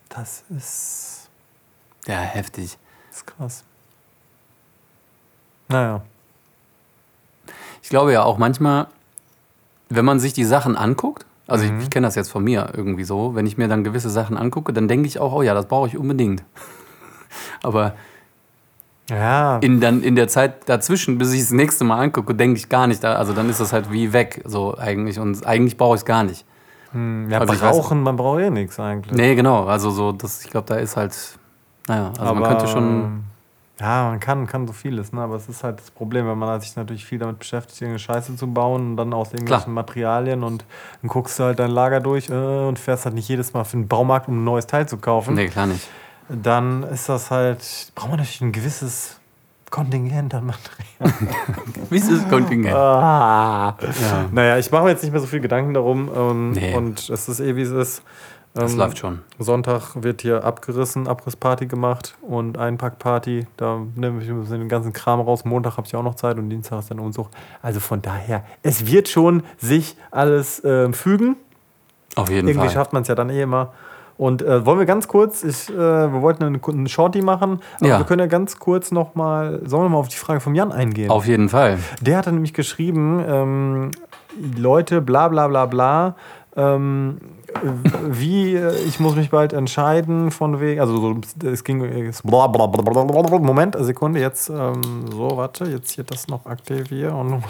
das 0.10 0.44
ist, 0.50 1.30
Ja, 2.08 2.20
heftig. 2.22 2.78
ist 3.12 3.28
krass. 3.28 3.64
Naja. 5.68 6.02
Ich 7.82 7.90
glaube 7.90 8.14
ja 8.14 8.24
auch 8.24 8.38
manchmal, 8.38 8.88
wenn 9.90 10.06
man 10.06 10.20
sich 10.20 10.34
die 10.34 10.46
Sachen 10.46 10.76
anguckt, 10.76 11.26
also 11.48 11.66
Mhm. 11.66 11.78
ich, 11.80 11.84
ich 11.86 11.90
kenne 11.92 12.08
das 12.08 12.16
jetzt 12.16 12.30
von 12.32 12.44
mir 12.44 12.72
irgendwie 12.76 13.04
so, 13.04 13.36
wenn 13.36 13.46
ich 13.46 13.58
mir 13.58 13.68
dann 13.68 13.84
gewisse 13.84 14.10
Sachen 14.10 14.38
angucke, 14.38 14.74
dann 14.74 14.88
denke 14.88 15.08
ich 15.08 15.20
auch, 15.20 15.34
oh 15.34 15.42
ja, 15.42 15.54
das 15.54 15.68
brauche 15.68 15.88
ich 15.88 15.98
unbedingt. 15.98 16.44
Aber 17.64 17.96
Ja, 19.10 19.58
in, 19.60 19.80
dann, 19.82 20.04
in 20.04 20.15
der 20.15 20.28
Zeit 20.28 20.69
dazwischen, 20.69 21.17
bis 21.17 21.34
ich 21.34 21.39
es 21.41 21.48
das 21.48 21.54
nächste 21.54 21.84
Mal 21.84 22.00
angucke, 22.00 22.36
denke 22.36 22.58
ich 22.58 22.69
gar 22.69 22.88
nicht. 22.88 23.04
Da, 23.04 23.15
also 23.15 23.34
dann 23.34 23.50
ist 23.50 23.60
das 23.60 23.74
halt 23.74 23.91
wie 23.91 24.13
weg, 24.13 24.41
so 24.45 24.78
eigentlich. 24.78 25.19
Und 25.19 25.45
eigentlich 25.45 25.78
brauche 25.78 25.95
ich 25.95 26.02
es 26.02 26.06
gar 26.06 26.24
nicht. 26.24 26.45
hm, 26.91 27.30
ja 27.30 27.39
also 27.39 27.54
ich 27.54 27.60
weiß- 27.60 27.72
brauchen, 27.72 28.04
man 28.04 28.15
braucht 28.15 28.39
eh 28.41 28.50
nichts 28.50 28.80
eigentlich. 28.80 29.13
Nee, 29.17 29.36
genau. 29.36 29.65
Also 29.65 29.89
so, 29.89 30.12
das, 30.12 30.43
ich 30.43 30.50
glaube, 30.52 30.67
da 30.67 30.76
ist 30.76 30.95
halt, 30.95 31.15
naja, 31.88 32.12
also 32.19 32.34
man 32.36 32.43
könnte 32.43 32.67
schon. 32.67 33.24
Ja, 33.82 34.10
man 34.10 34.19
kann, 34.19 34.45
kann 34.45 34.67
so 34.67 34.74
vieles, 34.74 35.13
ne? 35.13 35.22
aber 35.22 35.36
es 35.38 35.48
ist 35.48 35.63
halt 35.63 35.80
das 35.80 35.89
Problem, 35.89 36.28
wenn 36.28 36.38
man 36.38 36.60
sich 36.60 36.76
natürlich 36.76 37.06
viel 37.06 37.17
damit 37.17 37.39
beschäftigt, 37.39 37.80
irgendeine 37.80 38.00
Scheiße 38.00 38.36
zu 38.36 38.48
bauen 38.48 38.91
und 38.91 38.98
dann 38.98 39.13
aus 39.13 39.32
irgendwelchen 39.32 39.74
Materialien 39.74 40.43
und 40.43 40.65
dann 41.02 41.08
guckst 41.08 41.39
du 41.39 41.43
halt 41.45 41.60
dein 41.60 41.72
Lager 41.72 42.02
durch 42.02 42.30
äh, 42.30 42.34
und 42.34 42.78
fährst 42.78 43.06
halt 43.06 43.15
nicht 43.15 43.30
jedes 43.30 43.54
Mal 43.54 43.63
für 43.63 43.78
den 43.78 43.88
Baumarkt, 43.88 44.28
um 44.28 44.41
ein 44.41 44.43
neues 44.43 44.67
Teil 44.67 44.86
zu 44.86 44.98
kaufen. 44.98 45.36
Nee, 45.36 45.48
klar 45.48 45.65
nicht. 45.65 45.88
Dann 46.30 46.84
ist 46.84 47.10
das 47.10 47.32
halt, 47.32 47.92
braucht 47.96 48.10
man 48.10 48.20
natürlich 48.20 48.42
ein 48.42 48.52
gewisses 48.52 49.20
Kontingent 49.72 50.34
an 50.34 50.46
Material. 50.46 50.86
Das 51.89 52.30
Kontingent? 52.30 52.76
Ah. 52.76 53.76
Ja. 53.82 54.26
Naja, 54.32 54.58
ich 54.58 54.72
mache 54.72 54.84
mir 54.84 54.89
jetzt 54.92 55.04
nicht 55.04 55.12
mehr 55.12 55.22
so 55.22 55.28
viel 55.28 55.39
Gedanken 55.39 55.74
darum 55.74 56.10
ähm, 56.15 56.52
Nee. 56.52 56.76
und 56.76 57.10
es 57.10 57.30
ist 57.30 57.39
eh, 57.39 57.56
wie 57.56 57.62
es 57.62 57.72
ist. 57.72 58.04
Das 58.56 58.72
Ähm, 58.74 58.80
läuft 58.80 58.98
schon. 58.98 59.20
Sonntag 59.38 59.92
wird 60.02 60.22
hier 60.22 60.44
abgerissen, 60.44 61.08
Abrissparty 61.08 61.68
gemacht 61.68 62.15
und 62.22 62.58
Einpackparty. 62.58 63.46
Da 63.58 63.80
nehme 63.96 64.22
ich 64.24 64.28
den 64.28 64.68
ganzen 64.70 64.92
Kram 64.92 65.20
raus. 65.22 65.46
Montag 65.46 65.78
habe 65.78 65.86
ich 65.86 65.96
auch 65.96 66.02
noch 66.04 66.15
Zeit 66.15 66.38
und 66.39 66.50
Dienstag 66.50 66.80
ist 66.80 66.89
dann 66.89 67.00
Umzug. 67.00 67.30
Also 67.62 67.80
von 67.80 68.02
daher, 68.02 68.44
es 68.63 68.88
wird 68.88 69.08
schon 69.08 69.44
sich 69.60 69.96
alles 70.10 70.63
ähm, 70.65 70.94
fügen. 70.94 71.36
Auf 72.15 72.30
jeden 72.30 72.48
Irgendwie 72.48 72.65
Fall. 72.68 72.74
schafft 72.74 72.92
man 72.92 73.04
es 73.04 73.08
ja 73.08 73.13
dann 73.15 73.30
eh 73.30 73.44
immer. 73.44 73.72
Und 74.20 74.42
äh, 74.42 74.66
wollen 74.66 74.80
wir 74.80 74.86
ganz 74.86 75.08
kurz, 75.08 75.46
ich, 75.46 75.70
äh, 75.70 75.78
wir 75.78 76.22
wollten 76.22 76.44
einen, 76.44 76.62
einen 76.62 76.90
Shorty 76.90 77.22
machen, 77.22 77.62
aber 77.80 77.88
Ja. 77.88 77.98
wir 78.00 78.06
können 78.06 78.20
ja 78.20 78.26
ganz 78.28 78.60
kurz 78.60 78.92
nochmal, 78.92 79.62
sollen 79.64 79.84
wir 79.84 79.90
mal 79.90 79.98
auf 79.98 80.10
die 80.10 80.18
Frage 80.18 80.42
von 80.42 80.54
Jan 80.56 80.74
eingehen? 80.74 81.10
Auf 81.10 81.26
jeden 81.26 81.48
Fall. 81.48 81.78
Der 82.02 82.18
hat 82.18 82.28
dann 82.28 82.34
nämlich 82.34 82.54
geschrieben, 82.54 83.24
ähm, 83.26 83.92
Leute, 84.58 85.00
bla 85.00 85.30
bla 85.30 85.48
bla 85.48 85.68
bla, 85.68 86.16
ähm, 86.58 87.20
wie, 88.10 88.56
äh, 88.56 88.76
ich 88.86 89.00
muss 89.00 89.16
mich 89.16 89.30
bald 89.30 89.54
entscheiden 89.54 90.32
von 90.32 90.60
wegen, 90.60 90.82
also 90.82 90.98
so, 90.98 91.16
es 91.48 91.64
ging, 91.64 91.82
es 91.86 92.22
bla 92.22 92.48
bla 92.48 92.68
bla 92.68 92.82
bla 92.82 93.06
bla 93.06 93.22
bla, 93.22 93.40
Moment, 93.40 93.78
eine 93.78 93.86
Sekunde, 93.86 94.20
jetzt, 94.20 94.50
ähm, 94.50 95.06
so, 95.12 95.38
warte, 95.38 95.64
jetzt 95.64 95.92
hier 95.92 96.04
das 96.04 96.28
noch 96.28 96.46
aktivieren 96.46 97.14
und 97.16 97.44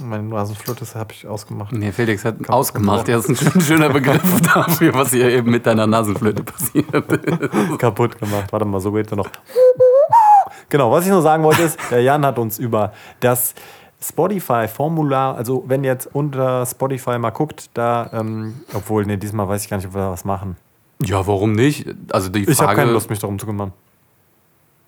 meine 0.00 0.22
Nasenflöte 0.24 0.84
habe 0.94 1.12
ich 1.12 1.26
ausgemacht. 1.26 1.72
Nee, 1.72 1.92
Felix 1.92 2.24
hat 2.24 2.48
ausgemacht. 2.48 3.08
Ja, 3.08 3.16
das 3.16 3.26
ist 3.26 3.42
ein 3.46 3.52
schön- 3.52 3.60
schöner 3.62 3.88
Begriff 3.90 4.40
dafür, 4.54 4.94
was 4.94 5.10
hier 5.10 5.28
eben 5.30 5.50
mit 5.50 5.66
deiner 5.66 5.86
Nasenflöte 5.86 6.42
passiert. 6.44 6.86
kaputt 7.78 8.18
gemacht. 8.18 8.52
Warte 8.52 8.64
mal, 8.64 8.80
so 8.80 8.92
geht 8.92 9.10
er 9.10 9.16
noch. 9.16 9.28
Genau, 10.68 10.90
was 10.92 11.04
ich 11.04 11.10
nur 11.10 11.22
sagen 11.22 11.42
wollte 11.44 11.62
ist, 11.62 11.78
der 11.90 12.02
Jan 12.02 12.24
hat 12.26 12.38
uns 12.38 12.58
über 12.58 12.92
das 13.20 13.54
Spotify-Formular, 14.00 15.36
also 15.36 15.64
wenn 15.66 15.82
ihr 15.82 15.90
jetzt 15.92 16.08
unter 16.14 16.64
Spotify 16.66 17.18
mal 17.18 17.30
guckt, 17.30 17.70
da, 17.74 18.10
ähm, 18.12 18.60
obwohl, 18.74 19.04
nee, 19.06 19.16
diesmal 19.16 19.48
weiß 19.48 19.64
ich 19.64 19.70
gar 19.70 19.78
nicht, 19.78 19.86
ob 19.86 19.94
wir 19.94 20.02
da 20.02 20.10
was 20.10 20.24
machen. 20.24 20.56
Ja, 21.02 21.26
warum 21.26 21.52
nicht? 21.52 21.86
Also 22.12 22.28
die 22.28 22.40
Ich 22.42 22.48
habe 22.58 22.66
Frage. 22.68 22.80
keine 22.80 22.92
Lust, 22.92 23.08
mich 23.10 23.18
darum 23.18 23.38
zu 23.38 23.46
kümmern. 23.46 23.72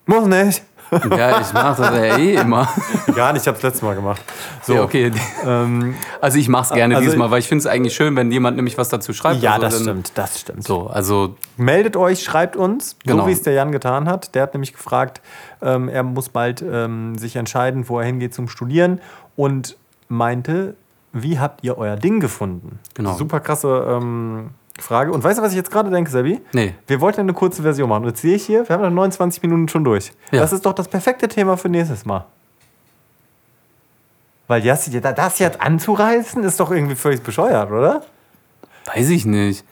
Muss 0.07 0.27
nicht. 0.27 0.63
Ja, 0.91 1.41
ich 1.41 1.53
mache 1.53 1.83
das 1.83 1.95
ja 1.95 2.17
eh 2.19 2.35
immer. 2.35 2.69
Gar 3.15 3.33
nicht, 3.33 3.43
ich 3.43 3.49
habe 3.49 3.57
es 3.57 3.63
letztes 3.63 3.83
Mal 3.83 3.95
gemacht. 3.95 4.23
So, 4.63 4.75
Ja, 4.75 4.83
okay. 4.83 5.13
ähm, 5.47 5.95
Also 6.21 6.39
ich 6.39 6.49
mache 6.49 6.65
es 6.65 6.71
gerne 6.71 6.97
Also- 6.97 7.09
diesmal, 7.11 7.31
weil 7.31 7.39
ich 7.39 7.49
finde 7.49 7.61
es 7.61 7.67
eigentlich 7.67 7.95
schön, 7.95 8.17
wenn 8.17 8.31
jemand 8.33 8.57
nämlich 8.57 8.77
was 8.79 8.89
dazu 8.89 9.13
schreibt. 9.13 9.43
ja, 9.43 9.53
also 9.55 9.63
das 9.67 9.81
stimmt, 9.81 10.13
das 10.17 10.41
stimmt. 10.41 10.65
So, 10.67 10.87
also 10.89 11.37
Meldet 11.57 11.97
euch, 11.97 12.23
schreibt 12.23 12.57
uns, 12.57 12.97
Genau. 13.05 13.23
so 13.23 13.29
wie 13.29 13.33
es 13.33 13.43
der 13.43 13.53
Jan 13.53 13.71
getan 13.73 14.09
hat. 14.09 14.35
Der 14.35 14.43
hat 14.43 14.55
nämlich 14.55 14.73
gefragt, 14.73 15.21
ähm, 15.63 15.89
er 15.89 16.03
muss 16.03 16.29
bald 16.31 16.63
ähm, 16.63 17.17
sich 17.19 17.37
entscheiden, 17.37 17.89
wo 17.89 17.99
er 18.01 18.07
hingeht 18.07 18.35
zum 18.35 18.49
Studieren 18.49 19.01
und 19.37 19.77
meinte, 20.09 20.75
wie 21.13 21.39
habt 21.39 21.63
ihr 21.65 21.77
euer 21.79 21.97
Ding 21.97 22.21
gefunden? 22.21 22.79
Genau. 22.95 23.15
Super 23.15 23.41
krasse 23.41 23.85
ähm, 23.89 24.51
Frage. 24.83 25.13
Und 25.13 25.23
weißt 25.23 25.39
du, 25.39 25.43
was 25.43 25.51
ich 25.51 25.57
jetzt 25.57 25.71
gerade 25.71 25.91
denke, 25.91 26.11
Sebi? 26.11 26.41
Nee. 26.53 26.75
Wir 26.87 27.01
wollten 27.01 27.21
eine 27.21 27.33
kurze 27.33 27.63
Version 27.63 27.89
machen. 27.89 28.03
Und 28.03 28.11
jetzt 28.11 28.23
sehe 28.23 28.37
ich 28.37 28.45
hier, 28.45 28.69
wir 28.69 28.75
haben 28.75 28.83
noch 28.83 28.91
29 28.91 29.43
Minuten 29.43 29.69
schon 29.69 29.85
durch. 29.85 30.13
Ja. 30.33 30.41
Das 30.41 30.53
ist 30.53 30.65
doch 30.67 30.73
das 30.73 30.89
perfekte 30.89 31.29
Thema 31.29 31.57
für 31.57 31.69
nächstes 31.69 32.05
Mal. 32.05 32.27
Weil 34.49 34.63
das, 34.63 34.91
das 34.91 35.39
jetzt 35.39 35.61
anzureißen, 35.61 36.43
ist 36.43 36.59
doch 36.59 36.71
irgendwie 36.71 36.97
völlig 36.97 37.23
bescheuert, 37.23 37.71
oder? 37.71 38.03
weiß 38.95 39.11
ich 39.11 39.27
nicht. 39.27 39.65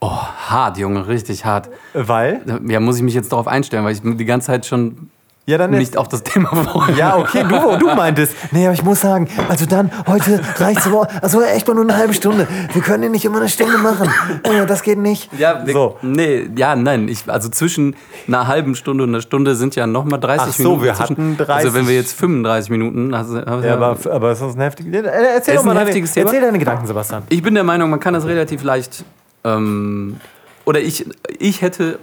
Oh, 0.00 0.10
hart, 0.10 0.78
Junge, 0.78 1.06
richtig 1.08 1.44
hart. 1.44 1.68
Weil? 1.92 2.42
Ja, 2.66 2.80
muss 2.80 2.96
ich 2.96 3.02
mich 3.02 3.14
jetzt 3.14 3.32
darauf 3.32 3.46
einstellen, 3.46 3.84
weil 3.84 3.92
ich 3.92 4.00
die 4.02 4.24
ganze 4.24 4.48
Zeit 4.48 4.66
schon 4.66 5.10
ja, 5.46 5.58
dann 5.58 5.70
nicht 5.70 5.96
auf 5.96 6.06
das 6.08 6.22
Thema 6.22 6.48
freuen. 6.48 6.96
Ja, 6.96 7.16
okay, 7.16 7.44
du, 7.48 7.76
du 7.76 7.94
meintest. 7.94 8.34
Nee, 8.52 8.66
aber 8.66 8.74
ich 8.74 8.84
muss 8.84 9.00
sagen, 9.00 9.28
also 9.48 9.66
dann, 9.66 9.90
heute 10.06 10.40
reicht 10.56 10.86
es 10.86 10.92
also 11.22 11.42
echt 11.42 11.66
mal 11.66 11.74
nur 11.74 11.84
eine 11.84 11.96
halbe 11.96 12.14
Stunde. 12.14 12.46
Wir 12.72 12.82
können 12.82 13.02
den 13.02 13.12
nicht 13.12 13.24
immer 13.24 13.38
eine 13.38 13.48
Stunde 13.48 13.78
machen. 13.78 14.08
Äh, 14.44 14.66
das 14.66 14.82
geht 14.82 14.98
nicht. 14.98 15.30
Ja, 15.38 15.66
wir, 15.66 15.72
so. 15.72 15.96
nee, 16.02 16.48
ja, 16.54 16.76
nein. 16.76 17.08
Ich, 17.08 17.28
also 17.28 17.48
zwischen 17.48 17.96
einer 18.28 18.46
halben 18.46 18.74
Stunde 18.76 19.04
und 19.04 19.10
einer 19.10 19.22
Stunde 19.22 19.54
sind 19.56 19.74
ja 19.76 19.86
nochmal 19.86 20.20
30 20.20 20.40
Ach 20.40 20.52
so, 20.52 20.62
Minuten. 20.62 20.84
wir 20.84 20.98
hatten 20.98 21.36
30. 21.36 21.54
Also 21.54 21.74
wenn 21.74 21.88
wir 21.88 21.94
jetzt 21.94 22.12
35 22.14 22.70
Minuten... 22.70 23.14
Also, 23.14 23.38
ja, 23.38 23.74
aber, 23.74 23.96
aber 24.10 24.32
ist 24.32 24.42
das 24.42 24.54
ein 24.54 24.60
heftiges... 24.60 25.04
Erzähl 25.04 25.56
doch 25.56 25.64
mal 25.64 25.74
deine, 25.74 25.90
erzähl 25.90 26.40
deine 26.40 26.58
Gedanken, 26.58 26.86
Sebastian. 26.86 27.22
Ich 27.28 27.42
bin 27.42 27.54
der 27.54 27.64
Meinung, 27.64 27.90
man 27.90 28.00
kann 28.00 28.14
das 28.14 28.26
relativ 28.26 28.62
leicht... 28.62 29.04
Ähm, 29.42 30.20
oder 30.64 30.80
ich, 30.80 31.06
ich 31.38 31.62
hätte 31.62 31.98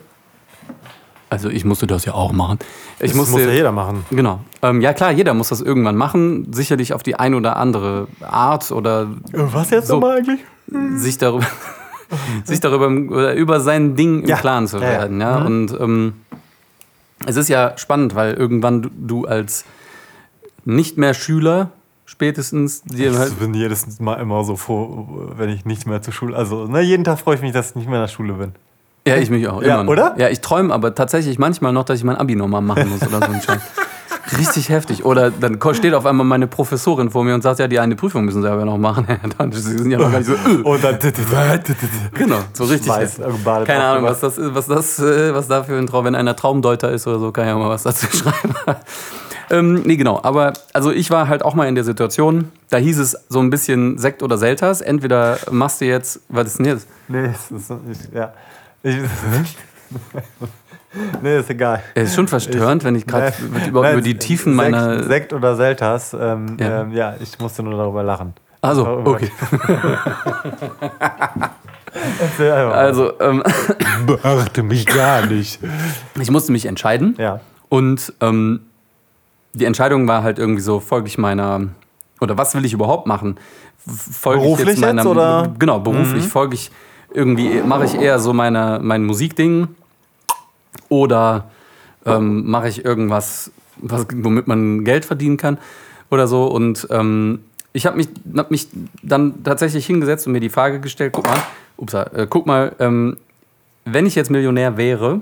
also 1.30 1.50
ich 1.50 1.66
musste 1.66 1.88
das 1.88 2.06
ja 2.06 2.13
auch 2.13 2.32
machen. 2.32 2.60
Ich 3.00 3.12
das 3.12 3.18
musste, 3.18 3.34
muss 3.34 3.42
ja 3.42 3.52
jeder 3.52 3.72
machen. 3.72 4.06
Genau. 4.12 4.40
Ähm, 4.62 4.82
ja 4.82 4.94
klar, 4.94 5.12
jeder 5.12 5.34
muss 5.34 5.50
das 5.50 5.62
irgendwann 5.62 5.96
machen. 5.96 6.52
Sicherlich 6.54 6.94
auf 6.94 7.04
die 7.04 7.16
eine 7.16 7.36
oder 7.36 7.58
andere 7.58 8.08
Art 8.22 8.72
oder. 8.72 9.08
Was 9.32 9.70
jetzt 9.72 9.88
so, 9.88 9.96
nochmal 9.96 10.18
eigentlich? 10.18 10.40
Sich 11.02 11.18
darüber, 11.18 11.46
sich 12.46 12.60
darüber 12.60 12.88
oder 12.88 13.34
über 13.36 13.60
sein 13.60 13.96
Ding 13.96 14.24
im 14.24 14.30
ja. 14.30 14.38
Klaren 14.38 14.68
zu 14.68 14.80
werden. 14.80 15.20
Ja, 15.20 15.38
ja. 15.38 15.40
Mhm. 15.42 15.46
Und 15.46 15.80
ähm, 15.80 16.13
es 17.26 17.36
ist 17.36 17.50
ja 17.50 17.78
spannend, 17.78 18.16
weil 18.16 18.34
irgendwann 18.34 18.82
du, 18.82 18.90
du 18.90 19.26
als 19.26 19.66
nicht 20.63 20.98
mehr 20.98 21.13
Schüler 21.13 21.72
spätestens 22.06 22.84
dir 22.84 23.12
ich 23.12 23.18
halt 23.18 23.38
bin 23.38 23.54
jedes 23.54 24.00
Mal 24.00 24.16
immer 24.16 24.44
so 24.44 24.56
froh, 24.56 25.30
wenn 25.36 25.50
ich 25.50 25.66
nicht 25.66 25.86
mehr 25.86 26.02
zur 26.02 26.13
Schule. 26.13 26.36
Also 26.36 26.68
ne, 26.68 26.82
jeden 26.82 27.04
Tag 27.04 27.20
freue 27.20 27.36
ich 27.36 27.42
mich, 27.42 27.52
dass 27.52 27.72
ich 27.72 27.76
nicht 27.76 27.88
mehr 27.88 27.98
in 28.00 28.04
der 28.04 28.08
Schule 28.08 28.34
bin. 28.34 28.54
Ja, 29.08 29.15
ich 29.17 29.30
mich 29.30 29.48
auch. 29.48 29.62
Ja, 29.62 29.84
oder? 29.84 30.15
Ja, 30.17 30.30
ich 30.30 30.41
träume 30.41 30.74
aber 30.74 30.96
tatsächlich 30.96 31.39
manchmal 31.39 31.74
noch, 31.74 31.86
dass 31.86 31.98
ich 31.98 32.04
mein 32.04 32.15
Abi 32.15 32.36
nochmal 32.36 32.62
machen 32.62 32.89
muss 32.89 33.02
oder 33.02 33.26
so 33.26 33.32
ein 33.32 33.41
Scheiß. 33.41 33.62
Richtig 34.38 34.70
heftig. 34.70 35.06
Oder 35.06 35.32
dann 35.32 35.60
steht 35.74 35.93
auf 35.93 36.06
einmal 36.06 36.26
meine 36.26 36.48
Professorin 36.48 37.10
vor 37.10 37.24
mir 37.24 37.34
und 37.34 37.41
sagt, 37.41 37.60
ja, 37.60 37.67
die 37.67 37.80
eine 37.80 37.96
Prüfung 37.96 38.26
müssen 38.26 38.41
sie 38.41 38.52
aber 38.52 38.65
noch 38.65 38.78
machen. 38.78 39.08
dann 39.38 39.52
sind 39.52 39.89
ja 39.89 39.98
noch 39.98 40.12
gar 40.12 40.20
nicht 40.20 40.28
so. 40.28 40.34
Äh. 40.34 40.62
Und 40.63 40.84
dann. 40.84 41.00
genau, 42.13 42.39
so 42.54 42.65
richtig. 42.65 42.89
Weiß, 42.89 43.22
Keine 43.65 43.84
Ahnung, 43.84 44.04
was 44.04 44.20
das 44.20 44.38
ist, 44.38 44.54
was 44.54 44.67
das, 44.67 45.00
äh, 45.00 45.34
was 45.34 45.48
da 45.48 45.63
für 45.63 45.78
ein 45.78 45.88
Traum, 45.88 46.06
wenn 46.06 46.15
einer 46.15 46.36
Traumdeuter 46.36 46.91
ist 46.91 47.08
oder 47.08 47.20
so, 47.20 47.32
kann 47.32 47.48
ich 47.48 47.54
auch 47.54 47.60
mal 47.60 47.70
was 47.70 47.84
dazu 47.84 48.08
schreiben. 48.12 48.56
ähm, 49.50 49.82
nee, 49.86 49.96
genau. 49.96 50.20
Aber 50.24 50.54
also 50.74 50.91
ich 50.91 51.10
war 51.10 51.30
halt 51.30 51.43
auch 51.43 51.56
mal 51.56 51.67
in 51.67 51.76
der 51.76 51.86
Situation, 51.86 52.52
da 52.70 52.78
hieß 52.78 53.00
es 53.00 53.15
so 53.30 53.39
ein 53.39 53.50
bisschen 53.50 53.98
Sekt 53.98 54.24
oder 54.24 54.38
Selters. 54.38 54.82
Entweder 54.82 55.38
machst 55.52 55.80
du 55.80 55.86
jetzt, 55.86 56.20
was 56.28 56.48
ist 56.48 56.60
denn 56.60 56.65
jetzt? 56.65 56.88
Nee, 57.08 57.30
das 57.50 57.70
ist, 57.70 58.13
ja. 58.13 58.34
Nee, 61.21 61.39
ist 61.39 61.50
egal. 61.50 61.84
Es 61.93 62.10
ist 62.10 62.15
schon 62.15 62.28
verstörend, 62.28 62.82
ich, 62.82 62.88
wenn 62.88 62.95
ich 62.95 63.06
gerade 63.06 63.34
über, 63.67 63.91
über, 63.91 64.02
die 64.02 64.17
Tiefen 64.17 64.58
Sekt, 64.58 64.71
meiner. 64.71 65.04
Sekt 65.04 65.34
oder 65.34 65.56
Selters, 65.56 66.13
ähm, 66.13 66.58
ja. 66.60 66.82
Ähm, 66.82 66.91
ja. 66.91 67.15
ich 67.19 67.38
musste 67.39 67.63
nur 67.63 67.78
darüber 67.78 68.04
lachen. 68.04 68.34
Also, 68.62 68.88
okay. 69.06 69.32
also, 72.39 73.19
ähm, 73.19 73.43
beachte 74.06 74.63
mich 74.63 74.86
gar 74.86 75.26
nicht. 75.26 75.60
Ich 76.19 76.32
musste 76.32 76.52
mich 76.52 76.65
entscheiden. 76.65 77.15
Ja. 77.19 77.41
Und 77.69 78.13
ähm, 78.21 78.62
die 79.54 79.65
Entscheidung 79.65 80.08
war 80.08 80.23
halt 80.23 80.39
irgendwie 80.39 80.62
so, 80.62 80.80
folge 80.80 81.08
ich 81.08 81.19
meiner, 81.19 81.67
oder 82.19 82.38
was 82.38 82.56
will 82.56 82.65
ich 82.65 82.73
überhaupt 82.73 83.06
machen? 83.06 83.38
Folge 83.78 84.41
beruflich 84.41 84.67
ich 84.67 84.73
jetzt 84.76 84.82
meiner, 84.82 85.04
jetzt, 85.04 85.12
oder? 85.12 85.54
Genau, 85.60 85.80
beruflich 85.80 86.23
mhm. 86.23 86.28
folge 86.28 86.56
ich 86.56 86.71
irgendwie 87.13 87.62
mache 87.62 87.86
ich 87.86 87.96
eher 87.96 88.20
so 88.20 88.34
meine, 88.34 88.80
mein 88.82 89.06
Musikding 89.06 89.70
oder 90.89 91.50
ähm, 92.06 92.50
mache 92.50 92.70
ich 92.70 92.86
irgendwas, 92.86 93.52
was, 93.78 94.06
womit 94.13 94.48
man 94.48 94.84
Geld 94.84 95.06
verdienen 95.06 95.38
kann 95.38 95.58
oder 96.10 96.28
so. 96.28 96.46
Und 96.46 96.88
ähm, 96.91 97.39
ich 97.74 97.86
habe 97.86 97.98
mich, 97.98 98.08
hab 98.36 98.52
mich 98.52 98.67
dann 99.04 99.43
tatsächlich 99.43 99.86
hingesetzt 99.86 100.28
und 100.28 100.34
mir 100.34 100.39
die 100.39 100.50
Frage 100.50 100.80
gestellt, 100.80 101.13
guck 101.13 101.28
mal, 101.28 101.38
ups, 101.78 101.93
äh, 101.93 102.28
guck 102.30 102.46
mal, 102.46 102.76
ähm, 102.80 103.17
wenn 103.86 104.06
ich 104.06 104.15
jetzt 104.15 104.30
Millionär 104.32 104.78
wäre, 104.78 105.22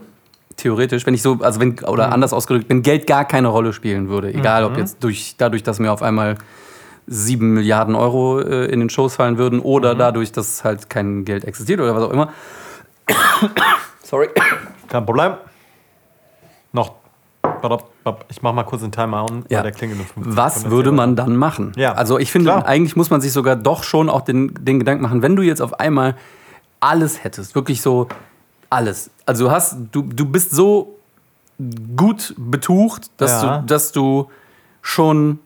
theoretisch, 0.57 1.05
wenn 1.05 1.13
ich 1.13 1.21
so, 1.21 1.39
also 1.41 1.59
wenn, 1.59 1.79
oder 1.79 2.07
mhm. 2.07 2.13
anders 2.13 2.33
ausgedrückt, 2.33 2.69
wenn 2.69 2.81
Geld 2.81 3.07
gar 3.07 3.25
keine 3.25 3.49
Rolle 3.49 3.73
spielen 3.73 4.09
würde, 4.09 4.33
egal 4.33 4.63
mhm. 4.63 4.71
ob 4.71 4.77
jetzt 4.77 5.03
durch, 5.03 5.35
dadurch, 5.37 5.63
dass 5.63 5.79
mir 5.79 5.91
auf 5.91 6.01
einmal 6.01 6.37
sieben 7.07 7.53
Milliarden 7.53 7.95
Euro 7.95 8.39
äh, 8.39 8.65
in 8.65 8.79
den 8.79 8.89
Shows 8.89 9.15
fallen 9.15 9.37
würden 9.37 9.59
oder 9.59 9.93
mhm. 9.93 9.99
dadurch, 9.99 10.31
dass 10.31 10.63
halt 10.63 10.89
kein 10.89 11.25
Geld 11.25 11.45
existiert 11.45 11.79
oder 11.79 11.95
was 11.95 12.03
auch 12.03 12.11
immer. 12.11 12.33
Sorry. 14.03 14.29
Kein 14.87 15.05
Problem. 15.05 15.33
Noch. 16.71 16.93
Ich 18.29 18.41
mach 18.41 18.53
mal 18.53 18.63
kurz 18.63 18.81
den 18.81 18.91
Timer 18.91 19.25
an, 19.29 19.45
ja. 19.49 19.63
der 19.63 19.71
klingelt 19.71 19.99
Was 20.15 20.69
würde 20.69 20.91
man 20.91 21.15
dann 21.15 21.35
machen? 21.35 21.71
Ja. 21.75 21.93
Also 21.93 22.19
ich 22.19 22.31
finde, 22.31 22.51
Klar. 22.51 22.65
eigentlich 22.65 22.95
muss 22.95 23.09
man 23.09 23.21
sich 23.21 23.31
sogar 23.31 23.55
doch 23.55 23.83
schon 23.83 24.09
auch 24.09 24.21
den, 24.21 24.53
den 24.59 24.79
Gedanken 24.79 25.01
machen, 25.01 25.21
wenn 25.21 25.35
du 25.35 25.41
jetzt 25.41 25.61
auf 25.61 25.79
einmal 25.79 26.15
alles 26.79 27.23
hättest, 27.23 27.55
wirklich 27.55 27.81
so 27.81 28.07
alles. 28.69 29.09
Also 29.25 29.45
du 29.45 29.51
hast, 29.51 29.77
du, 29.91 30.03
du 30.03 30.25
bist 30.25 30.51
so 30.51 30.99
gut 31.95 32.35
betucht, 32.37 33.09
dass 33.17 33.41
ja. 33.41 33.57
du, 33.59 33.65
dass 33.65 33.91
du 33.91 34.29
schon 34.81 35.39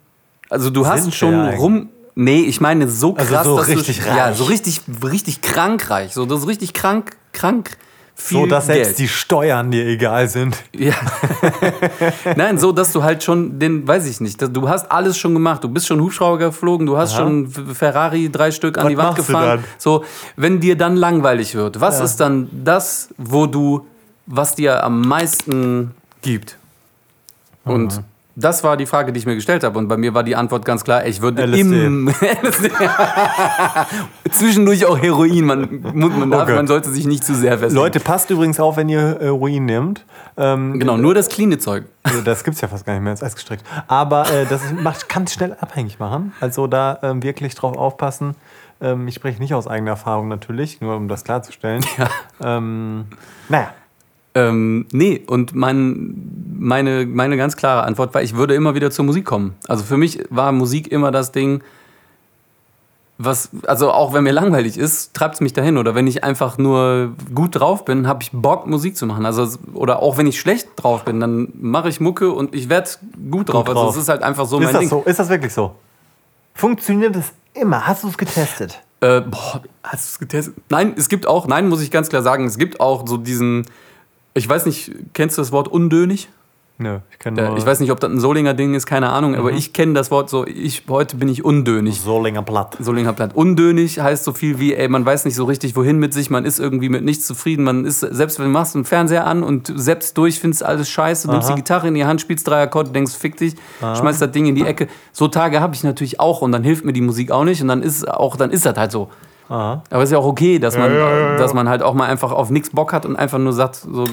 also 0.50 0.70
du 0.70 0.86
hast 0.88 1.14
schon 1.16 1.50
rum. 1.50 1.90
Nee, 2.16 2.42
ich 2.42 2.60
meine 2.60 2.90
so 2.90 3.14
krass, 3.14 3.32
also 3.32 3.52
so 3.52 3.58
dass 3.60 3.68
richtig 3.70 4.00
du, 4.00 4.10
reich. 4.10 4.18
ja, 4.18 4.34
so 4.34 4.44
richtig, 4.46 4.82
richtig 5.04 5.42
krankreich, 5.42 6.14
so 6.14 6.26
das 6.26 6.42
ist 6.42 6.48
richtig 6.48 6.74
krank, 6.74 7.16
krank. 7.32 7.78
Viel 8.20 8.40
so, 8.42 8.46
dass 8.48 8.68
Geld. 8.68 8.84
selbst 8.84 9.00
die 9.00 9.08
Steuern 9.08 9.72
dir 9.72 9.86
egal 9.86 10.28
sind. 10.28 10.58
Ja. 10.76 10.94
Nein, 12.36 12.58
so, 12.58 12.74
dass 12.74 12.92
du 12.92 13.02
halt 13.02 13.24
schon 13.24 13.58
den, 13.60 13.88
weiß 13.88 14.06
ich 14.08 14.20
nicht, 14.20 14.42
du 14.42 14.68
hast 14.68 14.92
alles 14.92 15.18
schon 15.18 15.34
gemacht. 15.34 15.64
Du 15.64 15.70
bist 15.70 15.88
schon 15.88 16.02
Hubschrauber 16.02 16.38
geflogen, 16.38 16.86
du 16.86 16.98
hast 16.98 17.14
Aha. 17.14 17.20
schon 17.20 17.48
Ferrari 17.48 18.30
drei 18.30 18.52
Stück 18.52 18.78
an 18.78 18.84
was 18.84 18.90
die 18.90 18.98
Wand 18.98 19.16
gefahren. 19.16 19.64
So, 19.78 20.04
wenn 20.36 20.60
dir 20.60 20.78
dann 20.78 20.98
langweilig 20.98 21.56
wird, 21.56 21.80
was 21.80 22.00
ja. 22.00 22.06
ist 22.06 22.18
dann 22.18 22.50
das, 22.52 23.08
wo 23.18 23.46
du, 23.46 23.88
was 24.26 24.56
dir 24.56 24.84
am 24.84 25.00
meisten 25.00 25.92
gibt? 26.22 26.58
Und. 27.64 28.04
Das 28.40 28.64
war 28.64 28.78
die 28.78 28.86
Frage, 28.86 29.12
die 29.12 29.20
ich 29.20 29.26
mir 29.26 29.36
gestellt 29.36 29.64
habe. 29.64 29.78
Und 29.78 29.88
bei 29.90 29.98
mir 29.98 30.14
war 30.14 30.24
die 30.24 30.36
Antwort 30.36 30.64
ganz 30.64 30.84
klar, 30.84 31.06
ich 31.06 31.22
würde 31.22 31.44
LSD. 31.46 31.86
im 31.86 32.10
zwischendurch 34.32 34.86
auch 34.86 34.98
Heroin. 34.98 35.44
Man, 35.46 35.82
man, 35.94 36.32
darf, 36.32 36.44
okay. 36.44 36.56
man 36.56 36.68
sollte 36.68 36.90
sich 36.90 37.06
nicht 37.06 37.24
zu 37.26 37.36
sehr 37.36 37.58
festlegen. 37.58 37.76
Leute, 37.76 38.00
passt 38.00 38.30
übrigens 38.30 38.60
auf, 38.60 38.78
wenn 38.78 38.88
ihr 38.88 39.18
Heroin 39.20 39.66
nehmt. 39.66 40.06
Ähm, 40.38 40.80
genau, 40.80 40.96
nur 40.96 41.14
das 41.14 41.28
cleane 41.28 41.58
Zeug. 41.58 41.86
Das 42.26 42.44
gibt 42.44 42.56
es 42.56 42.62
ja 42.62 42.68
fast 42.68 42.86
gar 42.86 42.94
nicht 42.94 43.04
mehr 43.04 43.12
ins 43.12 43.22
Eis 43.22 43.36
gestrickt. 43.36 43.64
Aber 43.88 44.30
äh, 44.32 44.46
das 44.46 44.62
macht, 44.72 45.10
kann 45.10 45.28
schnell 45.28 45.56
abhängig 45.60 46.00
machen. 46.00 46.34
Also 46.40 46.66
da 46.66 46.98
ähm, 47.04 47.22
wirklich 47.22 47.54
drauf 47.56 47.78
aufpassen. 47.78 48.36
Ähm, 48.82 49.08
ich 49.08 49.16
spreche 49.16 49.40
nicht 49.40 49.54
aus 49.54 49.68
eigener 49.68 49.92
Erfahrung 49.92 50.28
natürlich, 50.28 50.82
nur 50.82 50.96
um 50.96 51.08
das 51.08 51.24
klarzustellen. 51.24 51.86
Ja. 51.98 52.10
Ähm, 52.58 53.08
naja. 53.50 53.74
Ähm, 54.36 54.86
nee, 54.92 55.24
und 55.26 55.56
mein, 55.56 56.56
meine, 56.58 57.06
meine 57.06 57.38
ganz 57.38 57.56
klare 57.56 57.84
Antwort 57.84 58.14
war, 58.14 58.22
ich 58.22 58.36
würde 58.36 58.54
immer 58.54 58.76
wieder 58.76 58.92
zur 58.92 59.06
Musik 59.06 59.26
kommen. 59.26 59.56
Also 59.68 59.84
für 59.84 59.98
mich 59.98 60.24
war 60.30 60.52
Musik 60.52 60.92
immer 60.92 61.12
das 61.12 61.32
Ding, 61.32 61.62
was, 63.22 63.50
also 63.68 63.92
auch 63.92 64.14
wenn 64.14 64.24
mir 64.24 64.32
langweilig 64.32 64.78
ist, 64.78 65.14
treibt 65.14 65.36
es 65.36 65.42
mich 65.42 65.52
dahin. 65.52 65.78
Oder 65.78 65.94
wenn 65.94 66.08
ich 66.08 66.24
einfach 66.24 66.58
nur 66.58 67.14
gut 67.36 67.60
drauf 67.60 67.84
bin, 67.84 68.08
habe 68.08 68.24
ich 68.24 68.32
Bock, 68.32 68.66
Musik 68.66 68.96
zu 68.96 69.06
machen. 69.06 69.26
Also, 69.26 69.58
oder 69.74 70.02
auch 70.02 70.18
wenn 70.18 70.26
ich 70.26 70.40
schlecht 70.40 70.70
drauf 70.78 71.04
bin, 71.04 71.20
dann 71.20 71.50
mache 71.60 71.90
ich 71.90 72.00
Mucke 72.00 72.32
und 72.32 72.56
ich 72.56 72.70
werde 72.70 72.90
gut 73.30 73.50
drauf. 73.50 73.66
Gut 73.66 73.76
drauf. 73.76 73.88
Also 73.88 73.98
es 73.98 74.04
ist 74.04 74.10
halt 74.10 74.24
einfach 74.24 74.46
so 74.46 74.60
ist 74.60 74.66
mein 74.66 74.74
das 74.74 74.80
Ding. 74.80 74.90
So? 74.90 75.04
Ist 75.06 75.20
das 75.20 75.28
wirklich 75.28 75.54
so? 75.54 75.76
Funktioniert 76.54 77.16
das 77.16 77.34
immer? 77.54 77.86
Hast 77.86 78.04
du 78.04 78.08
es 78.08 78.18
getestet? 78.18 78.82
Äh, 79.02 79.22
boah, 79.22 79.64
hast 79.84 80.06
du 80.06 80.10
es 80.12 80.20
getestet? 80.20 80.56
Nein, 80.70 80.94
es 80.98 81.10
gibt 81.10 81.28
auch, 81.28 81.46
nein, 81.48 81.68
muss 81.68 81.82
ich 81.82 81.92
ganz 81.92 82.08
klar 82.10 82.22
sagen, 82.22 82.46
es 82.46 82.58
gibt 82.58 82.80
auch 82.80 83.06
so 83.06 83.18
diesen 83.18 83.66
ich 84.40 84.50
weiß 84.50 84.66
nicht, 84.66 84.92
kennst 85.14 85.38
du 85.38 85.42
das 85.42 85.52
Wort 85.52 85.68
undönig? 85.68 86.30
Nö, 86.82 87.00
ich 87.12 87.20
kenne 87.20 87.56
Ich 87.58 87.66
weiß 87.66 87.82
nicht, 87.82 87.92
ob 87.92 88.00
das 88.00 88.10
ein 88.10 88.22
Solinger 88.22 88.54
Ding 88.54 88.74
ist, 88.74 88.86
keine 88.86 89.10
Ahnung, 89.10 89.32
mhm. 89.32 89.40
aber 89.40 89.52
ich 89.52 89.74
kenne 89.74 89.94
das 89.94 90.12
Wort 90.12 90.30
so, 90.30 90.48
ich, 90.48 90.84
heute 90.88 91.18
bin 91.18 91.28
ich 91.28 91.44
undönig. 91.44 92.00
Solinger 92.00 92.42
Platt. 92.42 92.78
Solinger 92.80 93.12
Platt. 93.12 93.36
Undönig 93.36 94.00
heißt 94.00 94.24
so 94.24 94.32
viel 94.32 94.60
wie, 94.60 94.74
ey, 94.74 94.88
man 94.88 95.06
weiß 95.06 95.26
nicht 95.26 95.36
so 95.36 95.44
richtig, 95.44 95.76
wohin 95.76 96.00
mit 96.00 96.14
sich, 96.14 96.30
man 96.30 96.46
ist 96.46 96.58
irgendwie 96.58 96.88
mit 96.88 97.04
nichts 97.04 97.28
zufrieden, 97.28 97.66
man 97.66 97.84
ist, 97.84 98.00
selbst 98.00 98.40
wenn 98.40 98.46
du 98.46 98.52
machst 98.52 98.76
einen 98.76 98.86
Fernseher 98.86 99.28
an 99.28 99.44
und 99.44 99.74
selbst 99.76 100.18
durch 100.18 100.40
findest 100.40 100.64
alles 100.64 100.90
scheiße, 100.90 101.28
Aha. 101.28 101.34
nimmst 101.34 101.50
die 101.50 101.56
Gitarre 101.56 101.90
in 101.90 101.96
die 101.96 102.06
Hand, 102.06 102.22
spielst 102.22 102.48
drei 102.48 102.62
Akkorde, 102.62 102.92
denkst, 102.92 103.14
fick 103.14 103.36
dich, 103.36 103.56
Aha. 103.82 103.98
schmeißt 103.98 104.22
das 104.22 104.32
Ding 104.32 104.46
in 104.46 104.56
die 104.56 104.66
Ecke. 104.66 104.88
So 105.12 105.28
Tage 105.28 105.60
habe 105.60 105.76
ich 105.76 105.84
natürlich 105.84 106.22
auch 106.22 106.42
und 106.42 106.54
dann 106.54 106.64
hilft 106.64 106.86
mir 106.86 106.94
die 106.94 107.02
Musik 107.02 107.32
auch 107.32 107.44
nicht 107.44 107.62
und 107.62 107.68
dann 107.68 107.84
ist 107.84 108.08
auch, 108.10 108.38
dann 108.38 108.52
ist 108.52 108.66
das 108.66 108.78
halt 108.78 108.94
so. 108.94 109.10
Aha. 109.50 109.82
Aber 109.90 110.04
es 110.04 110.10
ist 110.10 110.14
ja 110.14 110.20
auch 110.20 110.26
okay, 110.28 110.60
dass 110.60 110.78
man, 110.78 110.92
ja, 110.94 110.98
ja, 110.98 111.20
ja, 111.32 111.38
dass 111.38 111.54
man 111.54 111.68
halt 111.68 111.82
auch 111.82 111.94
mal 111.96 112.06
einfach 112.08 112.32
auf 112.32 112.50
nichts 112.52 112.70
Bock 112.70 112.94
hat 112.94 113.06
und 113.06 113.16
einfach 113.16 113.40
nur 113.40 113.52
sagt, 113.54 113.76
so. 113.76 114.06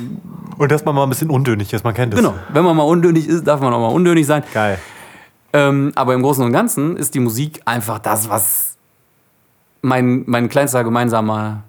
Und 0.58 0.72
dass 0.72 0.84
man 0.84 0.94
mal 0.94 1.02
ein 1.02 1.08
bisschen 1.10 1.28
undönig 1.30 1.72
ist, 1.72 1.84
man 1.84 1.92
kennt 1.94 2.14
es. 2.14 2.20
Genau, 2.20 2.34
wenn 2.52 2.64
man 2.64 2.74
mal 2.76 2.84
undönig 2.84 3.28
ist, 3.28 3.46
darf 3.46 3.60
man 3.60 3.72
auch 3.74 3.80
mal 3.80 3.94
undönig 3.94 4.26
sein. 4.26 4.42
Geil. 4.54 4.78
Ähm, 5.52 5.92
aber 5.94 6.14
im 6.14 6.22
Großen 6.22 6.44
und 6.44 6.52
Ganzen 6.52 6.96
ist 6.96 7.14
die 7.14 7.20
Musik 7.20 7.60
einfach 7.66 7.98
das, 7.98 8.28
was 8.30 8.76
mein, 9.82 10.24
mein 10.26 10.48
kleinster 10.48 10.82
gemeinsamer 10.84 11.62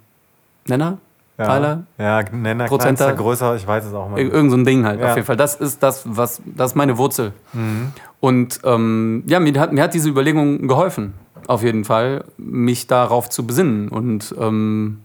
Nenner 0.67 0.97
Ja. 1.37 1.45
Teiler? 1.45 1.83
Ja, 1.97 2.23
Nenner, 2.31 2.65
Prozenter? 2.65 3.05
kleinster, 3.05 3.13
größer, 3.23 3.55
ich 3.55 3.67
weiß 3.67 3.85
es 3.85 3.93
auch 3.93 4.09
mal. 4.09 4.19
Ir- 4.19 4.31
Irgend 4.31 4.51
so 4.51 4.57
ein 4.57 4.65
Ding 4.65 4.85
halt. 4.85 4.99
Ja. 4.99 5.09
Auf 5.09 5.15
jeden 5.15 5.25
Fall. 5.27 5.37
Das 5.37 5.55
ist 5.55 5.83
das, 5.83 6.03
was, 6.05 6.41
das 6.45 6.71
ist 6.71 6.75
meine 6.75 6.97
Wurzel. 6.97 7.33
Und 8.19 8.59
ähm, 8.63 9.23
ja, 9.27 9.39
mir 9.39 9.59
hat, 9.59 9.71
mir 9.73 9.83
hat 9.83 9.93
diese 9.93 10.09
Überlegung 10.09 10.67
geholfen, 10.67 11.13
auf 11.47 11.63
jeden 11.63 11.85
Fall, 11.85 12.23
mich 12.37 12.87
darauf 12.87 13.29
zu 13.29 13.45
besinnen. 13.47 13.89
Und 13.89 14.35
ähm, 14.39 14.99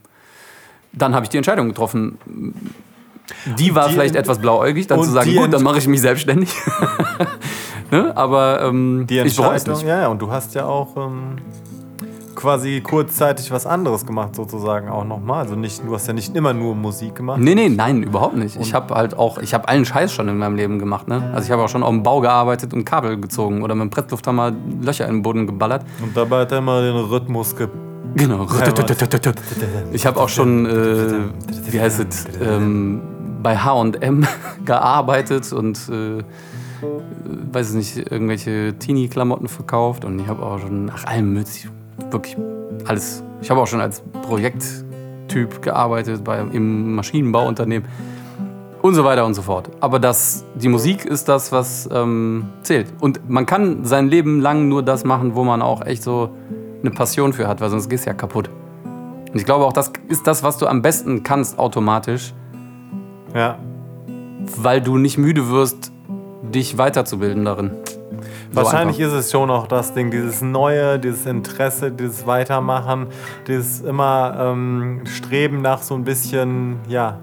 dann 0.93 1.15
habe 1.15 1.25
ich 1.25 1.31
die 1.31 1.37
Entscheidung 1.39 1.69
getroffen. 1.69 2.19
Die 3.59 3.75
war 3.75 3.87
die- 3.89 3.95
vielleicht 3.95 4.15
etwas 4.17 4.39
blauäugig, 4.39 4.87
dann 4.89 5.03
zu 5.03 5.11
sagen, 5.11 5.35
gut, 5.35 5.53
dann 5.53 5.63
mache 5.63 5.79
ich 5.79 5.87
mich 5.87 6.01
selbstständig. 6.01 6.53
ne? 7.91 8.17
Aber 8.17 8.61
ähm, 8.63 9.07
Die 9.09 9.19
ich 9.21 9.37
bereue 9.37 9.57
es 9.57 9.63
Entscheidung, 9.65 9.79
nicht. 9.83 9.89
ja, 9.89 10.01
ja, 10.03 10.09
und 10.09 10.21
du 10.21 10.31
hast 10.31 10.55
ja 10.55 10.67
auch 10.67 10.97
ähm, 10.97 11.37
quasi 12.43 12.81
kurzzeitig 12.81 13.53
was 13.53 13.67
anderes 13.67 14.05
gemacht, 14.05 14.35
sozusagen 14.35 14.89
auch 14.89 15.05
nochmal. 15.05 15.43
Also 15.43 15.55
nicht, 15.55 15.81
du 15.87 15.95
hast 15.95 16.09
ja 16.09 16.13
nicht 16.13 16.35
immer 16.35 16.53
nur 16.53 16.75
Musik 16.75 17.15
gemacht. 17.15 17.39
Nee, 17.41 17.55
nee, 17.55 17.69
nein, 17.69 18.03
überhaupt 18.03 18.37
nicht. 18.37 18.57
Ich 18.57 18.75
habe 18.75 18.95
halt 18.97 19.17
auch, 19.17 19.39
ich 19.39 19.55
habe 19.55 19.69
allen 19.69 19.85
Scheiß 19.85 20.13
schon 20.13 20.29
in 20.29 20.39
meinem 20.39 20.57
Leben 20.57 20.81
gemacht. 20.81 21.07
Ne? 21.07 21.31
Also 21.33 21.47
ich 21.47 21.53
habe 21.53 21.63
auch 21.63 21.69
schon 21.69 21.85
auf 21.85 21.91
dem 21.91 22.03
Bau 22.03 22.21
gearbeitet 22.21 22.75
und 22.75 22.85
Kabel 22.85 23.21
gezogen 23.21 23.63
oder 23.63 23.77
mit 23.77 23.85
dem 23.85 23.91
Presslufthammer 23.91 24.53
Löcher 24.81 25.07
in 25.07 25.19
den 25.19 25.23
Boden 25.23 25.47
geballert. 25.47 25.85
Und 26.03 26.17
dabei 26.17 26.41
hat 26.41 26.51
er 26.51 26.59
immer 26.59 26.83
den 26.83 26.97
Rhythmus 26.97 27.55
ge 27.57 27.69
Genau. 28.15 28.47
Ich 29.93 30.05
habe 30.05 30.21
auch 30.21 30.29
schon, 30.29 30.67
äh, 30.67 31.15
wie 31.71 31.81
heißt 31.81 32.05
es, 32.07 32.27
ähm, 32.43 33.01
bei 33.43 33.57
H&M 33.57 34.27
gearbeitet 34.67 35.51
und, 35.53 35.79
äh, 35.89 36.19
äh, 36.19 36.23
weiß 37.53 37.71
ich 37.71 37.77
nicht, 37.77 38.13
irgendwelche 38.13 38.75
Teenie-Klamotten 38.79 39.49
verkauft 39.49 40.05
und 40.05 40.19
ich 40.19 40.27
habe 40.27 40.43
auch 40.43 40.59
schon 40.59 40.87
nach 40.87 41.07
allem 41.07 41.33
mit, 41.33 41.49
wirklich 42.11 42.37
alles. 42.87 43.23
Ich 43.41 43.51
habe 43.51 43.61
auch 43.61 43.67
schon 43.67 43.81
als 43.81 44.03
Projekttyp 44.23 45.63
gearbeitet 45.63 46.25
bei, 46.25 46.41
im 46.41 46.95
Maschinenbauunternehmen 46.95 47.89
und 48.83 48.95
so 48.95 49.05
weiter 49.05 49.25
und 49.25 49.35
so 49.35 49.43
fort. 49.43 49.71
Aber 49.81 49.99
das, 49.99 50.45
die 50.55 50.69
Musik 50.69 51.05
ist 51.05 51.29
das, 51.29 51.53
was 51.53 51.89
ähm, 51.93 52.47
zählt. 52.63 52.93
Und 53.01 53.29
man 53.31 53.47
kann 53.47 53.85
sein 53.85 54.09
Leben 54.09 54.41
lang 54.41 54.69
nur 54.69 54.83
das 54.83 55.05
machen, 55.05 55.35
wo 55.35 55.45
man 55.45 55.63
auch 55.63 55.85
echt 55.87 56.03
so 56.03 56.31
eine 56.81 56.91
Passion 56.91 57.33
für 57.33 57.47
hat, 57.47 57.61
weil 57.61 57.71
sonst 57.71 57.89
gehst 57.89 58.07
du 58.07 58.11
ja 58.11 58.15
kaputt. 58.15 58.51
Und 59.33 59.39
ich 59.39 59.45
glaube 59.45 59.65
auch, 59.65 59.73
das 59.73 59.93
ist 60.09 60.27
das, 60.27 60.43
was 60.43 60.59
du 60.59 60.67
am 60.67 60.83
besten 60.83 61.23
kannst 61.23 61.59
automatisch, 61.59 62.35
Ja. 63.35 63.59
weil 64.57 64.81
du 64.81 64.99
nicht 64.99 65.17
müde 65.17 65.49
wirst, 65.49 65.93
dich 66.43 66.77
weiterzubilden 66.77 67.45
darin. 67.45 67.71
So 68.53 68.57
Wahrscheinlich 68.57 68.99
einfach. 69.03 69.17
ist 69.19 69.25
es 69.27 69.31
schon 69.33 69.51
auch 69.51 69.67
das 69.67 69.95
Ding, 69.95 70.11
dieses 70.11 70.43
Neue, 70.43 70.99
dieses 70.99 71.25
Interesse, 71.25 71.91
dieses 71.91 72.27
Weitermachen, 72.27 73.07
dieses 73.47 73.81
immer 73.81 74.37
ähm, 74.39 75.03
Streben 75.07 75.63
nach 75.63 75.81
so 75.83 75.95
ein 75.95 76.05
bisschen, 76.05 76.77
ja, 76.87 77.19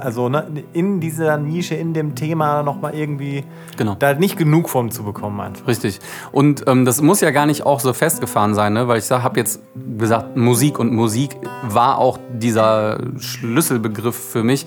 also 0.00 0.28
ne, 0.28 0.44
in 0.72 0.98
dieser 1.00 1.36
Nische, 1.38 1.76
in 1.76 1.94
dem 1.94 2.16
Thema 2.16 2.62
nochmal 2.64 2.94
irgendwie 2.94 3.44
Genau. 3.76 3.94
da 3.98 4.14
nicht 4.14 4.36
genug 4.36 4.68
von 4.68 4.90
zu 4.90 5.04
bekommen 5.04 5.40
einfach. 5.40 5.66
Richtig. 5.68 6.00
Und 6.32 6.64
ähm, 6.66 6.84
das 6.84 7.00
muss 7.00 7.20
ja 7.20 7.30
gar 7.30 7.46
nicht 7.46 7.64
auch 7.64 7.80
so 7.80 7.92
festgefahren 7.92 8.54
sein, 8.54 8.72
ne? 8.72 8.88
weil 8.88 8.98
ich 8.98 9.10
habe 9.10 9.38
jetzt 9.38 9.60
gesagt, 9.98 10.36
Musik 10.36 10.78
und 10.78 10.92
Musik 10.92 11.36
war 11.62 11.98
auch 11.98 12.18
dieser 12.32 12.98
Schlüsselbegriff 13.18 14.16
für 14.16 14.42
mich. 14.42 14.66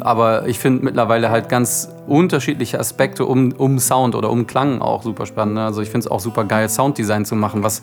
Aber 0.00 0.46
ich 0.46 0.58
finde 0.58 0.84
mittlerweile 0.84 1.30
halt 1.30 1.48
ganz 1.48 1.88
unterschiedliche 2.08 2.78
Aspekte 2.80 3.26
um, 3.26 3.52
um 3.52 3.78
Sound 3.78 4.14
oder 4.14 4.30
um 4.30 4.46
Klang 4.46 4.80
auch 4.80 5.02
super 5.02 5.26
spannend. 5.26 5.54
Ne? 5.54 5.64
Also 5.64 5.82
ich 5.82 5.90
finde 5.90 6.06
es 6.06 6.10
auch 6.10 6.20
super 6.20 6.44
geil, 6.44 6.68
Sounddesign 6.68 7.24
zu 7.24 7.36
machen, 7.36 7.62
was 7.62 7.82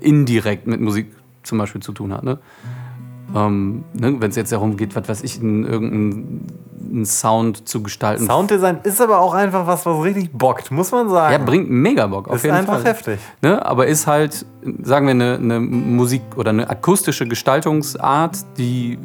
indirekt 0.00 0.66
mit 0.66 0.80
Musik 0.80 1.12
zum 1.42 1.58
Beispiel 1.58 1.80
zu 1.80 1.92
tun 1.92 2.12
hat. 2.12 2.22
Ne? 2.22 2.38
Ähm, 3.34 3.84
ne? 3.94 4.20
Wenn 4.20 4.30
es 4.30 4.36
jetzt 4.36 4.52
darum 4.52 4.76
geht, 4.76 4.94
was 4.96 5.08
weiß 5.08 5.22
ich, 5.22 5.40
in 5.40 5.64
irgendeinen 5.64 7.04
Sound 7.04 7.68
zu 7.68 7.82
gestalten. 7.82 8.26
Sounddesign 8.26 8.80
ist 8.82 9.00
aber 9.00 9.20
auch 9.20 9.34
einfach 9.34 9.66
was, 9.66 9.86
was 9.86 10.02
richtig 10.02 10.32
bockt, 10.32 10.70
muss 10.70 10.90
man 10.92 11.08
sagen. 11.08 11.32
Ja, 11.32 11.38
bringt 11.38 11.70
mega 11.70 12.06
Bock, 12.06 12.28
auf 12.28 12.36
ist 12.36 12.44
jeden 12.44 12.56
einfach 12.56 12.74
Fall. 12.74 12.84
heftig. 12.84 13.20
Ne? 13.42 13.64
Aber 13.64 13.86
ist 13.86 14.06
halt, 14.06 14.44
sagen 14.82 15.06
wir, 15.06 15.12
eine, 15.12 15.34
eine 15.34 15.60
Musik 15.60 16.22
oder 16.36 16.50
eine 16.50 16.68
akustische 16.68 17.26
Gestaltungsart, 17.26 18.38
die 18.58 18.98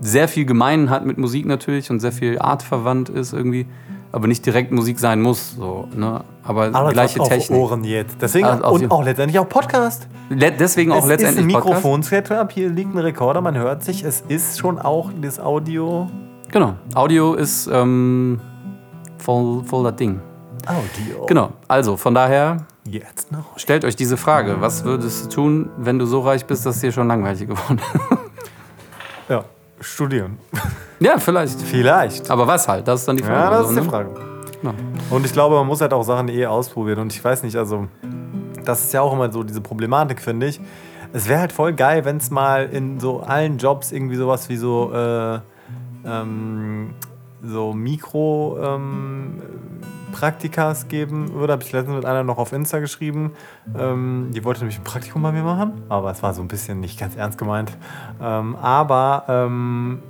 sehr 0.00 0.28
viel 0.28 0.44
gemein 0.44 0.90
hat 0.90 1.06
mit 1.06 1.18
Musik 1.18 1.46
natürlich 1.46 1.90
und 1.90 2.00
sehr 2.00 2.12
viel 2.12 2.38
artverwandt 2.38 3.08
ist 3.08 3.32
irgendwie, 3.32 3.66
aber 4.12 4.26
nicht 4.26 4.44
direkt 4.44 4.72
Musik 4.72 4.98
sein 4.98 5.20
muss. 5.22 5.56
So, 5.56 5.88
ne? 5.94 6.22
Aber 6.42 6.70
Aber 6.72 6.92
gleiche 6.92 7.20
auf 7.20 7.28
Technik. 7.28 7.58
Ohren 7.58 7.84
jetzt. 7.84 8.16
Deswegen, 8.20 8.46
auf 8.46 8.72
und 8.72 8.90
auch 8.90 9.04
letztendlich 9.04 9.38
auch 9.38 9.48
Podcast. 9.48 10.08
Le 10.30 10.52
deswegen 10.52 10.92
auch 10.92 10.98
es 10.98 11.04
ist 11.04 11.08
letztendlich 11.10 11.46
ein 11.46 11.52
Podcast. 11.52 11.76
Mikrofon-Setup, 11.76 12.52
hier 12.52 12.68
liegt 12.68 12.94
ein 12.94 12.98
Rekorder, 12.98 13.40
man 13.40 13.56
hört 13.56 13.82
sich. 13.82 14.04
Es 14.04 14.22
ist 14.28 14.58
schon 14.58 14.78
auch 14.78 15.10
das 15.20 15.40
Audio. 15.40 16.08
Genau. 16.50 16.74
Audio 16.94 17.34
ist 17.34 17.68
ähm, 17.72 18.40
voll, 19.18 19.64
voll 19.64 19.84
das 19.84 19.96
Ding. 19.96 20.20
Audio. 20.66 21.26
Genau. 21.26 21.52
Also 21.68 21.96
von 21.96 22.14
daher 22.14 22.66
Jetzt 22.86 23.32
noch. 23.32 23.58
stellt 23.58 23.84
euch 23.84 23.96
diese 23.96 24.16
Frage: 24.16 24.60
Was 24.60 24.84
würdest 24.84 25.26
du 25.26 25.28
tun, 25.30 25.70
wenn 25.78 25.98
du 25.98 26.06
so 26.06 26.20
reich 26.20 26.46
bist, 26.46 26.64
dass 26.66 26.80
dir 26.80 26.92
schon 26.92 27.08
langweilig 27.08 27.48
geworden 27.48 27.80
ist? 27.94 28.18
Ja, 29.28 29.44
studieren. 29.84 30.38
ja, 31.00 31.18
vielleicht. 31.18 31.60
Vielleicht. 31.60 32.30
Aber 32.30 32.46
was 32.46 32.66
halt? 32.66 32.88
Das 32.88 33.00
ist 33.00 33.08
dann 33.08 33.16
die 33.16 33.22
Frage. 33.22 33.38
Ja, 33.38 33.50
das 33.50 33.70
ist 33.70 33.76
die 33.76 33.82
ne? 33.82 33.88
Frage. 33.88 34.10
Ja. 34.62 34.74
Und 35.10 35.26
ich 35.26 35.32
glaube, 35.32 35.56
man 35.56 35.66
muss 35.66 35.80
halt 35.80 35.92
auch 35.92 36.02
Sachen 36.02 36.28
eh 36.28 36.46
ausprobieren. 36.46 37.00
Und 37.00 37.12
ich 37.12 37.22
weiß 37.22 37.42
nicht, 37.42 37.56
also, 37.56 37.86
das 38.64 38.84
ist 38.84 38.92
ja 38.92 39.02
auch 39.02 39.12
immer 39.12 39.30
so 39.30 39.42
diese 39.42 39.60
Problematik, 39.60 40.20
finde 40.20 40.46
ich. 40.46 40.60
Es 41.12 41.28
wäre 41.28 41.40
halt 41.40 41.52
voll 41.52 41.74
geil, 41.74 42.04
wenn 42.04 42.16
es 42.16 42.30
mal 42.30 42.64
in 42.64 42.98
so 42.98 43.20
allen 43.20 43.58
Jobs 43.58 43.92
irgendwie 43.92 44.16
sowas 44.16 44.48
wie 44.48 44.56
so, 44.56 44.92
äh, 44.92 45.38
ähm, 46.04 46.94
so 47.46 47.72
Mikro, 47.72 48.58
ähm, 48.60 49.42
geben 50.88 51.34
würde. 51.34 51.52
Habe 51.52 51.62
ich 51.62 51.72
letztens 51.72 51.96
mit 51.96 52.04
einer 52.04 52.22
noch 52.22 52.38
auf 52.38 52.52
Insta 52.52 52.78
geschrieben. 52.78 53.32
Ähm, 53.76 54.30
die 54.32 54.44
wollte 54.44 54.60
nämlich 54.60 54.78
ein 54.78 54.84
Praktikum 54.84 55.22
bei 55.22 55.32
mir 55.32 55.42
machen, 55.42 55.82
aber 55.88 56.10
es 56.10 56.22
war 56.22 56.32
so 56.34 56.42
ein 56.42 56.48
bisschen 56.48 56.80
nicht 56.80 56.98
ganz 56.98 57.16
ernst 57.16 57.38
gemeint. 57.38 57.76
Ähm, 58.20 58.56
aber 58.56 59.24
ähm, 59.28 60.02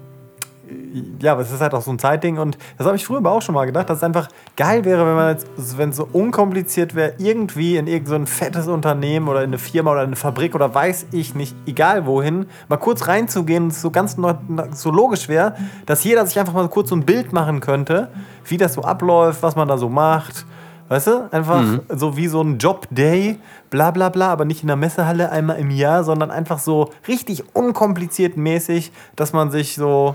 ja, 1.21 1.33
aber 1.33 1.43
es 1.43 1.51
ist 1.51 1.61
halt 1.61 1.75
auch 1.75 1.83
so 1.83 1.91
ein 1.91 1.99
Zeitding 1.99 2.39
und 2.39 2.57
das 2.79 2.87
habe 2.87 2.97
ich 2.97 3.05
früher 3.05 3.19
aber 3.19 3.33
auch 3.33 3.43
schon 3.43 3.55
mal 3.55 3.65
gedacht, 3.67 3.91
dass 3.91 3.99
es 3.99 4.03
einfach 4.03 4.29
geil 4.57 4.85
wäre, 4.85 5.07
wenn 5.07 5.15
man 5.15 5.31
jetzt, 5.31 5.79
wenn 5.79 5.91
es 5.91 5.97
so 5.97 6.09
unkompliziert 6.13 6.95
wäre, 6.95 7.15
irgendwie 7.19 7.77
in 7.77 7.87
irgendein 7.87 8.27
so 8.27 8.33
fettes 8.33 8.69
Unternehmen 8.69 9.29
oder 9.29 9.41
in 9.41 9.51
eine 9.51 9.59
Firma 9.59 9.93
oder 9.93 10.03
in 10.03 10.09
eine 10.09 10.17
Fabrik 10.17 10.55
oder 10.55 10.75
weiß 10.75 11.07
ich 11.13 11.35
nicht, 11.35 11.55
egal 11.67 12.07
wohin, 12.07 12.47
mal 12.69 12.77
kurz 12.77 13.07
reinzugehen 13.09 13.71
so 13.71 13.91
ganz 13.91 14.17
neu- 14.17 14.35
so 14.73 14.91
logisch 14.91 15.29
wäre, 15.29 15.55
dass 15.87 16.05
jeder 16.05 16.27
sich 16.27 16.39
einfach 16.39 16.55
mal 16.55 16.69
kurz 16.69 16.89
so 16.91 16.97
ein 16.97 17.05
Bild 17.05 17.33
machen 17.33 17.61
könnte, 17.61 18.09
wie 18.47 18.57
das 18.57 18.75
so 18.75 18.83
abläuft, 18.83 19.43
was 19.43 19.57
man 19.57 19.69
da 19.69 19.79
so 19.79 19.89
macht. 19.89 20.47
Weißt 20.89 21.07
du? 21.07 21.29
Einfach 21.33 21.65
so 21.89 22.19
wie 22.19 22.29
so 22.29 22.43
ein 22.43 22.59
Job-Day, 22.59 23.39
bla 23.71 23.91
bla 23.91 24.11
bla, 24.11 24.29
aber 24.29 24.45
nicht 24.45 24.61
in 24.63 24.67
der 24.67 24.77
Messehalle 24.77 25.33
einmal 25.33 25.57
im 25.59 25.71
Jahr, 25.71 26.05
sondern 26.05 26.31
einfach 26.31 26.59
so 26.59 26.91
richtig 27.09 27.43
unkompliziert 27.55 28.37
mäßig, 28.37 28.93
dass 29.17 29.33
man 29.33 29.51
sich 29.51 29.77
so 29.77 30.15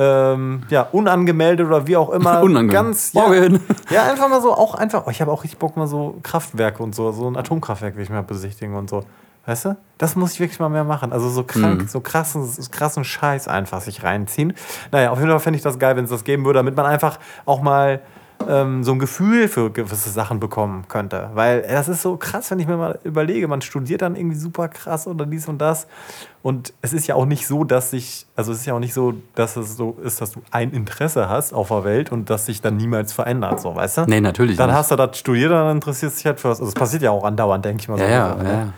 ähm, 0.00 0.62
ja, 0.70 0.88
unangemeldet 0.92 1.66
oder 1.66 1.86
wie 1.86 1.96
auch 1.96 2.08
immer. 2.08 2.40
Unangemeldet. 2.42 2.72
Ganz, 2.72 3.12
ja, 3.12 3.20
Morgen. 3.20 3.60
ja, 3.90 4.04
einfach 4.04 4.30
mal 4.30 4.40
so, 4.40 4.54
auch 4.54 4.74
einfach, 4.74 5.04
oh, 5.06 5.10
ich 5.10 5.20
habe 5.20 5.30
auch 5.30 5.44
richtig 5.44 5.58
Bock 5.58 5.76
mal 5.76 5.86
so 5.86 6.18
Kraftwerke 6.22 6.82
und 6.82 6.94
so, 6.94 7.12
so 7.12 7.28
ein 7.28 7.36
Atomkraftwerk 7.36 7.96
will 7.96 8.02
ich 8.02 8.08
mal 8.08 8.22
besichtigen 8.22 8.74
und 8.74 8.88
so. 8.88 9.04
Weißt 9.44 9.66
du? 9.66 9.76
Das 9.98 10.16
muss 10.16 10.32
ich 10.34 10.40
wirklich 10.40 10.58
mal 10.58 10.70
mehr 10.70 10.84
machen. 10.84 11.12
Also 11.12 11.28
so 11.28 11.44
krank, 11.44 11.88
so 11.88 12.00
krassen, 12.00 12.48
krassen 12.70 13.04
Scheiß 13.04 13.48
einfach 13.48 13.80
sich 13.80 14.02
reinziehen. 14.02 14.54
Naja, 14.92 15.10
auf 15.10 15.18
jeden 15.18 15.30
Fall 15.30 15.40
fände 15.40 15.56
ich 15.56 15.62
das 15.62 15.78
geil, 15.78 15.96
wenn 15.96 16.04
es 16.04 16.10
das 16.10 16.24
geben 16.24 16.44
würde, 16.44 16.58
damit 16.58 16.76
man 16.76 16.86
einfach 16.86 17.18
auch 17.46 17.60
mal 17.60 18.00
ähm, 18.48 18.84
so 18.84 18.92
ein 18.92 18.98
Gefühl 18.98 19.48
für 19.48 19.70
gewisse 19.70 20.10
Sachen 20.10 20.40
bekommen 20.40 20.84
könnte. 20.88 21.30
Weil 21.34 21.62
das 21.62 21.88
ist 21.88 22.02
so 22.02 22.16
krass, 22.16 22.50
wenn 22.50 22.58
ich 22.58 22.66
mir 22.66 22.76
mal 22.76 22.98
überlege, 23.04 23.48
man 23.48 23.62
studiert 23.62 24.02
dann 24.02 24.16
irgendwie 24.16 24.36
super 24.36 24.68
krass 24.68 25.06
oder 25.06 25.26
dies 25.26 25.48
und 25.48 25.58
das. 25.58 25.86
Und 26.42 26.72
es 26.80 26.92
ist 26.92 27.06
ja 27.06 27.14
auch 27.14 27.26
nicht 27.26 27.46
so, 27.46 27.64
dass 27.64 27.90
sich, 27.90 28.26
also 28.34 28.52
es 28.52 28.60
ist 28.60 28.66
ja 28.66 28.74
auch 28.74 28.80
nicht 28.80 28.94
so, 28.94 29.14
dass 29.34 29.56
es 29.56 29.76
so 29.76 29.98
ist, 30.02 30.20
dass 30.20 30.32
du 30.32 30.40
ein 30.50 30.72
Interesse 30.72 31.28
hast 31.28 31.52
auf 31.52 31.68
der 31.68 31.84
Welt 31.84 32.12
und 32.12 32.30
das 32.30 32.46
sich 32.46 32.62
dann 32.62 32.76
niemals 32.76 33.12
verändert, 33.12 33.60
so, 33.60 33.74
weißt 33.76 33.98
du? 33.98 34.04
Nee, 34.06 34.20
natürlich 34.20 34.56
Dann 34.56 34.70
nicht. 34.70 34.76
hast 34.76 34.90
du 34.90 34.96
das 34.96 35.18
studiert, 35.18 35.52
dann 35.52 35.76
interessierst 35.76 36.18
dich 36.18 36.26
halt 36.26 36.40
für 36.40 36.48
was. 36.48 36.60
Also 36.60 36.70
es 36.70 36.74
passiert 36.74 37.02
ja 37.02 37.10
auch 37.10 37.24
andauernd, 37.24 37.64
denke 37.64 37.82
ich 37.82 37.88
mal. 37.88 37.98
Ja, 37.98 38.36
so. 38.38 38.44
ja, 38.44 38.50
ja. 38.50 38.72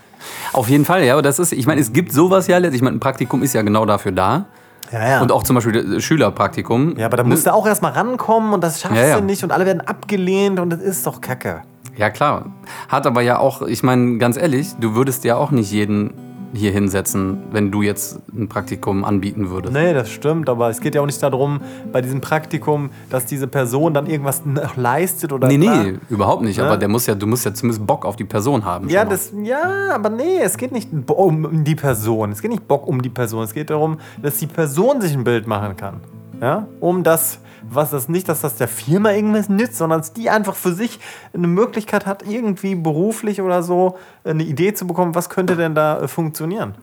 Auf 0.52 0.68
jeden 0.68 0.84
Fall, 0.84 1.04
ja. 1.04 1.14
Aber 1.14 1.22
das 1.22 1.38
ist, 1.38 1.52
ich 1.52 1.66
meine, 1.66 1.80
es 1.80 1.92
gibt 1.92 2.12
sowas 2.12 2.46
ja. 2.46 2.58
Ich 2.58 2.82
meine, 2.82 2.96
ein 2.96 3.00
Praktikum 3.00 3.42
ist 3.42 3.52
ja 3.54 3.62
genau 3.62 3.86
dafür 3.86 4.12
da. 4.12 4.46
Ja, 4.92 5.08
ja. 5.08 5.22
Und 5.22 5.32
auch 5.32 5.42
zum 5.42 5.54
Beispiel 5.54 6.00
Schülerpraktikum. 6.00 6.96
ja, 6.98 7.06
aber 7.06 7.16
da 7.16 7.24
musst 7.24 7.46
du 7.46 7.52
auch 7.52 7.66
erstmal 7.66 7.92
rankommen 7.92 8.52
und 8.52 8.62
das 8.62 8.80
schaffst 8.80 8.96
ja. 8.96 9.18
du 9.18 9.24
nicht 9.24 9.42
und 9.42 9.50
alle 9.50 9.66
werden 9.66 9.80
abgelehnt 9.80 10.60
und 10.60 10.70
das 10.70 10.80
ist 10.80 11.06
doch 11.06 11.20
kacke. 11.20 11.62
Ja, 11.96 12.10
klar. 12.10 12.46
Hat 12.88 13.06
aber 13.06 13.22
ja 13.22 13.38
auch, 13.38 13.62
ich 13.62 13.82
meine, 13.82 14.18
ganz 14.18 14.36
ehrlich, 14.36 14.74
du 14.80 14.94
würdest 14.94 15.24
ja 15.24 15.36
auch 15.36 15.50
nicht 15.50 15.70
jeden 15.70 16.31
hier 16.52 16.70
hinsetzen, 16.70 17.44
wenn 17.50 17.70
du 17.70 17.82
jetzt 17.82 18.20
ein 18.36 18.48
Praktikum 18.48 19.04
anbieten 19.04 19.50
würdest. 19.50 19.72
Nee, 19.72 19.94
das 19.94 20.10
stimmt, 20.10 20.48
aber 20.48 20.68
es 20.68 20.80
geht 20.80 20.94
ja 20.94 21.00
auch 21.00 21.06
nicht 21.06 21.22
darum, 21.22 21.60
bei 21.92 22.00
diesem 22.00 22.20
Praktikum, 22.20 22.90
dass 23.10 23.26
diese 23.26 23.46
Person 23.46 23.94
dann 23.94 24.06
irgendwas 24.06 24.44
noch 24.44 24.76
leistet 24.76 25.32
oder. 25.32 25.48
Nee, 25.48 25.58
nee, 25.58 25.94
überhaupt 26.08 26.42
nicht. 26.42 26.58
Ja? 26.58 26.66
Aber 26.66 26.76
der 26.76 26.88
muss 26.88 27.06
ja, 27.06 27.14
du 27.14 27.26
musst 27.26 27.44
ja 27.44 27.54
zumindest 27.54 27.86
Bock 27.86 28.04
auf 28.04 28.16
die 28.16 28.24
Person 28.24 28.64
haben. 28.64 28.88
Ja, 28.88 29.04
das, 29.04 29.32
ja, 29.42 29.94
aber 29.94 30.10
nee, 30.10 30.38
es 30.42 30.56
geht 30.56 30.72
nicht 30.72 30.90
um 30.92 31.64
die 31.64 31.74
Person. 31.74 32.32
Es 32.32 32.42
geht 32.42 32.50
nicht 32.50 32.68
Bock 32.68 32.86
um 32.86 33.02
die 33.02 33.10
Person. 33.10 33.44
Es 33.44 33.54
geht 33.54 33.70
darum, 33.70 33.98
dass 34.20 34.36
die 34.36 34.46
Person 34.46 35.00
sich 35.00 35.14
ein 35.14 35.24
Bild 35.24 35.46
machen 35.46 35.76
kann. 35.76 36.00
Ja? 36.42 36.66
Um 36.80 37.04
das 37.04 37.38
was 37.68 37.90
das 37.90 38.08
nicht, 38.08 38.28
dass 38.28 38.40
das 38.40 38.56
der 38.56 38.68
Firma 38.68 39.12
irgendwas 39.12 39.48
nützt, 39.48 39.76
sondern 39.76 40.00
dass 40.00 40.12
die 40.12 40.30
einfach 40.30 40.54
für 40.54 40.72
sich 40.72 40.98
eine 41.32 41.46
Möglichkeit 41.46 42.06
hat, 42.06 42.26
irgendwie 42.26 42.74
beruflich 42.74 43.40
oder 43.40 43.62
so 43.62 43.98
eine 44.24 44.42
Idee 44.42 44.74
zu 44.74 44.86
bekommen, 44.86 45.14
was 45.14 45.28
könnte 45.30 45.56
denn 45.56 45.74
da 45.74 46.00
äh, 46.00 46.08
funktionieren. 46.08 46.74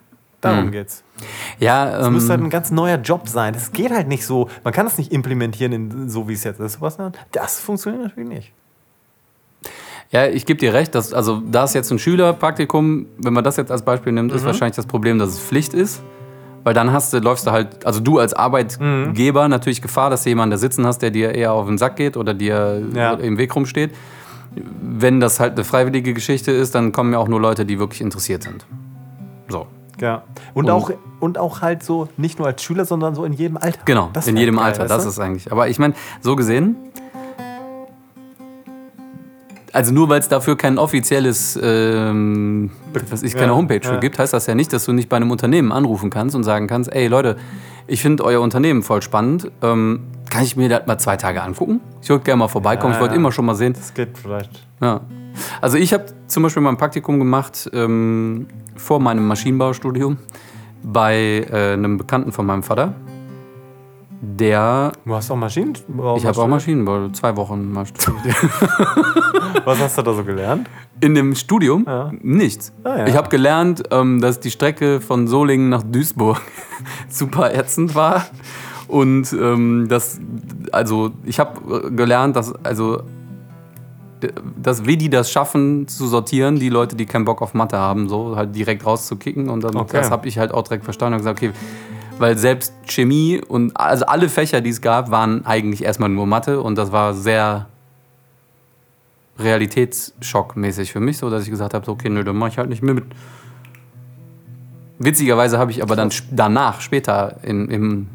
Darum 0.41 0.67
mhm. 0.67 0.71
geht's. 0.71 1.03
Ja, 1.59 1.99
es 1.99 2.07
ähm, 2.07 2.13
müsste 2.13 2.29
halt 2.31 2.41
ein 2.41 2.49
ganz 2.49 2.71
neuer 2.71 2.97
Job 2.97 3.27
sein. 3.27 3.53
Das 3.53 3.73
geht 3.73 3.91
halt 3.91 4.07
nicht 4.07 4.25
so. 4.25 4.49
Man 4.63 4.73
kann 4.73 4.85
das 4.85 4.97
nicht 4.97 5.11
implementieren, 5.11 5.73
in, 5.73 6.09
so 6.09 6.29
wie 6.29 6.33
es 6.33 6.45
jetzt 6.45 6.61
ist. 6.61 6.79
Was, 6.79 6.97
das 7.31 7.59
funktioniert 7.59 8.03
natürlich 8.03 8.29
nicht. 8.29 8.53
Ja, 10.11 10.27
ich 10.27 10.45
gebe 10.45 10.59
dir 10.59 10.73
recht, 10.73 10.95
dass, 10.95 11.13
also 11.13 11.41
da 11.45 11.65
ist 11.65 11.75
jetzt 11.75 11.91
ein 11.91 11.99
Schülerpraktikum, 11.99 13.05
wenn 13.17 13.33
man 13.33 13.43
das 13.43 13.57
jetzt 13.57 13.69
als 13.69 13.83
Beispiel 13.83 14.13
nimmt, 14.13 14.31
mhm. 14.31 14.37
ist 14.37 14.45
wahrscheinlich 14.45 14.77
das 14.77 14.85
Problem, 14.85 15.19
dass 15.19 15.29
es 15.29 15.39
Pflicht 15.39 15.73
ist. 15.73 16.01
Weil 16.63 16.73
dann 16.73 16.91
hast 16.91 17.13
du, 17.13 17.19
läufst 17.19 17.47
du 17.47 17.51
halt, 17.51 17.85
also 17.85 17.99
du 17.99 18.19
als 18.19 18.33
Arbeitgeber 18.33 19.43
mhm. 19.43 19.49
natürlich 19.49 19.81
Gefahr, 19.81 20.09
dass 20.09 20.23
du 20.23 20.29
jemanden 20.29 20.51
da 20.51 20.57
sitzen 20.57 20.85
hast, 20.85 20.99
der 21.01 21.11
dir 21.11 21.33
eher 21.33 21.53
auf 21.53 21.67
den 21.67 21.77
Sack 21.77 21.95
geht 21.95 22.17
oder 22.17 22.33
dir 22.33 22.81
ja. 22.93 23.13
im 23.13 23.37
Weg 23.37 23.55
rumsteht. 23.55 23.95
Wenn 24.55 25.19
das 25.19 25.39
halt 25.39 25.53
eine 25.53 25.63
freiwillige 25.63 26.13
Geschichte 26.13 26.51
ist, 26.51 26.75
dann 26.75 26.91
kommen 26.91 27.13
ja 27.13 27.19
auch 27.19 27.27
nur 27.27 27.39
Leute, 27.39 27.65
die 27.65 27.79
wirklich 27.79 28.01
interessiert 28.01 28.43
sind. 28.43 28.65
So. 29.47 29.67
Ja. 30.01 30.23
Und, 30.53 30.65
und, 30.65 30.71
auch, 30.71 30.91
und 31.19 31.37
auch 31.37 31.61
halt 31.61 31.83
so, 31.83 32.07
nicht 32.17 32.39
nur 32.39 32.47
als 32.47 32.63
Schüler, 32.63 32.85
sondern 32.85 33.15
so 33.15 33.25
in 33.25 33.33
jedem 33.33 33.57
Alter. 33.57 33.81
Genau, 33.85 34.09
das 34.13 34.27
in 34.27 34.37
jedem 34.37 34.55
geil, 34.55 34.65
Alter, 34.65 34.85
das 34.85 35.05
ist 35.05 35.19
eigentlich. 35.19 35.51
Aber 35.51 35.67
ich 35.67 35.77
meine, 35.79 35.93
so 36.21 36.35
gesehen, 36.35 36.77
also 39.73 39.93
nur 39.93 40.09
weil 40.09 40.19
es 40.19 40.27
dafür 40.27 40.57
kein 40.57 40.77
offizielles, 40.77 41.59
ähm, 41.61 42.71
was 43.09 43.23
ich, 43.23 43.33
keine 43.33 43.47
ja, 43.47 43.55
Homepage 43.55 43.81
ja. 43.83 43.97
gibt, 43.99 44.19
heißt 44.19 44.33
das 44.33 44.47
ja 44.47 44.55
nicht, 44.55 44.73
dass 44.73 44.85
du 44.85 44.93
nicht 44.93 45.09
bei 45.09 45.17
einem 45.17 45.31
Unternehmen 45.31 45.71
anrufen 45.71 46.09
kannst 46.09 46.35
und 46.35 46.43
sagen 46.43 46.67
kannst, 46.67 46.91
ey 46.93 47.07
Leute, 47.07 47.37
ich 47.87 48.01
finde 48.01 48.23
euer 48.23 48.41
Unternehmen 48.41 48.83
voll 48.83 49.01
spannend. 49.01 49.51
Ähm, 49.61 50.01
kann 50.29 50.43
ich 50.43 50.55
mir 50.55 50.69
das 50.69 50.85
mal 50.85 50.99
zwei 50.99 51.17
Tage 51.17 51.41
angucken? 51.41 51.81
Ich 52.01 52.09
würde 52.09 52.23
gerne 52.23 52.39
mal 52.39 52.47
vorbeikommen. 52.47 52.93
Ja, 52.93 52.99
ich 52.99 53.01
wollte 53.01 53.15
immer 53.15 53.31
schon 53.31 53.45
mal 53.45 53.55
sehen. 53.55 53.73
Das 53.73 53.93
geht 53.93 54.17
vielleicht. 54.17 54.67
Ja. 54.79 55.01
Also 55.61 55.77
ich 55.77 55.93
habe 55.93 56.05
zum 56.27 56.43
Beispiel 56.43 56.61
mal 56.61 56.69
ein 56.69 56.77
Praktikum 56.77 57.17
gemacht 57.17 57.69
ähm, 57.73 58.47
vor 58.75 58.99
meinem 58.99 59.27
Maschinenbaustudium 59.27 60.17
bei 60.83 61.45
äh, 61.51 61.73
einem 61.73 61.97
Bekannten 61.97 62.31
von 62.31 62.45
meinem 62.45 62.63
Vater 62.63 62.93
der. 64.21 64.91
Du 65.05 65.15
hast 65.15 65.31
auch 65.31 65.35
Maschinenbau? 65.35 66.17
Ich 66.17 66.25
habe 66.25 66.41
auch 66.41 66.47
Maschinenbau, 66.47 67.09
zwei 67.09 67.35
Wochen 67.35 67.71
mal 67.71 67.85
studiert. 67.85 68.35
Was 69.65 69.79
hast 69.79 69.97
du 69.97 70.01
da 70.01 70.13
so 70.13 70.23
gelernt? 70.23 70.69
In 70.99 71.15
dem 71.15 71.35
Studium? 71.35 71.85
Ja. 71.87 72.11
Nichts. 72.21 72.73
Ah, 72.83 72.99
ja. 72.99 73.07
Ich 73.07 73.15
habe 73.15 73.29
gelernt, 73.29 73.83
ähm, 73.91 74.19
dass 74.21 74.39
die 74.39 74.51
Strecke 74.51 74.99
von 74.99 75.27
Solingen 75.27 75.69
nach 75.69 75.83
Duisburg 75.83 76.41
super 77.09 77.53
ätzend 77.53 77.95
war. 77.95 78.25
Und 78.87 79.31
ähm, 79.33 79.85
das, 79.87 80.19
also 80.71 81.11
ich 81.23 81.39
habe 81.39 81.91
gelernt, 81.91 82.35
dass, 82.35 82.53
also, 82.65 83.03
dass 84.61 84.85
wie 84.85 84.97
die 84.97 85.09
das 85.09 85.31
schaffen 85.31 85.87
zu 85.87 86.07
sortieren, 86.07 86.57
die 86.57 86.69
Leute, 86.69 86.95
die 86.95 87.05
keinen 87.05 87.25
Bock 87.25 87.41
auf 87.41 87.53
Mathe 87.53 87.77
haben, 87.77 88.09
so 88.09 88.35
halt 88.35 88.55
direkt 88.55 88.85
rauszukicken. 88.85 89.47
Und 89.47 89.63
dann, 89.63 89.77
okay. 89.77 89.97
das 89.97 90.11
habe 90.11 90.27
ich 90.27 90.37
halt 90.39 90.51
auch 90.51 90.63
direkt 90.63 90.83
verstanden 90.83 91.13
und 91.13 91.19
gesagt, 91.19 91.39
okay, 91.39 91.53
weil 92.19 92.37
selbst 92.37 92.73
Chemie 92.85 93.41
und 93.45 93.75
also 93.77 94.05
alle 94.05 94.29
Fächer, 94.29 94.61
die 94.61 94.69
es 94.69 94.81
gab, 94.81 95.11
waren 95.11 95.45
eigentlich 95.45 95.83
erstmal 95.83 96.09
nur 96.09 96.27
Mathe 96.27 96.61
und 96.61 96.77
das 96.77 96.91
war 96.91 97.13
sehr 97.13 97.67
realitätsschockmäßig 99.39 100.91
für 100.91 100.99
mich, 100.99 101.17
so 101.17 101.29
dass 101.29 101.43
ich 101.43 101.49
gesagt 101.49 101.73
habe, 101.73 101.89
okay, 101.89 102.09
nö, 102.09 102.23
dann 102.23 102.35
mache 102.35 102.49
ich 102.49 102.57
halt 102.57 102.69
nicht 102.69 102.83
mehr 102.83 102.93
mit. 102.93 103.05
Witzigerweise 104.99 105.57
habe 105.57 105.71
ich 105.71 105.81
aber 105.81 105.95
dann 105.95 106.11
danach, 106.31 106.81
später 106.81 107.37
in, 107.43 107.69
im 107.69 108.07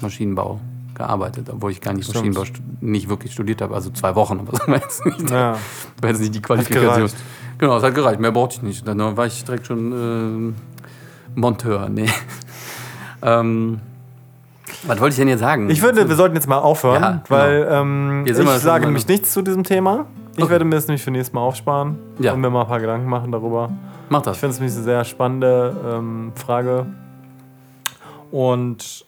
Maschinenbau 0.00 0.60
gearbeitet, 0.94 1.48
obwohl 1.50 1.72
ich 1.72 1.80
gar 1.80 1.92
nicht 1.92 2.08
Stimmt. 2.08 2.34
Maschinenbau 2.34 2.64
nicht 2.80 3.08
wirklich 3.10 3.32
studiert 3.32 3.60
habe, 3.60 3.74
also 3.74 3.90
zwei 3.90 4.14
Wochen, 4.14 4.40
aber 4.40 4.52
das 4.58 4.66
war 4.66 4.76
jetzt 4.76 5.04
nicht, 5.04 5.30
ja. 5.30 5.58
war 6.00 6.10
jetzt 6.10 6.20
nicht 6.20 6.34
die 6.34 6.42
Qualifikation. 6.42 7.10
Genau, 7.58 7.76
es 7.76 7.82
hat 7.82 7.94
gereicht, 7.94 8.18
mehr 8.18 8.32
brauchte 8.32 8.56
ich 8.56 8.62
nicht. 8.62 8.88
Dann 8.88 9.16
war 9.16 9.26
ich 9.26 9.44
direkt 9.44 9.66
schon 9.66 10.54
äh, 10.54 11.38
Monteur, 11.38 11.88
nee. 11.88 12.08
Ähm, 13.22 13.80
was 14.84 15.00
wollte 15.00 15.12
ich 15.12 15.16
denn 15.16 15.28
jetzt 15.28 15.40
sagen? 15.40 15.70
Ich 15.70 15.82
würde, 15.82 16.08
wir 16.08 16.16
sollten 16.16 16.34
jetzt 16.34 16.48
mal 16.48 16.58
aufhören, 16.58 17.02
ja, 17.02 17.10
genau. 17.10 17.24
weil 17.28 17.68
ähm, 17.70 18.24
ich 18.26 18.36
sage 18.36 18.86
nämlich 18.86 19.06
nichts 19.06 19.32
zu 19.32 19.42
diesem 19.42 19.64
Thema. 19.64 20.06
Ich 20.36 20.42
okay. 20.42 20.52
werde 20.52 20.64
mir 20.64 20.76
das 20.76 20.88
nämlich 20.88 21.02
für 21.02 21.10
nächstes 21.10 21.34
Mal 21.34 21.42
aufsparen 21.42 21.98
ja. 22.18 22.32
und 22.32 22.40
mir 22.40 22.48
mal 22.48 22.62
ein 22.62 22.66
paar 22.66 22.80
Gedanken 22.80 23.08
machen 23.08 23.30
darüber. 23.32 23.70
Mach 24.08 24.22
das. 24.22 24.36
Ich 24.36 24.40
finde 24.40 24.54
es 24.54 24.60
nämlich 24.60 24.74
eine 24.76 24.84
sehr 24.84 25.04
spannende 25.04 25.76
ähm, 25.92 26.32
Frage. 26.34 26.86
Und 28.30 29.04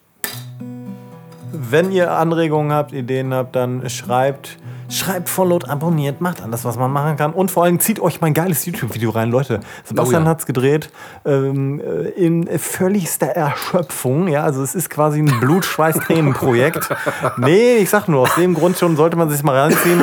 wenn 1.51 1.91
ihr 1.93 2.13
Anregungen 2.13 2.73
habt, 2.73 2.93
Ideen 2.93 3.33
habt, 3.33 3.57
dann 3.57 3.89
schreibt 3.89 4.59
Schreibt, 4.89 5.29
followt, 5.29 5.69
abonniert, 5.69 6.21
macht 6.21 6.43
alles, 6.43 6.65
was 6.65 6.77
man 6.77 6.93
machen 6.93 7.17
kann. 7.17 7.33
Und 7.33 7.51
vor 7.51 7.65
allem 7.65 7.81
zieht 7.81 8.01
euch 8.01 8.21
mein 8.21 8.35
geiles 8.35 8.65
YouTube-Video 8.67 9.11
rein, 9.11 9.31
Leute. 9.31 9.61
Sebastian 9.85 10.23
oh 10.23 10.25
ja. 10.27 10.31
hat 10.31 10.41
es 10.41 10.47
gedreht 10.47 10.91
ähm, 11.25 11.81
äh, 11.81 12.09
in 12.11 12.47
völligster 12.59 13.27
Erschöpfung. 13.27 14.29
Ja, 14.29 14.45
also 14.45 14.63
es 14.63 14.75
ist 14.75 14.91
quasi 14.91 15.21
ein 15.21 15.41
Blut-Schweiß-Tränen-Projekt. 15.41 16.89
nee, 17.39 17.77
ich 17.77 17.91
sag 17.91 18.09
nur, 18.09 18.23
aus 18.23 18.35
dem 18.37 18.55
Grund 18.55 18.79
schon 18.79 18.97
sollte 18.97 19.17
man 19.17 19.31
sich 19.31 19.43
mal 19.43 19.59
reinziehen. 19.59 20.03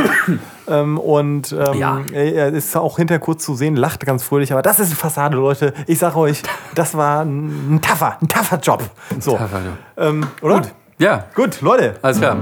ähm, 0.67 0.97
und 0.97 1.51
ähm, 1.51 1.77
ja. 1.77 1.99
er 2.11 2.49
ist 2.49 2.75
auch 2.75 2.97
hinterher 2.97 3.19
kurz 3.19 3.43
zu 3.43 3.55
sehen, 3.55 3.75
lacht 3.75 4.05
ganz 4.05 4.23
fröhlich. 4.23 4.51
Aber 4.51 4.61
das 4.61 4.79
ist 4.79 4.88
eine 4.88 4.95
Fassade, 4.95 5.36
Leute. 5.36 5.73
Ich 5.88 5.99
sag 5.99 6.15
euch, 6.15 6.41
das 6.75 6.95
war 6.95 7.21
ein, 7.21 7.79
tougher, 7.82 8.17
ein 8.21 8.27
tougher 8.27 8.59
Job. 8.59 8.84
So. 9.19 9.36
Ja. 9.36 9.49
ähm, 9.97 10.27
oder? 10.41 10.55
Gut. 10.55 10.73
Ja. 10.97 11.25
Gut, 11.34 11.61
Leute. 11.61 11.95
Alles 12.01 12.19
klar. 12.19 12.38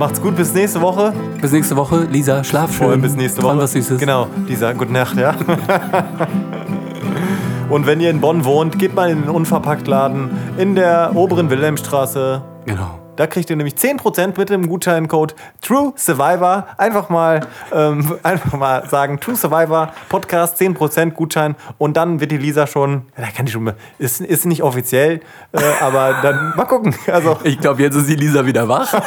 Macht's 0.00 0.22
gut, 0.22 0.34
bis 0.34 0.54
nächste 0.54 0.80
Woche. 0.80 1.12
Bis 1.42 1.52
nächste 1.52 1.76
Woche. 1.76 2.08
Lisa, 2.10 2.42
schlaf 2.42 2.74
schön. 2.74 2.86
Und 2.86 3.02
bis 3.02 3.16
nächste 3.16 3.42
Woche. 3.42 3.58
was 3.58 3.72
Süßes. 3.72 4.00
Genau, 4.00 4.28
Lisa, 4.48 4.72
gute 4.72 4.94
Nacht, 4.94 5.14
ja. 5.18 5.34
Und 7.68 7.86
wenn 7.86 8.00
ihr 8.00 8.08
in 8.08 8.22
Bonn 8.22 8.46
wohnt, 8.46 8.78
geht 8.78 8.94
mal 8.94 9.10
in 9.10 9.20
den 9.20 9.30
Unverpacktladen 9.30 10.30
in 10.56 10.74
der 10.74 11.12
oberen 11.14 11.50
Wilhelmstraße. 11.50 12.40
Genau. 12.64 12.98
Da 13.16 13.26
kriegt 13.26 13.50
ihr 13.50 13.56
nämlich 13.56 13.74
10% 13.74 14.38
mit 14.38 14.48
dem 14.48 14.68
Gutscheincode 14.68 15.34
True 15.60 15.92
Survivor. 15.96 16.66
Einfach 16.78 17.08
mal, 17.08 17.46
ähm, 17.72 18.18
einfach 18.22 18.56
mal 18.56 18.88
sagen, 18.88 19.20
True 19.20 19.36
Survivor, 19.36 19.92
Podcast, 20.08 20.60
10% 20.60 21.10
Gutschein. 21.10 21.56
Und 21.78 21.96
dann 21.96 22.20
wird 22.20 22.30
die 22.30 22.38
Lisa 22.38 22.66
schon, 22.66 23.02
da 23.16 23.26
kann 23.26 23.46
die 23.46 23.52
schon, 23.52 23.72
ist, 23.98 24.20
ist 24.20 24.46
nicht 24.46 24.62
offiziell, 24.62 25.20
äh, 25.52 25.60
aber 25.80 26.20
dann 26.22 26.52
mal 26.56 26.64
gucken. 26.64 26.94
Also, 27.06 27.38
ich 27.44 27.60
glaube, 27.60 27.82
jetzt 27.82 27.94
ist 27.94 28.08
die 28.08 28.16
Lisa 28.16 28.46
wieder 28.46 28.68
wach. 28.68 28.94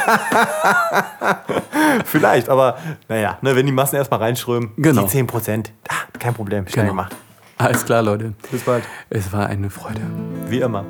Vielleicht, 2.04 2.48
aber 2.48 2.78
naja, 3.08 3.38
ne, 3.42 3.56
wenn 3.56 3.66
die 3.66 3.72
Massen 3.72 3.96
erstmal 3.96 4.20
reinströmen, 4.20 4.70
genau. 4.76 5.06
die 5.06 5.18
10%, 5.22 5.70
ah, 5.88 5.94
kein 6.18 6.34
Problem, 6.34 6.68
schnell 6.68 6.84
genau. 6.84 6.92
gemacht. 6.92 7.16
Alles 7.56 7.84
klar, 7.84 8.02
Leute. 8.02 8.34
Bis 8.50 8.62
bald. 8.62 8.84
Es 9.10 9.32
war 9.32 9.46
eine 9.46 9.70
Freude. 9.70 10.00
Wie 10.48 10.60
immer. 10.60 10.84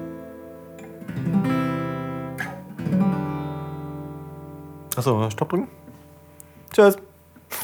Achso, 4.97 5.30
Stopp 5.30 5.49
drücken. 5.51 5.68
Tschüss. 6.72 6.97